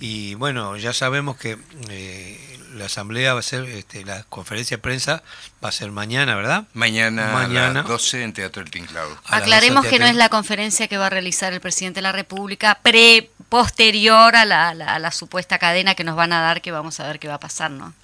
y 0.00 0.34
bueno 0.34 0.76
ya 0.76 0.92
sabemos 0.92 1.36
que 1.36 1.56
eh, 1.88 2.58
la 2.74 2.86
asamblea 2.86 3.32
va 3.34 3.40
a 3.40 3.42
ser 3.42 3.64
este, 3.64 4.04
la 4.04 4.24
conferencia 4.24 4.76
de 4.76 4.82
prensa 4.82 5.22
va 5.64 5.68
a 5.70 5.72
ser 5.72 5.90
mañana 5.92 6.34
verdad 6.34 6.64
Mañana, 6.74 7.32
Mañana. 7.32 7.70
a 7.80 7.82
las 7.82 7.86
12 7.88 8.22
en 8.24 8.32
Teatro 8.34 8.62
El 8.62 8.70
Tinclado. 8.70 9.16
Aclaremos 9.26 9.84
12 9.84 9.90
que 9.96 9.98
no 10.00 10.06
es 10.06 10.14
la 10.16 10.28
conferencia 10.28 10.86
que 10.88 10.98
va 10.98 11.06
a 11.06 11.10
realizar 11.10 11.52
el 11.54 11.60
presidente 11.60 11.98
de 11.98 12.02
la 12.02 12.12
República, 12.12 12.78
pre 12.82 13.30
posterior 13.48 14.34
a 14.36 14.44
la, 14.44 14.68
a 14.70 14.74
la- 14.74 14.94
a 14.94 14.98
la 14.98 15.10
supuesta 15.12 15.58
cadena 15.58 15.94
que 15.94 16.04
nos 16.04 16.16
van 16.16 16.32
a 16.32 16.40
dar, 16.40 16.60
que 16.60 16.72
vamos 16.72 17.00
a 17.00 17.06
ver 17.06 17.18
qué 17.18 17.28
va 17.28 17.34
a 17.34 17.40
pasar, 17.40 17.70
¿no? 17.70 17.94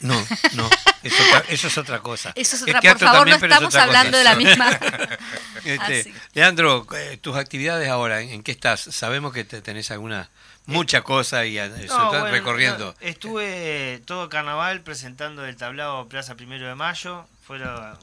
No 0.00 0.14
no 0.54 0.68
es 1.02 1.12
otra- 1.20 1.44
eso 1.48 1.66
es 1.68 1.78
otra 1.78 2.00
cosa 2.00 2.32
Eso 2.34 2.56
es 2.56 2.62
otra, 2.62 2.74
por 2.74 2.80
teatro 2.82 3.06
favor, 3.08 3.26
no 3.28 3.32
también, 3.38 3.52
estamos 3.52 3.74
hablando 3.74 4.10
cosa. 4.10 4.18
de 4.18 4.24
la 4.24 4.34
misma. 4.34 4.70
Este. 5.64 6.12
Leandro 6.34 6.86
eh, 6.96 7.18
tus 7.20 7.36
actividades 7.36 7.88
ahora 7.88 8.20
en, 8.20 8.30
en 8.30 8.42
qué 8.42 8.52
estás 8.52 8.80
sabemos 8.80 9.32
que 9.32 9.44
te- 9.44 9.60
tenés 9.62 9.90
alguna 9.90 10.28
mucha 10.66 11.02
cosa 11.02 11.44
y 11.46 11.58
eh, 11.58 11.68
No, 11.68 11.74
estás 11.76 12.08
bueno, 12.10 12.26
recorriendo 12.30 12.94
no, 13.00 13.06
estuve 13.06 14.02
todo 14.06 14.28
carnaval 14.28 14.80
presentando 14.82 15.44
el 15.44 15.56
tablado 15.56 16.08
Plaza 16.08 16.34
Primero 16.36 16.66
de 16.68 16.74
Mayo. 16.74 17.26
Fue 17.46 17.58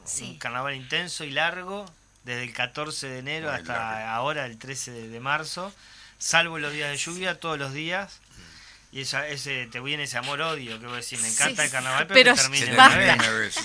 Sí. 0.05 0.31
un 0.31 0.37
carnaval 0.39 0.75
intenso 0.75 1.23
y 1.23 1.31
largo, 1.31 1.85
desde 2.25 2.43
el 2.43 2.53
14 2.53 3.07
de 3.07 3.19
enero 3.19 3.47
Muy 3.49 3.55
hasta 3.59 3.73
largo. 3.73 4.09
ahora, 4.09 4.45
el 4.45 4.57
13 4.57 4.91
de, 4.91 5.07
de 5.07 5.19
marzo. 5.21 5.73
Salvo 6.19 6.59
los 6.59 6.73
días 6.73 6.89
de 6.89 6.97
lluvia, 6.97 7.39
todos 7.39 7.57
los 7.57 7.71
días. 7.73 8.19
Y 8.97 9.01
esa, 9.01 9.27
ese, 9.27 9.67
te 9.67 9.79
viene 9.79 10.03
ese 10.03 10.17
amor-odio 10.17 10.79
que 10.79 10.87
vos 10.87 10.95
decís, 10.95 11.21
me 11.21 11.27
encanta 11.27 11.61
Sí, 11.61 11.67
el 11.67 11.71
carnaval, 11.71 12.07
pero, 12.07 12.33
pero 12.33 12.35
termina 12.35 12.89
vez. 12.97 13.13
una 13.15 13.29
vez. 13.29 13.55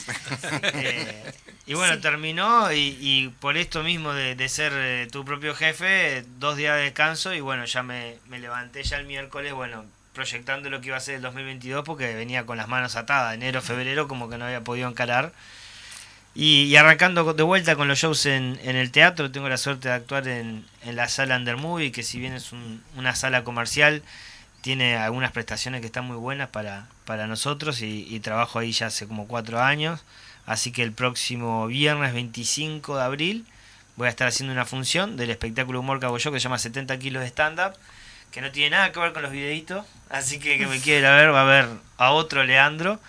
Eh, 0.74 1.32
y 1.66 1.72
bueno, 1.74 1.94
Sí. 1.94 2.00
terminó 2.00 2.70
y, 2.70 2.98
y 3.00 3.28
por 3.40 3.56
esto 3.56 3.82
mismo 3.82 4.12
de, 4.12 4.34
de 4.34 4.48
ser 4.50 4.72
eh, 4.76 5.08
tu 5.10 5.24
propio 5.24 5.54
jefe, 5.54 6.24
dos 6.38 6.56
días 6.58 6.76
de 6.76 6.82
descanso 6.82 7.32
y 7.32 7.40
bueno, 7.40 7.64
ya 7.64 7.82
me, 7.82 8.16
me 8.28 8.38
levanté 8.40 8.82
ya 8.82 8.98
el 8.98 9.06
miércoles, 9.06 9.54
bueno, 9.54 9.86
proyectando 10.12 10.68
lo 10.68 10.82
que 10.82 10.88
iba 10.88 10.98
a 10.98 11.00
ser 11.00 11.14
el 11.14 11.22
2022 11.22 11.82
porque 11.84 12.14
venía 12.14 12.44
con 12.44 12.58
las 12.58 12.68
manos 12.68 12.94
atadas, 12.96 13.32
enero, 13.34 13.62
febrero, 13.62 14.08
como 14.08 14.28
que 14.28 14.36
no 14.36 14.44
había 14.44 14.60
podido 14.60 14.86
encarar. 14.88 15.32
Y, 16.34 16.64
y 16.64 16.76
arrancando 16.76 17.32
de 17.34 17.42
vuelta 17.42 17.76
con 17.76 17.88
los 17.88 17.98
shows 17.98 18.26
en, 18.26 18.58
en 18.64 18.76
el 18.76 18.90
teatro, 18.90 19.30
tengo 19.30 19.48
la 19.48 19.56
suerte 19.58 19.88
de 19.88 19.94
actuar 19.94 20.28
en, 20.28 20.66
en 20.82 20.96
la 20.96 21.08
sala 21.08 21.36
Under 21.36 21.56
Movie, 21.56 21.92
que 21.92 22.02
si 22.02 22.18
bien 22.18 22.34
es 22.34 22.52
un- 22.52 22.82
una 22.96 23.14
sala 23.14 23.44
comercial, 23.44 24.02
tiene 24.62 24.96
algunas 24.96 25.32
prestaciones 25.32 25.80
que 25.80 25.88
están 25.88 26.06
muy 26.06 26.16
buenas 26.16 26.48
para, 26.48 26.86
para 27.04 27.26
nosotros 27.26 27.82
y, 27.82 28.06
y 28.08 28.20
trabajo 28.20 28.58
ahí 28.58 28.72
ya 28.72 28.86
hace 28.86 29.06
como 29.06 29.26
cuatro 29.26 29.60
años. 29.60 30.04
Así 30.46 30.72
que 30.72 30.82
el 30.82 30.92
próximo 30.92 31.66
viernes 31.66 32.14
25 32.14 32.96
de 32.96 33.02
abril 33.02 33.46
voy 33.96 34.06
a 34.06 34.10
estar 34.10 34.26
haciendo 34.26 34.52
una 34.52 34.64
función 34.64 35.16
del 35.16 35.30
espectáculo 35.30 35.80
humor 35.80 36.00
que 36.00 36.06
hago 36.06 36.16
yo 36.18 36.32
que 36.32 36.40
se 36.40 36.44
llama 36.44 36.58
70 36.58 36.98
kilos 36.98 37.22
de 37.22 37.28
stand-up, 37.28 37.74
que 38.30 38.40
no 38.40 38.50
tiene 38.50 38.70
nada 38.70 38.92
que 38.92 39.00
ver 39.00 39.12
con 39.12 39.22
los 39.22 39.32
videitos. 39.32 39.84
Así 40.08 40.38
que 40.38 40.58
que 40.58 40.66
me 40.66 40.80
quiera 40.80 41.16
ver 41.16 41.34
va 41.34 41.42
a 41.42 41.44
ver 41.44 41.68
a 41.98 42.12
otro 42.12 42.44
Leandro. 42.44 43.00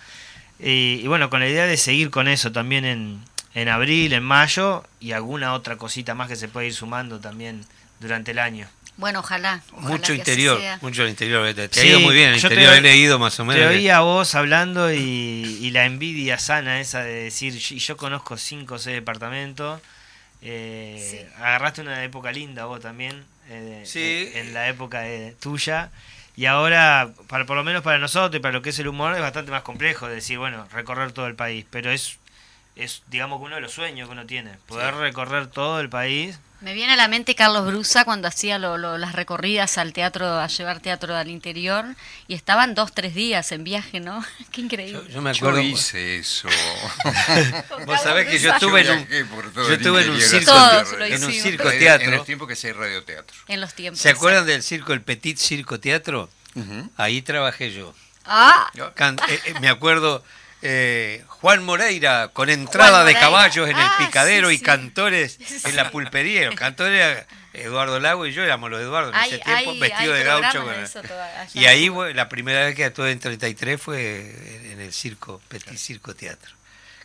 Y, 0.58 1.00
y 1.02 1.06
bueno, 1.06 1.30
con 1.30 1.40
la 1.40 1.48
idea 1.48 1.66
de 1.66 1.76
seguir 1.76 2.10
con 2.10 2.28
eso 2.28 2.52
también 2.52 2.84
en, 2.84 3.20
en 3.54 3.68
abril, 3.68 4.12
en 4.12 4.24
mayo 4.24 4.84
y 4.98 5.12
alguna 5.12 5.54
otra 5.54 5.76
cosita 5.76 6.14
más 6.14 6.28
que 6.28 6.36
se 6.36 6.48
puede 6.48 6.66
ir 6.66 6.74
sumando 6.74 7.20
también 7.20 7.64
durante 8.00 8.32
el 8.32 8.40
año. 8.40 8.68
Bueno, 8.96 9.20
ojalá. 9.20 9.60
ojalá 9.72 9.88
mucho 9.88 10.14
interior 10.14 10.60
sea. 10.60 10.78
mucho 10.80 11.06
interior 11.06 11.52
te, 11.52 11.68
te 11.68 11.80
ha 11.80 11.84
ido 11.84 12.00
muy 12.00 12.14
bien 12.14 12.30
el 12.34 12.40
yo 12.40 12.48
te 12.48 12.54
interior 12.54 12.74
oí- 12.74 12.78
he 12.78 12.82
leído 12.82 13.18
más 13.18 13.38
o 13.40 13.44
menos 13.44 13.60
Te 13.60 13.66
oía 13.76 13.96
a 13.96 14.00
vos 14.00 14.34
hablando 14.36 14.92
y, 14.92 14.98
y 14.98 15.70
la 15.72 15.84
envidia 15.84 16.38
sana 16.38 16.80
esa 16.80 17.02
de 17.02 17.24
decir, 17.24 17.54
y 17.54 17.78
yo 17.78 17.96
conozco 17.96 18.36
cinco 18.36 18.76
o 18.76 18.78
seis 18.78 18.94
departamentos. 18.96 19.80
eh, 20.42 21.28
Agarraste 21.38 21.80
una 21.80 22.04
época 22.04 22.30
linda 22.32 22.66
vos 22.66 22.80
también, 22.80 23.24
eh, 23.48 23.82
Sí. 23.84 24.30
en, 24.34 24.48
en 24.48 24.54
la 24.54 24.68
época 24.68 25.00
de- 25.00 25.32
tuya. 25.40 25.90
Y 26.36 26.46
ahora, 26.46 27.10
para, 27.28 27.46
por 27.46 27.56
lo 27.56 27.62
menos 27.64 27.82
para 27.82 27.98
nosotros 27.98 28.38
y 28.38 28.42
para 28.42 28.52
lo 28.52 28.62
que 28.62 28.70
es 28.70 28.78
el 28.78 28.88
humor, 28.88 29.14
es 29.14 29.20
bastante 29.20 29.50
más 29.52 29.62
complejo 29.62 30.08
decir, 30.08 30.38
bueno, 30.38 30.66
recorrer 30.72 31.12
todo 31.12 31.26
el 31.28 31.34
país. 31.36 31.64
Pero 31.70 31.90
es, 31.92 32.18
es 32.76 33.02
digamos, 33.08 33.38
que 33.38 33.44
uno 33.46 33.54
de 33.56 33.60
los 33.60 33.72
sueños 33.72 34.08
que 34.08 34.12
uno 34.12 34.26
tiene, 34.26 34.50
poder 34.66 34.94
recorrer 34.96 35.46
todo 35.46 35.80
el 35.80 35.88
país. 35.88 36.38
Me 36.64 36.72
viene 36.72 36.94
a 36.94 36.96
la 36.96 37.08
mente 37.08 37.34
Carlos 37.34 37.66
Brusa 37.66 38.06
cuando 38.06 38.26
hacía 38.26 38.58
lo- 38.58 38.78
lo- 38.78 38.96
las 38.96 39.12
recorridas 39.12 39.76
al 39.76 39.92
teatro, 39.92 40.26
a 40.40 40.46
llevar 40.46 40.80
teatro 40.80 41.14
al 41.14 41.28
interior, 41.28 41.84
y 42.26 42.32
estaban 42.34 42.74
dos, 42.74 42.92
tres 42.94 43.14
días 43.14 43.52
en 43.52 43.64
viaje, 43.64 44.00
¿no? 44.00 44.24
Qué 44.50 44.62
increíble. 44.62 45.02
yo, 45.06 45.06
yo 45.08 45.20
me 45.20 45.30
Yo 45.34 45.36
acuerdo 45.46 45.60
hice 45.60 46.18
eso. 46.18 46.48
vos 47.86 48.00
sabés 48.02 48.28
que 48.28 48.38
yo 48.38 48.50
estuve 48.52 48.80
en 48.80 48.90
un 48.98 49.06
yo 49.54 49.74
estuve 49.74 50.02
en 50.04 50.10
un 50.10 50.20
circo 50.20 50.52
Todos 50.52 50.92
en 51.02 51.22
un 51.24 51.78
teatro 51.78 52.08
En 52.08 52.14
el 52.14 52.24
tiempo 52.24 52.46
que 52.46 52.54
hacía 52.54 52.72
radioteatro. 52.72 53.36
En 53.46 53.60
los 53.60 53.74
tiempos. 53.74 54.00
¿Se 54.00 54.08
acuerdan 54.08 54.46
del 54.46 54.62
circo, 54.62 54.94
el 54.94 55.02
Petit 55.02 55.36
Circo 55.36 55.78
Teatro? 55.78 56.30
Ahí 56.96 57.20
trabajé 57.20 57.72
yo. 57.72 57.94
Ah, 58.24 58.70
Can- 58.94 59.18
eh, 59.28 59.38
eh, 59.44 59.54
me 59.60 59.68
acuerdo 59.68 60.24
Eh, 60.66 61.22
Juan 61.28 61.62
Moreira, 61.62 62.28
con 62.32 62.48
entrada 62.48 63.04
de 63.04 63.12
caballos 63.14 63.68
en 63.68 63.76
el 63.76 63.82
Ah, 63.84 63.96
picadero 63.98 64.48
sí, 64.48 64.54
y 64.54 64.58
sí. 64.58 64.64
cantores 64.64 65.38
en 65.64 65.76
la 65.76 65.90
pulpería. 65.90 66.46
Los 66.46 66.54
cantores, 66.54 67.24
Eduardo 67.52 68.00
Lago 68.00 68.26
y 68.26 68.32
yo 68.32 68.42
éramos 68.42 68.70
los 68.70 68.80
Eduardo 68.80 69.10
en 69.10 69.14
Hay- 69.14 69.28
ese 69.34 69.38
tiempo, 69.40 69.70
hay- 69.72 69.78
vestido 69.80 70.14
hay 70.14 70.18
de 70.20 70.24
gaucho. 70.24 70.64
toda- 71.06 71.46
y 71.52 71.66
ahí 71.66 71.88
bueno, 71.90 72.14
la 72.14 72.28
primera 72.30 72.64
vez 72.64 72.74
que 72.74 72.84
actué 72.86 73.10
en 73.12 73.18
33 73.20 73.80
fue 73.80 74.70
en 74.72 74.80
el 74.80 74.92
circo, 74.94 75.40
Petit 75.48 75.76
Circo 75.76 76.14
Teatro. 76.14 76.54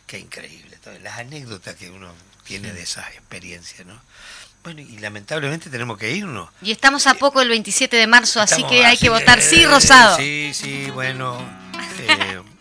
Qué 0.06 0.18
increíble, 0.18 0.76
todas 0.82 1.00
las 1.02 1.18
anécdotas 1.18 1.74
que 1.76 1.90
uno 1.90 2.12
tiene 2.44 2.72
de 2.72 2.82
esa 2.82 3.02
experiencia, 3.10 3.84
¿no? 3.84 4.00
Bueno, 4.64 4.80
y 4.80 4.98
lamentablemente 4.98 5.70
tenemos 5.70 5.96
que 5.98 6.10
irnos. 6.12 6.48
Y 6.62 6.72
estamos 6.72 7.06
a 7.06 7.14
poco 7.14 7.40
el 7.42 7.48
27 7.50 7.96
de 7.96 8.06
marzo, 8.06 8.40
así 8.40 8.62
que 8.64 8.84
hay 8.84 8.94
así, 8.96 9.04
que 9.04 9.08
votar 9.10 9.40
sí, 9.40 9.62
eh, 9.62 9.66
Rosado. 9.68 10.16
Sí, 10.16 10.50
sí, 10.54 10.90
bueno. 10.92 11.38
eh, 11.98 12.40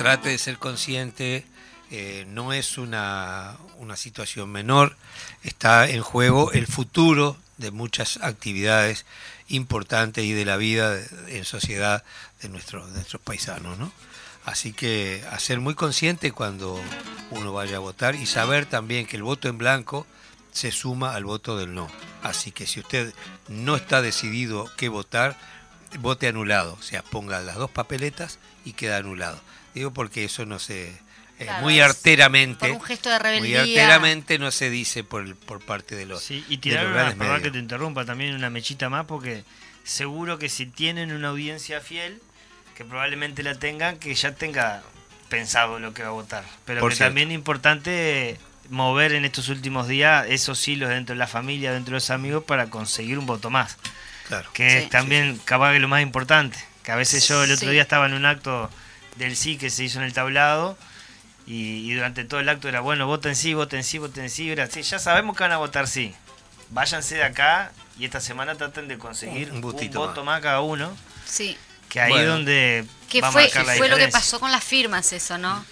trate 0.00 0.30
de 0.30 0.38
ser 0.38 0.56
consciente. 0.56 1.44
eh, 1.90 2.24
no 2.26 2.54
es 2.54 2.78
una, 2.78 3.58
una 3.76 3.96
situación 3.96 4.50
menor. 4.50 4.96
Está 5.42 5.90
en 5.90 6.00
juego 6.00 6.52
el 6.52 6.66
futuro 6.66 7.36
de 7.58 7.70
muchas 7.70 8.18
actividades 8.22 9.04
importantes 9.48 10.24
y 10.24 10.32
de 10.32 10.46
la 10.46 10.56
vida 10.56 10.98
en 11.28 11.44
sociedad 11.44 12.02
de 12.40 12.48
nuestros, 12.48 12.86
de 12.88 12.94
nuestros 12.94 13.20
paisanos, 13.20 13.76
¿no? 13.76 13.92
Así 14.46 14.72
que 14.72 15.22
a 15.30 15.38
ser 15.38 15.60
muy 15.60 15.74
consciente 15.74 16.32
cuando 16.32 16.80
uno 17.30 17.52
vaya 17.52 17.76
a 17.76 17.80
votar 17.80 18.14
y 18.14 18.24
saber 18.24 18.64
también 18.64 19.04
que 19.04 19.16
el 19.16 19.22
voto 19.22 19.48
en 19.48 19.58
blanco 19.58 20.06
se 20.50 20.72
suma 20.72 21.14
al 21.14 21.26
voto 21.26 21.58
del 21.58 21.74
no. 21.74 21.90
Así 22.22 22.52
que 22.52 22.66
si 22.66 22.80
usted 22.80 23.12
no 23.48 23.76
está 23.76 24.00
decidido 24.00 24.70
qué 24.78 24.88
votar, 24.88 25.36
vote 25.98 26.26
anulado. 26.26 26.78
O 26.80 26.82
sea, 26.82 27.02
ponga 27.02 27.40
las 27.40 27.56
dos 27.56 27.70
papeletas 27.70 28.38
y 28.64 28.72
queda 28.72 28.96
anulado. 28.96 29.38
Digo 29.74 29.92
porque 29.92 30.24
eso 30.24 30.46
no 30.46 30.58
se... 30.58 30.88
eh, 30.88 30.96
Claro, 31.44 31.62
muy 31.62 31.80
arteramente... 31.80 32.58
por 32.68 32.70
un 32.70 32.82
gesto 32.82 33.08
de 33.08 33.16
Muy 33.16 33.22
rebeldía. 33.22 33.60
arteramente 33.62 34.38
no 34.38 34.50
se 34.50 34.68
dice 34.70 35.04
por, 35.04 35.22
el- 35.22 35.36
por 35.36 35.60
parte 35.64 35.94
de 35.96 36.06
los, 36.06 36.22
Sí, 36.22 36.44
y 36.48 36.56
de 36.56 36.62
tirar 36.62 36.82
los 36.84 36.92
una, 36.92 37.02
grandes 37.02 37.18
perdón 37.18 37.42
que 37.42 37.50
te 37.50 37.58
interrumpa, 37.58 38.04
también 38.04 38.34
una 38.34 38.50
mechita 38.50 38.88
más, 38.88 39.06
porque 39.06 39.44
seguro 39.84 40.38
que 40.38 40.48
si 40.48 40.66
tienen 40.66 41.12
una 41.12 41.28
audiencia 41.28 41.80
fiel, 41.80 42.20
que 42.76 42.84
probablemente 42.84 43.42
la 43.42 43.54
tengan, 43.54 43.98
que 43.98 44.14
ya 44.14 44.34
tenga 44.34 44.82
pensado 45.28 45.78
lo 45.78 45.94
que 45.94 46.02
va 46.02 46.08
a 46.08 46.12
votar. 46.12 46.44
Pero 46.64 46.80
Por 46.80 46.90
que 46.90 46.96
cierto. 46.96 47.08
también 47.10 47.28
es 47.30 47.34
importante 47.34 48.38
mover 48.68 49.12
en 49.12 49.24
estos 49.24 49.48
últimos 49.48 49.86
días 49.88 50.26
esos 50.28 50.66
hilos 50.68 50.88
dentro 50.90 51.14
de 51.14 51.18
la 51.18 51.26
familia, 51.26 51.72
dentro 51.72 51.92
de 51.92 51.96
los 51.96 52.10
amigos, 52.10 52.44
para 52.44 52.66
conseguir 52.70 53.18
un 53.18 53.26
voto 53.26 53.50
más. 53.50 53.76
Claro. 54.28 54.48
Que 54.52 54.70
Sí. 54.70 54.76
es 54.78 54.90
también 54.90 55.38
capaz 55.44 55.72
que 55.72 55.80
lo 55.80 55.88
más 55.88 56.02
importante. 56.02 56.58
Que 56.82 56.92
a 56.92 56.96
veces 56.96 57.26
yo 57.28 57.42
el 57.44 57.50
otro 57.52 57.66
Sí. 57.68 57.72
día 57.72 57.82
estaba 57.82 58.06
en 58.06 58.14
un 58.14 58.24
acto 58.26 58.70
del 59.16 59.36
sí 59.36 59.56
que 59.56 59.70
se 59.70 59.84
hizo 59.84 59.98
en 59.98 60.04
el 60.04 60.12
tablado 60.12 60.76
y, 61.46 61.90
y 61.90 61.94
durante 61.94 62.24
todo 62.24 62.40
el 62.40 62.48
acto 62.48 62.68
era, 62.68 62.80
bueno, 62.80 63.06
voten 63.06 63.34
sí, 63.36 63.54
voten 63.54 63.82
sí, 63.84 63.98
voten 63.98 64.30
sí. 64.30 64.50
Era, 64.50 64.68
sí, 64.68 64.82
ya 64.82 64.98
sabemos 64.98 65.36
que 65.36 65.42
van 65.42 65.52
a 65.52 65.58
votar 65.58 65.86
sí. 65.88 66.14
Váyanse 66.70 67.16
de 67.16 67.24
acá 67.24 67.72
y 67.98 68.04
esta 68.04 68.20
semana 68.20 68.54
traten 68.54 68.88
de 68.88 68.96
conseguir 68.98 69.50
Un 69.50 69.56
un, 69.56 69.60
voto 69.92 70.24
más. 70.24 70.40
cada 70.40 70.60
uno. 70.60 70.96
Sí. 71.26 71.56
Que 71.88 72.00
ahí 72.00 72.10
Bueno. 72.10 72.24
es 72.24 72.28
donde 72.30 72.84
Que 73.08 73.20
va 73.20 73.28
a 73.28 73.32
fue, 73.32 73.42
marcar 73.42 73.66
la 73.66 73.74
fue 73.74 73.88
lo 73.88 73.96
que 73.96 74.08
pasó 74.08 74.38
con 74.38 74.52
las 74.52 74.62
firmas, 74.62 75.12
eso, 75.12 75.36
¿no? 75.38 75.64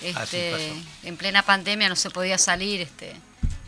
Este, 0.00 0.72
en 1.02 1.16
plena 1.16 1.42
pandemia 1.42 1.88
no 1.88 1.96
se 1.96 2.10
podía 2.10 2.38
salir, 2.38 2.80
este, 2.80 3.14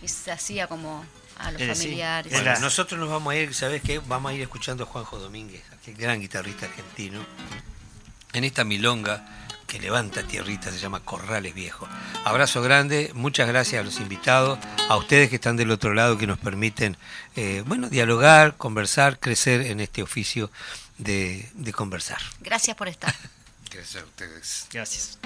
y 0.03 0.09
se 0.09 0.31
hacía 0.31 0.67
como 0.67 1.05
a 1.39 1.51
los 1.51 1.61
familiares. 1.63 2.33
Bueno, 2.33 2.59
nosotros 2.61 3.01
nos 3.01 3.09
vamos 3.11 3.33
a 3.33 3.37
ir, 3.37 3.55
¿sabes 3.55 3.83
qué? 3.83 3.99
Vamos 3.99 4.31
a 4.31 4.35
ir 4.35 4.43
escuchando 4.43 4.85
a 4.85 4.87
Juanjo 4.87 5.19
Domínguez, 5.19 5.63
aquel 5.73 5.97
gran 5.97 6.21
guitarrista 6.21 6.67
argentino, 6.67 7.25
en 8.37 8.45
esta 8.45 8.65
milonga 8.65 9.25
que 9.67 9.81
levanta 9.81 10.23
tierrita, 10.23 10.71
se 10.71 10.79
llama 10.79 11.01
Corrales 11.01 11.55
Viejo. 11.55 11.89
Abrazo 12.25 12.63
grande, 12.63 13.11
muchas 13.15 13.49
gracias 13.49 13.81
a 13.81 13.85
los 13.85 13.99
invitados, 13.99 14.59
a 14.89 14.97
ustedes 14.97 15.29
que 15.29 15.37
están 15.37 15.57
del 15.57 15.71
otro 15.71 15.95
lado, 15.95 16.19
que 16.19 16.27
nos 16.27 16.39
permiten, 16.39 16.97
eh, 17.35 17.63
bueno, 17.67 17.89
dialogar, 17.89 18.57
conversar, 18.57 19.19
crecer 19.19 19.63
en 19.63 19.81
este 19.81 20.03
oficio 20.03 20.51
de, 20.99 21.49
de 21.55 21.73
conversar. 21.73 22.19
Gracias 22.41 22.77
por 22.77 22.89
estar. 22.89 23.15
Gracias 23.71 24.03
a 24.03 24.07
ustedes. 24.07 24.67
Gracias. 24.71 25.19